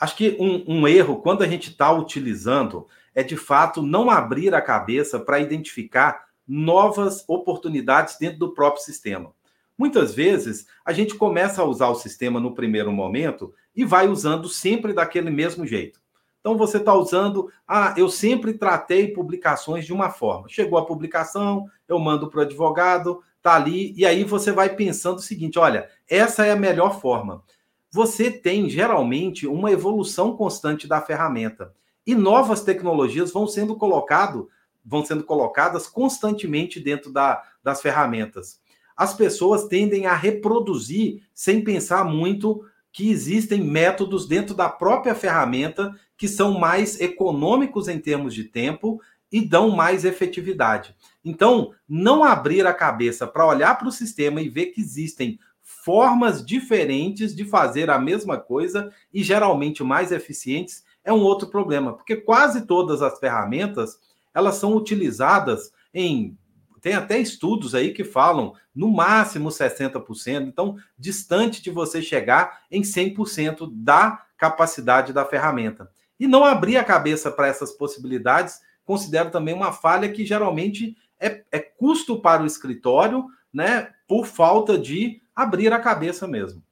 acho 0.00 0.16
que 0.16 0.36
um, 0.40 0.64
um 0.66 0.88
erro, 0.88 1.16
quando 1.16 1.42
a 1.42 1.46
gente 1.46 1.70
está 1.70 1.92
utilizando, 1.92 2.88
é 3.14 3.22
de 3.22 3.36
fato 3.36 3.82
não 3.82 4.10
abrir 4.10 4.54
a 4.54 4.62
cabeça 4.62 5.20
para 5.20 5.38
identificar 5.38 6.28
novas 6.48 7.24
oportunidades 7.28 8.16
dentro 8.18 8.38
do 8.38 8.54
próprio 8.54 8.82
sistema. 8.82 9.32
Muitas 9.76 10.14
vezes 10.14 10.66
a 10.84 10.92
gente 10.92 11.14
começa 11.14 11.62
a 11.62 11.64
usar 11.64 11.88
o 11.88 11.94
sistema 11.94 12.40
no 12.40 12.54
primeiro 12.54 12.92
momento 12.92 13.54
e 13.74 13.84
vai 13.84 14.08
usando 14.08 14.48
sempre 14.48 14.92
daquele 14.92 15.30
mesmo 15.30 15.66
jeito. 15.66 16.01
Então 16.42 16.58
você 16.58 16.78
está 16.78 16.92
usando, 16.92 17.48
ah, 17.68 17.94
eu 17.96 18.08
sempre 18.08 18.54
tratei 18.54 19.12
publicações 19.12 19.86
de 19.86 19.92
uma 19.92 20.10
forma. 20.10 20.48
Chegou 20.48 20.76
a 20.76 20.84
publicação, 20.84 21.66
eu 21.86 22.00
mando 22.00 22.28
para 22.28 22.40
o 22.40 22.42
advogado, 22.42 23.22
tá 23.40 23.54
ali, 23.54 23.94
e 23.96 24.04
aí 24.04 24.24
você 24.24 24.50
vai 24.50 24.74
pensando 24.74 25.18
o 25.18 25.22
seguinte: 25.22 25.56
olha, 25.56 25.88
essa 26.10 26.44
é 26.44 26.50
a 26.50 26.56
melhor 26.56 27.00
forma. 27.00 27.44
Você 27.92 28.28
tem 28.28 28.68
geralmente 28.68 29.46
uma 29.46 29.70
evolução 29.70 30.36
constante 30.36 30.88
da 30.88 31.00
ferramenta 31.00 31.72
e 32.04 32.12
novas 32.12 32.62
tecnologias 32.62 33.30
vão 33.30 33.46
sendo 33.46 33.76
colocado, 33.76 34.48
vão 34.84 35.04
sendo 35.04 35.22
colocadas 35.22 35.86
constantemente 35.86 36.80
dentro 36.80 37.12
da, 37.12 37.40
das 37.62 37.80
ferramentas. 37.80 38.60
As 38.96 39.14
pessoas 39.14 39.68
tendem 39.68 40.06
a 40.06 40.14
reproduzir 40.16 41.22
sem 41.32 41.62
pensar 41.62 42.04
muito 42.04 42.64
que 42.92 43.10
existem 43.10 43.62
métodos 43.62 44.26
dentro 44.26 44.54
da 44.54 44.68
própria 44.68 45.14
ferramenta 45.14 45.94
que 46.22 46.28
são 46.28 46.56
mais 46.56 47.00
econômicos 47.00 47.88
em 47.88 47.98
termos 47.98 48.32
de 48.32 48.44
tempo 48.44 49.02
e 49.32 49.40
dão 49.40 49.70
mais 49.70 50.04
efetividade. 50.04 50.94
Então, 51.24 51.72
não 51.88 52.22
abrir 52.22 52.64
a 52.64 52.72
cabeça 52.72 53.26
para 53.26 53.44
olhar 53.44 53.76
para 53.76 53.88
o 53.88 53.90
sistema 53.90 54.40
e 54.40 54.48
ver 54.48 54.66
que 54.66 54.80
existem 54.80 55.36
formas 55.60 56.46
diferentes 56.46 57.34
de 57.34 57.44
fazer 57.44 57.90
a 57.90 57.98
mesma 57.98 58.38
coisa 58.38 58.92
e 59.12 59.20
geralmente 59.20 59.82
mais 59.82 60.12
eficientes 60.12 60.84
é 61.02 61.12
um 61.12 61.22
outro 61.22 61.48
problema, 61.48 61.92
porque 61.92 62.14
quase 62.14 62.66
todas 62.66 63.02
as 63.02 63.18
ferramentas 63.18 63.98
elas 64.32 64.54
são 64.54 64.76
utilizadas 64.76 65.72
em 65.92 66.38
tem 66.80 66.94
até 66.94 67.18
estudos 67.18 67.74
aí 67.74 67.92
que 67.92 68.04
falam 68.04 68.54
no 68.72 68.92
máximo 68.92 69.48
60%, 69.48 70.46
então 70.46 70.76
distante 70.96 71.60
de 71.60 71.70
você 71.70 72.00
chegar 72.00 72.62
em 72.70 72.82
100% 72.82 73.68
da 73.72 74.24
capacidade 74.36 75.12
da 75.12 75.24
ferramenta. 75.24 75.90
E 76.22 76.28
não 76.28 76.44
abrir 76.44 76.76
a 76.76 76.84
cabeça 76.84 77.32
para 77.32 77.48
essas 77.48 77.72
possibilidades, 77.72 78.60
considero 78.84 79.28
também 79.28 79.52
uma 79.52 79.72
falha 79.72 80.08
que 80.08 80.24
geralmente 80.24 80.96
é, 81.18 81.42
é 81.50 81.58
custo 81.58 82.20
para 82.20 82.44
o 82.44 82.46
escritório, 82.46 83.26
né, 83.52 83.90
por 84.06 84.24
falta 84.24 84.78
de 84.78 85.20
abrir 85.34 85.72
a 85.72 85.80
cabeça 85.80 86.28
mesmo. 86.28 86.62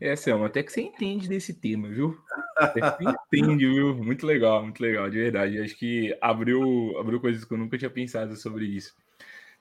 É, 0.00 0.16
Selma, 0.16 0.46
até 0.46 0.64
que 0.64 0.72
você 0.72 0.80
entende 0.80 1.28
desse 1.28 1.54
tema, 1.54 1.88
viu? 1.88 2.18
Até 2.56 2.80
que 2.80 3.04
você 3.04 3.16
entende, 3.38 3.64
viu? 3.64 3.94
Muito 3.94 4.26
legal, 4.26 4.64
muito 4.64 4.80
legal, 4.80 5.08
de 5.08 5.18
verdade. 5.18 5.60
Acho 5.60 5.76
que 5.76 6.18
abriu, 6.20 6.98
abriu 6.98 7.20
coisas 7.20 7.44
que 7.44 7.54
eu 7.54 7.58
nunca 7.58 7.78
tinha 7.78 7.88
pensado 7.88 8.34
sobre 8.34 8.64
isso. 8.64 8.92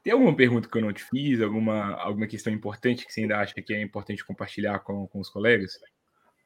Tem 0.01 0.11
alguma 0.11 0.35
pergunta 0.35 0.67
que 0.67 0.75
eu 0.75 0.81
não 0.81 0.91
te 0.91 1.03
fiz? 1.03 1.39
Alguma, 1.39 1.93
alguma 1.97 2.25
questão 2.25 2.51
importante 2.51 3.05
que 3.05 3.13
você 3.13 3.21
ainda 3.21 3.37
acha 3.37 3.53
que 3.53 3.73
é 3.75 3.79
importante 3.79 4.25
compartilhar 4.25 4.79
com, 4.79 5.05
com 5.05 5.19
os 5.19 5.29
colegas? 5.29 5.73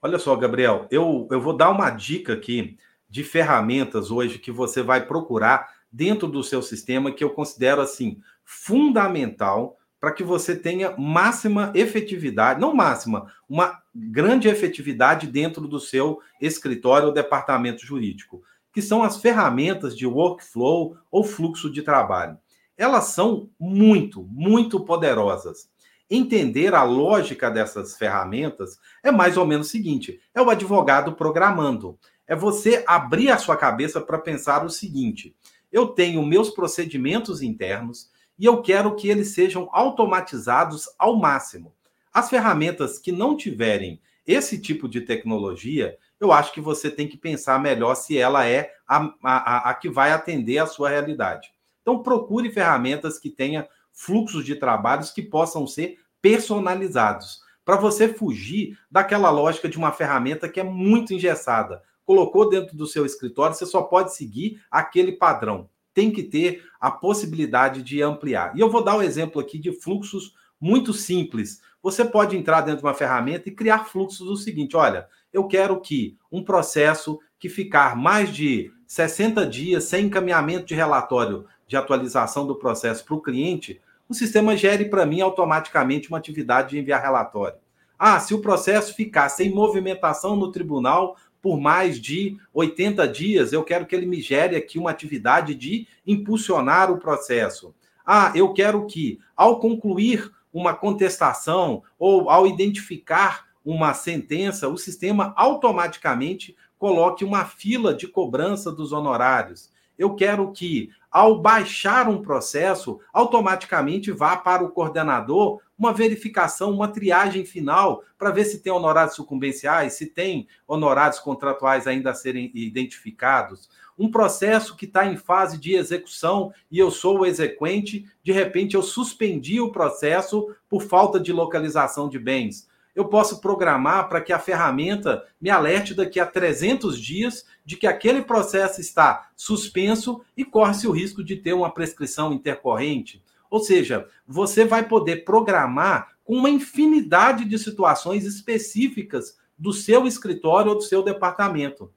Olha 0.02 0.18
só, 0.18 0.36
Gabriel, 0.36 0.88
eu, 0.90 1.28
eu 1.30 1.40
vou 1.40 1.56
dar 1.56 1.70
uma 1.70 1.90
dica 1.90 2.34
aqui 2.34 2.78
de 3.08 3.24
ferramentas 3.24 4.10
hoje 4.10 4.40
que 4.40 4.52
você 4.52 4.82
vai 4.82 5.06
procurar 5.06 5.70
dentro 5.92 6.28
do 6.28 6.44
seu 6.44 6.62
sistema 6.62 7.12
que 7.12 7.24
eu 7.24 7.30
considero 7.30 7.82
assim 7.82 8.20
fundamental 8.44 9.78
para 10.00 10.12
que 10.12 10.24
você 10.24 10.56
tenha 10.56 10.96
máxima 10.98 11.72
efetividade, 11.76 12.60
não 12.60 12.74
máxima, 12.74 13.32
uma 13.48 13.80
grande 13.94 14.48
efetividade 14.48 15.28
dentro 15.28 15.68
do 15.68 15.80
seu 15.80 16.20
escritório 16.42 17.10
ou 17.10 17.14
departamento 17.14 17.86
jurídico, 17.86 18.42
que 18.74 18.82
são 18.82 19.04
as 19.04 19.18
ferramentas 19.18 19.96
de 19.96 20.08
workflow 20.08 20.98
ou 21.12 21.24
fluxo 21.24 21.70
de 21.70 21.84
trabalho 21.84 22.40
elas 22.82 23.06
são 23.06 23.48
muito, 23.60 24.24
muito 24.24 24.84
poderosas. 24.84 25.70
Entender 26.14 26.76
a 26.76 26.84
lógica 26.84 27.50
dessas 27.50 27.98
ferramentas 27.98 28.78
é 29.02 29.10
mais 29.10 29.38
ou 29.38 29.46
menos 29.46 29.68
o 29.68 29.70
seguinte: 29.70 30.20
é 30.36 30.42
o 30.42 30.50
advogado 30.50 31.14
programando. 31.14 31.98
É 32.28 32.36
você 32.36 32.84
abrir 32.86 33.32
a 33.32 33.38
sua 33.38 33.56
cabeça 33.56 34.02
para 34.02 34.20
pensar 34.20 34.66
o 34.66 34.70
seguinte: 34.70 35.34
eu 35.72 35.88
tenho 35.88 36.22
meus 36.26 36.50
procedimentos 36.50 37.42
internos 37.42 38.12
e 38.38 38.44
eu 38.46 38.62
quero 38.62 38.94
que 38.94 39.08
eles 39.08 39.30
sejam 39.30 39.70
automatizados 39.72 40.90
ao 41.00 41.16
máximo. 41.16 41.74
As 42.14 42.30
ferramentas 42.30 43.00
que 43.00 43.14
não 43.14 43.38
tiverem 43.38 44.02
esse 44.28 44.60
tipo 44.60 44.90
de 44.90 45.00
tecnologia, 45.00 45.98
eu 46.20 46.34
acho 46.34 46.52
que 46.52 46.60
você 46.60 46.92
tem 46.92 47.08
que 47.08 47.16
pensar 47.16 47.58
melhor 47.58 47.96
se 47.96 48.18
ela 48.18 48.46
é 48.46 48.74
a, 48.86 49.14
a, 49.24 49.70
a 49.70 49.74
que 49.76 49.90
vai 49.90 50.12
atender 50.12 50.58
a 50.58 50.68
sua 50.68 50.90
realidade. 50.90 51.54
Então, 51.82 52.04
procure 52.04 52.52
ferramentas 52.52 53.18
que 53.18 53.30
tenham 53.30 53.66
fluxos 53.92 54.46
de 54.46 54.56
trabalhos 54.56 55.12
que 55.12 55.22
possam 55.22 55.68
ser 55.68 55.98
personalizados, 56.22 57.42
para 57.64 57.78
você 57.78 58.08
fugir 58.08 58.78
daquela 58.90 59.30
lógica 59.30 59.70
de 59.70 59.78
uma 59.78 59.92
ferramenta 59.92 60.50
que 60.50 60.60
é 60.60 60.64
muito 60.64 61.14
engessada. 61.14 61.82
Colocou 62.06 62.50
dentro 62.50 62.76
do 62.76 62.88
seu 62.88 63.06
escritório, 63.06 63.56
você 63.56 63.66
só 63.66 63.84
pode 63.84 64.14
seguir 64.16 64.62
aquele 64.70 65.14
padrão. 65.14 65.70
Tem 65.94 66.12
que 66.12 66.24
ter 66.24 66.64
a 66.80 66.90
possibilidade 66.90 67.84
de 67.84 68.02
ampliar. 68.02 68.56
E 68.56 68.60
eu 68.60 68.70
vou 68.70 68.84
dar 68.84 68.98
um 68.98 69.02
exemplo 69.02 69.42
aqui 69.42 69.60
de 69.60 69.72
fluxos 69.72 70.34
muito 70.60 70.94
simples. 70.94 71.62
Você 71.82 72.06
pode 72.06 72.38
entrar 72.38 72.62
dentro 72.62 72.82
de 72.82 72.86
uma 72.86 72.94
ferramenta 72.94 73.50
e 73.50 73.56
criar 73.56 73.86
fluxos 73.86 74.26
do 74.26 74.38
seguinte: 74.38 74.76
olha, 74.76 75.08
eu 75.34 75.48
quero 75.48 75.80
que 75.82 76.18
um 76.32 76.44
processo 76.44 77.20
que 77.40 77.50
ficar 77.50 77.96
mais 77.96 78.34
de 78.34 78.72
60 78.86 79.46
dias 79.48 79.86
sem 79.86 80.06
encaminhamento 80.06 80.66
de 80.66 80.76
relatório 80.76 81.46
de 81.68 81.76
atualização 81.76 82.46
do 82.46 82.56
processo 82.56 83.04
para 83.04 83.16
o 83.16 83.22
cliente, 83.22 83.82
o 84.12 84.14
sistema 84.14 84.58
gere 84.58 84.90
para 84.90 85.06
mim 85.06 85.22
automaticamente 85.22 86.10
uma 86.10 86.18
atividade 86.18 86.72
de 86.72 86.80
enviar 86.80 87.02
relatório. 87.02 87.58
Ah, 87.98 88.20
se 88.20 88.34
o 88.34 88.42
processo 88.42 88.94
ficar 88.94 89.30
sem 89.30 89.50
movimentação 89.50 90.36
no 90.36 90.52
tribunal 90.52 91.16
por 91.42 91.58
mais 91.58 91.98
de 91.98 92.38
80 92.54 93.08
dias, 93.08 93.54
eu 93.54 93.64
quero 93.64 93.86
que 93.86 93.96
ele 93.96 94.06
me 94.06 94.20
gere 94.20 94.58
aqui 94.58 94.78
uma 94.78 94.92
atividade 94.92 95.56
de 95.56 95.88
impulsionar 96.06 96.92
o 96.92 96.98
processo. 96.98 97.74
Ah, 98.06 98.34
eu 98.36 98.52
quero 98.52 98.86
que, 98.86 99.18
ao 99.34 99.62
concluir 99.62 100.30
uma 100.52 100.74
contestação 100.74 101.82
ou 101.98 102.30
ao 102.30 102.46
identificar 102.46 103.48
uma 103.64 103.94
sentença, 103.94 104.68
o 104.68 104.78
sistema 104.78 105.32
automaticamente 105.38 106.54
coloque 106.78 107.24
uma 107.24 107.46
fila 107.46 107.94
de 107.94 108.10
cobrança 108.10 108.74
dos 108.74 108.92
honorários. 108.92 109.72
Eu 109.98 110.16
quero 110.16 110.52
que, 110.52 110.90
ao 111.12 111.42
baixar 111.42 112.08
um 112.08 112.22
processo, 112.22 113.00
automaticamente 113.12 114.12
vá 114.12 114.38
para 114.38 114.64
o 114.64 114.70
coordenador 114.70 115.60
uma 115.78 115.92
verificação, 115.92 116.72
uma 116.72 116.88
triagem 116.88 117.44
final, 117.44 118.04
para 118.18 118.32
ver 118.32 118.46
se 118.46 118.60
tem 118.60 118.72
honorários 118.72 119.16
sucumbenciais, 119.16 119.94
se 119.94 120.06
tem 120.06 120.48
honorários 120.68 121.20
contratuais 121.20 121.86
ainda 121.86 122.12
a 122.12 122.14
serem 122.14 122.50
identificados. 122.54 123.70
Um 123.98 124.10
processo 124.10 124.78
que 124.78 124.86
está 124.86 125.06
em 125.06 125.18
fase 125.18 125.58
de 125.58 125.76
execução 125.76 126.54
e 126.72 126.80
eu 126.80 126.90
sou 126.90 127.20
o 127.20 127.26
exequente, 127.26 128.06
de 128.24 128.32
repente 128.32 128.76
eu 128.76 128.82
suspendi 128.82 129.60
o 129.60 129.72
processo 129.72 130.56
por 130.70 130.84
falta 130.84 131.20
de 131.20 131.34
localização 131.34 132.08
de 132.08 132.18
bens 132.18 132.71
eu 132.96 133.06
posso 133.06 133.40
programar 133.40 134.10
para 134.10 134.22
que 134.22 134.34
a 134.34 134.40
ferramenta 134.40 135.26
me 135.40 135.50
alerte 135.50 135.94
daqui 135.94 136.20
a 136.20 136.26
300 136.26 137.00
dias 137.00 137.46
de 137.66 137.78
que 137.78 137.88
aquele 137.88 138.22
processo 138.22 138.82
está 138.82 139.30
suspenso 139.36 140.22
e 140.36 140.44
corre-se 140.44 140.88
o 140.88 140.92
risco 140.92 141.24
de 141.24 141.36
ter 141.36 141.54
uma 141.54 141.74
prescrição 141.74 142.34
intercorrente. 142.34 143.24
Ou 143.50 143.60
seja, 143.60 144.08
você 144.28 144.66
vai 144.66 144.88
poder 144.88 145.26
programar 145.26 146.12
com 146.24 146.36
uma 146.36 146.50
infinidade 146.50 147.46
de 147.46 147.58
situações 147.58 148.26
específicas 148.26 149.38
do 149.58 149.74
seu 149.74 150.08
escritório 150.08 150.72
ou 150.72 150.78
do 150.78 150.84
seu 150.84 151.04
departamento. 151.04 151.92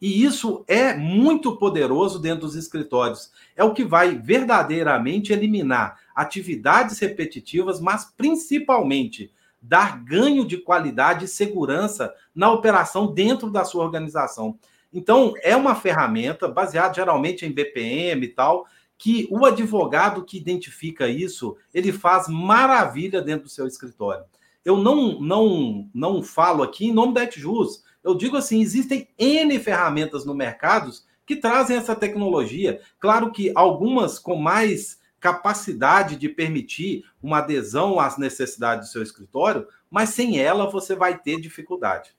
E 0.00 0.24
isso 0.24 0.64
é 0.68 0.94
muito 0.94 1.56
poderoso 1.56 2.18
dentro 2.18 2.42
dos 2.42 2.54
escritórios. 2.54 3.32
É 3.54 3.64
o 3.64 3.72
que 3.72 3.84
vai 3.84 4.14
verdadeiramente 4.14 5.32
eliminar 5.32 5.98
atividades 6.14 6.98
repetitivas, 6.98 7.80
mas 7.80 8.04
principalmente 8.16 9.32
dar 9.60 10.04
ganho 10.04 10.46
de 10.46 10.58
qualidade 10.58 11.24
e 11.24 11.28
segurança 11.28 12.12
na 12.34 12.50
operação 12.50 13.12
dentro 13.12 13.50
da 13.50 13.64
sua 13.64 13.84
organização. 13.84 14.58
Então, 14.92 15.34
é 15.42 15.56
uma 15.56 15.74
ferramenta 15.74 16.48
baseada 16.48 16.94
geralmente 16.94 17.44
em 17.44 17.52
BPM 17.52 18.24
e 18.24 18.28
tal, 18.28 18.66
que 18.98 19.28
o 19.30 19.44
advogado 19.44 20.24
que 20.24 20.38
identifica 20.38 21.08
isso, 21.08 21.56
ele 21.74 21.92
faz 21.92 22.28
maravilha 22.28 23.20
dentro 23.20 23.44
do 23.44 23.50
seu 23.50 23.66
escritório. 23.66 24.24
Eu 24.64 24.76
não 24.78 25.20
não 25.20 25.88
não 25.94 26.22
falo 26.22 26.62
aqui 26.62 26.86
em 26.86 26.92
nome 26.92 27.14
da 27.14 27.24
Etjus. 27.24 27.84
Eu 28.02 28.14
digo 28.14 28.36
assim, 28.36 28.60
existem 28.60 29.08
N 29.18 29.58
ferramentas 29.58 30.24
no 30.24 30.34
mercado 30.34 30.90
que 31.26 31.36
trazem 31.36 31.76
essa 31.76 31.94
tecnologia. 31.94 32.80
Claro 32.98 33.30
que 33.32 33.52
algumas 33.54 34.18
com 34.18 34.36
mais 34.36 34.98
capacidade 35.20 36.16
de 36.16 36.28
permitir 36.28 37.04
uma 37.22 37.38
adesão 37.38 37.98
às 37.98 38.18
necessidades 38.18 38.88
do 38.88 38.92
seu 38.92 39.02
escritório, 39.02 39.66
mas 39.90 40.10
sem 40.10 40.38
ela 40.38 40.70
você 40.70 40.94
vai 40.94 41.18
ter 41.18 41.40
dificuldade. 41.40 42.14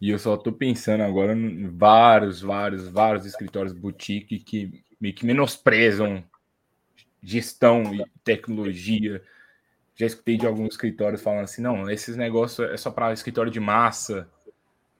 E 0.00 0.10
eu 0.10 0.18
só 0.18 0.34
estou 0.34 0.52
pensando 0.52 1.02
agora 1.02 1.32
em 1.32 1.68
vários, 1.68 2.40
vários, 2.40 2.88
vários 2.88 3.24
escritórios 3.24 3.72
boutique 3.72 4.38
que 4.38 4.84
que 5.12 5.26
menosprezam 5.26 6.24
gestão 7.22 7.94
e 7.94 8.04
tecnologia. 8.24 9.22
Já 9.94 10.06
escutei 10.06 10.36
de 10.36 10.46
alguns 10.46 10.70
escritórios 10.70 11.22
falando 11.22 11.44
assim: 11.44 11.62
não, 11.62 11.90
esses 11.90 12.16
negócios 12.16 12.70
é 12.70 12.76
só 12.76 12.90
para 12.90 13.12
escritório 13.12 13.50
de 13.50 13.60
massa. 13.60 14.28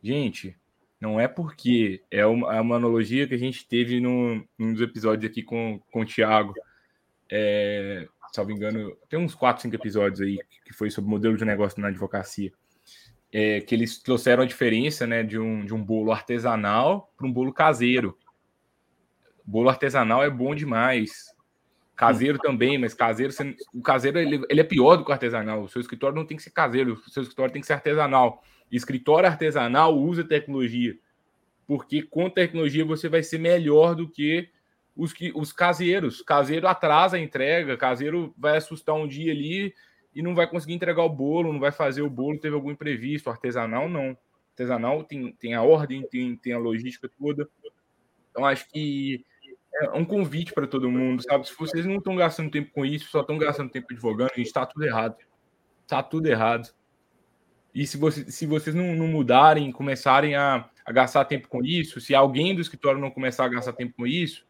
Gente, 0.03 0.57
não 1.01 1.21
é 1.21 1.29
porque 1.29 2.03
é 2.11 2.25
uma, 2.25 2.57
é 2.57 2.61
uma 2.61 2.77
analogia 2.77 3.27
que 3.27 3.35
a 3.35 3.39
gente 3.39 3.67
teve 3.67 4.01
num 4.01 4.45
dos 4.59 4.81
episódios 4.81 5.31
aqui 5.31 5.43
com, 5.43 5.81
com 5.91 6.01
o 6.01 6.07
Thiago. 6.07 6.55
É, 7.31 8.09
salvo 8.33 8.53
engano, 8.53 8.97
tem 9.09 9.19
uns 9.19 9.35
4, 9.35 9.63
5 9.63 9.75
episódios 9.75 10.21
aí 10.21 10.39
que 10.65 10.73
foi 10.73 10.91
sobre 10.91 11.11
modelo 11.11 11.37
de 11.37 11.45
negócio 11.45 11.81
na 11.81 11.89
advocacia. 11.89 12.53
É, 13.33 13.61
que 13.61 13.75
eles 13.75 13.99
trouxeram 13.99 14.43
a 14.43 14.47
diferença 14.47 15.07
né, 15.07 15.23
de, 15.23 15.39
um, 15.39 15.65
de 15.65 15.75
um 15.75 15.85
bolo 15.85 16.13
artesanal 16.13 17.13
para 17.17 17.27
um 17.27 17.33
bolo 17.33 17.53
caseiro. 17.53 18.17
Bolo 19.45 19.69
artesanal 19.69 20.25
é 20.25 20.31
bom 20.31 20.55
demais. 20.55 21.27
Caseiro 21.97 22.39
também, 22.39 22.77
mas 22.77 22.93
caseiro, 22.93 23.33
o 23.73 23.81
caseiro 23.81 24.19
ele, 24.19 24.45
ele, 24.51 24.61
é 24.61 24.65
pior 24.65 24.97
do 24.97 25.05
que 25.05 25.11
o 25.11 25.15
artesanal. 25.15 25.63
O 25.63 25.69
seu 25.69 25.81
escritório 25.81 26.15
não 26.15 26.27
tem 26.27 26.37
que 26.37 26.43
ser 26.43 26.51
caseiro, 26.51 26.93
o 26.93 27.11
seu 27.11 27.23
escritório 27.23 27.53
tem 27.53 27.61
que 27.61 27.67
ser 27.67 27.73
artesanal. 27.73 28.45
Escritório 28.71 29.27
artesanal 29.27 29.97
usa 29.97 30.23
tecnologia, 30.23 30.95
porque 31.67 32.03
com 32.03 32.29
tecnologia 32.29 32.85
você 32.85 33.09
vai 33.09 33.23
ser 33.23 33.39
melhor 33.39 33.95
do 33.95 34.07
que 34.07 34.51
os, 34.95 35.15
que, 35.15 35.33
os 35.35 35.53
caseiros. 35.53 36.21
Caseiro 36.21 36.69
atrasa 36.69 37.17
a 37.17 37.21
entrega, 37.21 37.79
caseiro 37.79 38.35
vai 38.37 38.59
assustar 38.59 38.95
um 38.95 39.09
dia 39.09 39.33
ali 39.33 39.75
e 40.15 40.21
não 40.21 40.35
vai 40.35 40.47
conseguir 40.47 40.75
entregar 40.75 41.03
o 41.03 41.09
bolo, 41.09 41.53
não 41.53 41.61
vai 41.61 41.73
fazer 41.73 42.03
o 42.03 42.11
bolo, 42.11 42.39
teve 42.39 42.55
algum 42.55 42.71
imprevisto. 42.71 43.31
Artesanal, 43.31 43.89
não. 43.89 44.17
Artesanal 44.51 45.03
tem, 45.03 45.33
tem 45.33 45.55
a 45.55 45.63
ordem, 45.63 46.07
tem, 46.07 46.37
tem 46.37 46.53
a 46.53 46.59
logística 46.59 47.09
toda. 47.19 47.49
Então, 48.31 48.45
acho 48.45 48.69
que 48.69 49.25
é 49.83 49.91
um 49.91 50.05
convite 50.05 50.53
para 50.53 50.67
todo 50.67 50.91
mundo, 50.91 51.23
sabe? 51.23 51.47
Se 51.47 51.55
vocês 51.57 51.85
não 51.85 51.97
estão 51.97 52.17
gastando 52.17 52.51
tempo 52.51 52.71
com 52.73 52.85
isso, 52.85 53.09
só 53.11 53.21
estão 53.21 53.37
gastando 53.37 53.71
tempo 53.71 53.87
advogando, 53.91 54.31
a 54.33 54.37
gente 54.37 54.47
está 54.47 54.65
tudo 54.65 54.85
errado. 54.85 55.17
Está 55.83 56.03
tudo 56.03 56.27
errado. 56.27 56.69
E 57.75 57.87
se, 57.87 57.99
você, 57.99 58.31
se 58.31 58.47
vocês 58.47 58.75
não, 58.75 58.95
não 58.95 59.07
mudarem, 59.07 59.71
começarem 59.71 60.35
a, 60.35 60.69
a 60.85 60.93
gastar 60.93 61.27
tempo 61.27 61.47
com 61.49 61.63
isso, 61.63 62.01
se 62.01 62.15
alguém 62.15 62.55
do 62.55 62.61
escritório 62.61 63.01
não 63.01 63.11
começar 63.11 63.45
a 63.45 63.49
gastar 63.49 63.75
tempo 63.75 63.95
com 63.95 64.07
isso, 64.07 64.47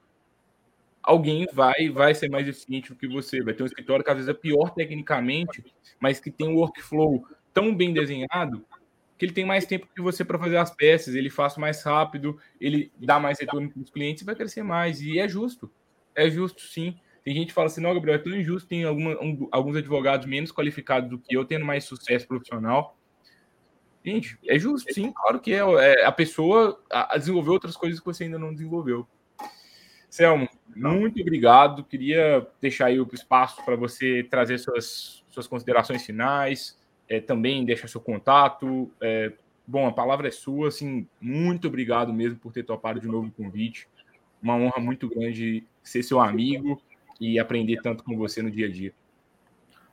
alguém 1.02 1.46
vai 1.52 1.88
vai 1.88 2.14
ser 2.14 2.30
mais 2.30 2.46
eficiente 2.46 2.90
do 2.90 2.96
que 2.96 3.08
você. 3.08 3.42
Vai 3.42 3.52
ter 3.52 3.64
um 3.64 3.66
escritório 3.66 4.04
que 4.04 4.10
às 4.10 4.16
vezes 4.16 4.28
é 4.28 4.34
pior 4.34 4.70
tecnicamente, 4.70 5.64
mas 5.98 6.20
que 6.20 6.30
tem 6.30 6.48
um 6.48 6.54
workflow 6.54 7.26
tão 7.52 7.74
bem 7.74 7.92
desenhado 7.92 8.64
que 9.16 9.24
ele 9.24 9.32
tem 9.32 9.44
mais 9.44 9.64
tempo 9.66 9.88
que 9.94 10.02
você 10.02 10.24
para 10.24 10.38
fazer 10.38 10.56
as 10.58 10.70
peças, 10.70 11.14
ele 11.14 11.30
faz 11.30 11.56
mais 11.56 11.82
rápido, 11.82 12.38
ele 12.60 12.92
dá 12.98 13.18
mais 13.18 13.40
retorno 13.40 13.70
para 13.70 13.80
os 13.80 13.90
clientes 13.90 14.22
e 14.22 14.26
vai 14.26 14.34
crescer 14.34 14.62
mais. 14.62 15.00
E 15.00 15.18
é 15.18 15.28
justo. 15.28 15.70
É 16.14 16.28
justo, 16.28 16.62
sim. 16.62 16.98
Tem 17.24 17.34
gente 17.34 17.48
que 17.48 17.54
fala 17.54 17.66
assim, 17.66 17.80
não, 17.80 17.94
Gabriel, 17.94 18.16
é 18.16 18.22
tão 18.22 18.34
injusto, 18.34 18.68
tem 18.68 18.84
alguma, 18.84 19.12
um, 19.20 19.48
alguns 19.50 19.76
advogados 19.76 20.26
menos 20.26 20.52
qualificados 20.52 21.10
do 21.10 21.18
que 21.18 21.36
eu, 21.36 21.44
tendo 21.44 21.64
mais 21.64 21.84
sucesso 21.84 22.26
profissional. 22.26 22.96
Gente, 24.04 24.38
é 24.46 24.56
justo, 24.58 24.92
sim, 24.94 25.10
claro 25.10 25.40
que 25.40 25.52
é. 25.52 25.58
é 25.58 26.04
a 26.04 26.12
pessoa 26.12 26.80
a, 26.90 27.14
a 27.14 27.18
desenvolver 27.18 27.50
outras 27.50 27.76
coisas 27.76 27.98
que 27.98 28.06
você 28.06 28.24
ainda 28.24 28.38
não 28.38 28.52
desenvolveu. 28.52 29.06
Selmo, 30.08 30.48
muito 30.74 31.20
obrigado. 31.20 31.84
Queria 31.84 32.46
deixar 32.60 32.86
aí 32.86 33.00
o 33.00 33.08
espaço 33.12 33.64
para 33.64 33.74
você 33.76 34.22
trazer 34.30 34.58
suas, 34.58 35.24
suas 35.28 35.46
considerações 35.48 36.06
finais, 36.06 36.78
é, 37.08 37.20
também 37.20 37.64
deixar 37.64 37.88
seu 37.88 38.00
contato. 38.00 38.90
É, 39.00 39.32
bom, 39.66 39.86
a 39.86 39.92
palavra 39.92 40.28
é 40.28 40.30
sua. 40.30 40.68
Assim, 40.68 41.06
muito 41.20 41.68
obrigado 41.68 42.12
mesmo 42.12 42.38
por 42.38 42.52
ter 42.52 42.62
topado 42.62 43.00
de 43.00 43.06
novo 43.06 43.28
o 43.28 43.42
convite. 43.42 43.88
Uma 44.42 44.56
honra 44.56 44.80
muito 44.80 45.08
grande 45.08 45.64
ser 45.82 46.02
seu 46.02 46.20
amigo 46.20 46.80
e 47.20 47.38
aprender 47.38 47.80
tanto 47.82 48.04
com 48.04 48.16
você 48.16 48.42
no 48.42 48.50
dia 48.50 48.66
a 48.66 48.70
dia. 48.70 48.92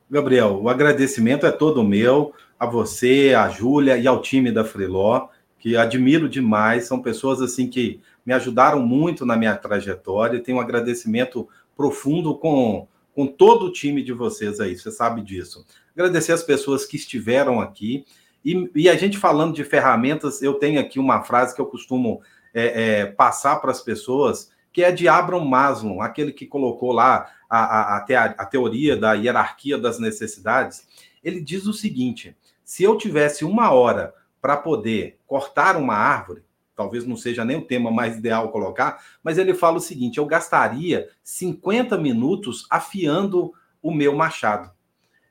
Gabriel, 0.10 0.62
o 0.62 0.70
agradecimento 0.70 1.46
é 1.46 1.52
todo 1.52 1.84
meu, 1.84 2.34
a 2.60 2.66
você, 2.66 3.34
a 3.36 3.50
Júlia 3.50 3.98
e 3.98 4.06
ao 4.06 4.22
time 4.22 4.52
da 4.52 4.64
Freeló, 4.64 5.30
que 5.58 5.78
admiro 5.78 6.28
demais. 6.28 6.86
São 6.86 7.02
pessoas 7.02 7.42
assim 7.42 7.68
que 7.68 8.00
me 8.26 8.34
ajudaram 8.34 8.80
muito 8.82 9.26
na 9.26 9.36
minha 9.36 9.56
trajetória. 9.56 10.40
Tenho 10.42 10.58
um 10.58 10.62
agradecimento 10.62 11.48
profundo 11.76 12.38
com, 12.38 12.88
com 13.14 13.28
todo 13.28 13.66
o 13.66 13.72
time 13.72 14.04
de 14.04 14.12
vocês 14.12 14.60
aí, 14.60 14.78
você 14.78 14.92
sabe 14.92 15.22
disso. 15.22 15.66
Agradecer 15.96 16.32
as 16.32 16.44
pessoas 16.44 16.86
que 16.86 16.98
estiveram 16.98 17.62
aqui. 17.62 18.06
E, 18.44 18.70
e 18.76 18.90
a 18.90 18.96
gente 18.96 19.18
falando 19.18 19.54
de 19.54 19.64
ferramentas, 19.64 20.42
eu 20.42 20.56
tenho 20.56 20.80
aqui 20.80 21.00
uma 21.00 21.24
frase 21.24 21.56
que 21.56 21.62
eu 21.62 21.66
costumo 21.66 22.22
é, 22.54 22.84
é, 23.02 23.06
passar 23.06 23.58
para 23.58 23.72
as 23.72 23.82
pessoas, 23.82 24.52
que 24.72 24.84
é 24.84 24.92
de 24.92 25.08
Abraham 25.08 25.46
Maslow, 25.46 26.02
aquele 26.02 26.32
que 26.32 26.46
colocou 26.46 26.92
lá 26.92 27.30
a, 27.50 27.60
a, 27.60 27.98
a, 27.98 28.24
a 28.26 28.46
teoria 28.46 28.98
da 28.98 29.14
hierarquia 29.14 29.78
das 29.78 30.00
necessidades. 30.00 30.88
Ele 31.24 31.40
diz 31.40 31.68
o 31.68 31.74
seguinte: 31.74 32.36
se 32.66 32.84
eu 32.84 32.98
tivesse 32.98 33.46
uma 33.46 33.72
hora 33.72 34.14
para 34.42 34.58
poder 34.58 35.20
cortar 35.28 35.78
uma 35.78 35.96
árvore, 35.96 36.44
talvez 36.76 37.06
não 37.06 37.16
seja 37.16 37.46
nem 37.46 37.58
o 37.58 37.66
tema 37.66 37.92
mais 37.92 38.18
ideal 38.18 38.52
colocar, 38.52 39.04
mas 39.24 39.38
ele 39.38 39.54
fala 39.54 39.78
o 39.78 39.82
seguinte: 39.82 40.18
eu 40.18 40.26
gastaria 40.26 41.10
50 41.24 41.98
minutos 41.98 42.66
afiando 42.70 43.54
o 43.82 43.94
meu 43.94 44.16
machado. 44.16 44.72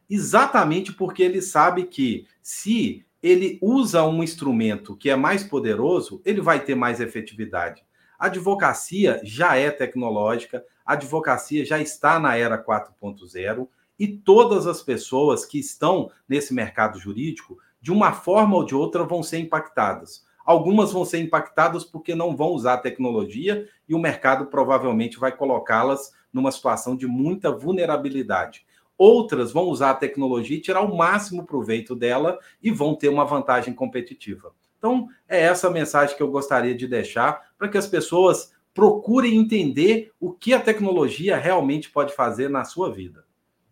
Exatamente 0.09 0.93
porque 0.93 1.22
ele 1.22 1.40
sabe 1.40 1.84
que 1.84 2.26
se 2.43 3.05
ele 3.22 3.59
usa 3.62 4.05
um 4.05 4.22
instrumento 4.22 4.97
que 4.97 5.09
é 5.09 5.16
mais 5.16 5.45
poderoso, 5.45 6.20
ele 6.24 6.40
vai 6.40 6.61
ter 6.61 6.74
mais 6.74 7.01
efetividade. 7.01 7.84
A 8.18 8.26
advocacia 8.26 9.20
já 9.24 9.57
é 9.57 9.70
tecnológica, 9.70 10.64
a 10.84 10.93
advocacia 10.93 11.64
já 11.64 11.78
está 11.80 12.18
na 12.18 12.36
era 12.36 12.62
4.0 12.62 13.68
e 13.99 14.09
todas 14.09 14.66
as 14.66 14.82
pessoas 14.82 15.45
que 15.45 15.59
estão 15.59 16.11
nesse 16.28 16.53
mercado 16.53 16.99
jurídico, 16.99 17.59
de 17.80 17.93
uma 17.93 18.12
forma 18.12 18.57
ou 18.57 18.64
de 18.64 18.74
outra, 18.74 19.05
vão 19.05 19.22
ser 19.22 19.38
impactadas. 19.38 20.24
Algumas 20.45 20.93
vão 20.93 21.05
ser 21.05 21.18
impactadas 21.18 21.84
porque 21.84 22.14
não 22.14 22.36
vão 22.36 22.49
usar 22.49 22.74
a 22.74 22.78
tecnologia 22.78 23.68
e 23.88 23.95
o 23.95 23.99
mercado 23.99 24.47
provavelmente 24.47 25.18
vai 25.18 25.30
colocá-las 25.36 26.12
numa 26.32 26.51
situação 26.51 26.97
de 26.97 27.07
muita 27.07 27.51
vulnerabilidade. 27.51 28.66
Outras 28.97 29.53
vão 29.53 29.64
usar 29.64 29.90
a 29.90 29.95
tecnologia 29.95 30.57
e 30.57 30.61
tirar 30.61 30.82
o 30.82 30.97
máximo 30.97 31.45
proveito 31.45 31.95
dela 31.95 32.38
e 32.62 32.70
vão 32.70 32.95
ter 32.95 33.09
uma 33.09 33.24
vantagem 33.24 33.74
competitiva. 33.74 34.53
Então, 34.78 35.09
é 35.28 35.40
essa 35.40 35.70
mensagem 35.70 36.16
que 36.16 36.22
eu 36.22 36.30
gostaria 36.30 36.74
de 36.74 36.86
deixar 36.86 37.53
para 37.57 37.68
que 37.68 37.78
as 37.78 37.86
pessoas 37.86 38.53
procurem 38.74 39.36
entender 39.36 40.11
o 40.18 40.32
que 40.32 40.55
a 40.55 40.61
tecnologia 40.61 41.36
realmente 41.36 41.90
pode 41.90 42.14
fazer 42.14 42.49
na 42.49 42.64
sua 42.64 42.93
vida. 42.93 43.24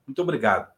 Muito 0.07 0.23
obrigado. 0.23 0.71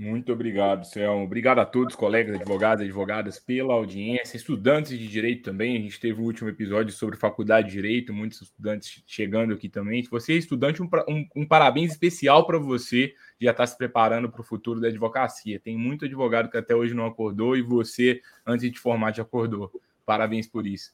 Muito 0.00 0.32
obrigado, 0.32 0.86
Céu. 0.86 1.18
Obrigado 1.18 1.58
a 1.58 1.66
todos, 1.66 1.94
colegas 1.94 2.34
advogados 2.34 2.82
advogadas, 2.82 3.38
pela 3.38 3.74
audiência, 3.74 4.34
estudantes 4.34 4.98
de 4.98 5.06
direito 5.06 5.42
também. 5.42 5.76
A 5.76 5.80
gente 5.80 6.00
teve 6.00 6.18
um 6.18 6.24
último 6.24 6.48
episódio 6.48 6.90
sobre 6.90 7.18
faculdade 7.18 7.66
de 7.66 7.74
direito, 7.74 8.10
muitos 8.10 8.40
estudantes 8.40 9.02
chegando 9.06 9.52
aqui 9.52 9.68
também. 9.68 10.02
Se 10.02 10.08
você 10.08 10.32
é 10.32 10.36
estudante, 10.36 10.82
um, 10.82 10.88
um, 11.06 11.28
um 11.36 11.46
parabéns 11.46 11.92
especial 11.92 12.46
para 12.46 12.56
você 12.56 13.12
já 13.38 13.50
estar 13.50 13.62
tá 13.62 13.66
se 13.66 13.76
preparando 13.76 14.30
para 14.30 14.40
o 14.40 14.44
futuro 14.44 14.80
da 14.80 14.88
advocacia. 14.88 15.60
Tem 15.60 15.76
muito 15.76 16.06
advogado 16.06 16.50
que 16.50 16.56
até 16.56 16.74
hoje 16.74 16.94
não 16.94 17.04
acordou 17.04 17.54
e 17.54 17.60
você, 17.60 18.22
antes 18.46 18.72
de 18.72 18.78
formar, 18.78 19.14
já 19.14 19.22
acordou. 19.22 19.70
Parabéns 20.06 20.46
por 20.46 20.66
isso. 20.66 20.92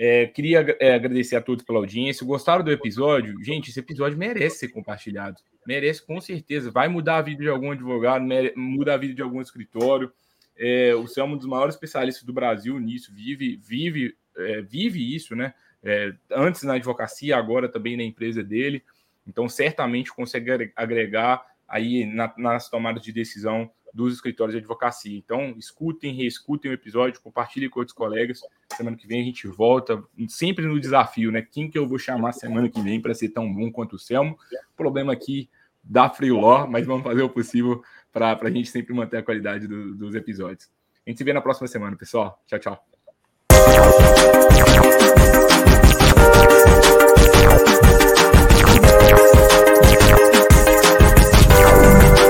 É, 0.00 0.26
queria 0.26 0.76
é, 0.78 0.94
agradecer 0.94 1.34
a 1.34 1.42
todos 1.42 1.64
pela 1.64 1.80
audiência. 1.80 2.24
Gostaram 2.24 2.64
do 2.64 2.70
episódio? 2.70 3.34
Gente, 3.42 3.70
esse 3.70 3.80
episódio 3.80 4.16
merece 4.16 4.58
ser 4.58 4.68
compartilhado. 4.68 5.36
Merece, 5.66 6.06
com 6.06 6.20
certeza. 6.20 6.70
Vai 6.70 6.86
mudar 6.86 7.16
a 7.16 7.22
vida 7.22 7.42
de 7.42 7.48
algum 7.48 7.72
advogado, 7.72 8.24
muda 8.56 8.94
a 8.94 8.96
vida 8.96 9.12
de 9.12 9.22
algum 9.22 9.40
escritório. 9.42 10.12
É, 10.56 10.94
o 10.94 11.08
Céu 11.08 11.24
é 11.24 11.28
um 11.28 11.36
dos 11.36 11.46
maiores 11.46 11.74
especialistas 11.74 12.24
do 12.24 12.32
Brasil 12.32 12.78
nisso, 12.78 13.12
vive, 13.12 13.56
vive 13.56 14.16
é, 14.38 14.62
vive 14.62 15.14
isso, 15.14 15.34
né? 15.34 15.52
É, 15.82 16.12
antes 16.30 16.62
na 16.62 16.74
advocacia, 16.74 17.36
agora 17.36 17.68
também 17.68 17.96
na 17.96 18.02
empresa 18.04 18.42
dele. 18.42 18.84
Então, 19.26 19.48
certamente 19.48 20.12
consegue 20.12 20.72
agregar 20.74 21.44
aí 21.66 22.06
na, 22.06 22.32
nas 22.38 22.70
tomadas 22.70 23.02
de 23.02 23.12
decisão 23.12 23.70
dos 23.98 24.14
escritórios 24.14 24.52
de 24.54 24.58
advocacia. 24.58 25.18
Então, 25.18 25.56
escutem, 25.58 26.14
reescutem 26.14 26.70
o 26.70 26.74
episódio, 26.74 27.20
compartilhem 27.20 27.68
com 27.68 27.80
outros 27.80 27.96
colegas. 27.96 28.40
Semana 28.72 28.96
que 28.96 29.08
vem 29.08 29.20
a 29.20 29.24
gente 29.24 29.48
volta, 29.48 30.00
sempre 30.28 30.64
no 30.64 30.78
desafio, 30.78 31.32
né? 31.32 31.42
Quem 31.42 31.68
que 31.68 31.76
eu 31.76 31.84
vou 31.86 31.98
chamar 31.98 32.30
semana 32.30 32.68
que 32.68 32.80
vem 32.80 33.00
para 33.00 33.12
ser 33.12 33.30
tão 33.30 33.52
bom 33.52 33.72
quanto 33.72 33.96
o 33.96 33.98
Selmo? 33.98 34.38
Problema 34.76 35.12
aqui 35.12 35.50
da 35.82 36.08
Freeló, 36.08 36.64
mas 36.68 36.86
vamos 36.86 37.02
fazer 37.02 37.22
o 37.22 37.28
possível 37.28 37.82
para 38.12 38.38
a 38.40 38.50
gente 38.50 38.70
sempre 38.70 38.94
manter 38.94 39.16
a 39.16 39.22
qualidade 39.22 39.66
do, 39.66 39.96
dos 39.96 40.14
episódios. 40.14 40.70
A 41.04 41.10
gente 41.10 41.18
se 41.18 41.24
vê 41.24 41.32
na 41.32 41.40
próxima 41.40 41.66
semana, 41.66 41.96
pessoal. 41.96 42.40
Tchau, 42.46 42.58
tchau. 42.60 42.84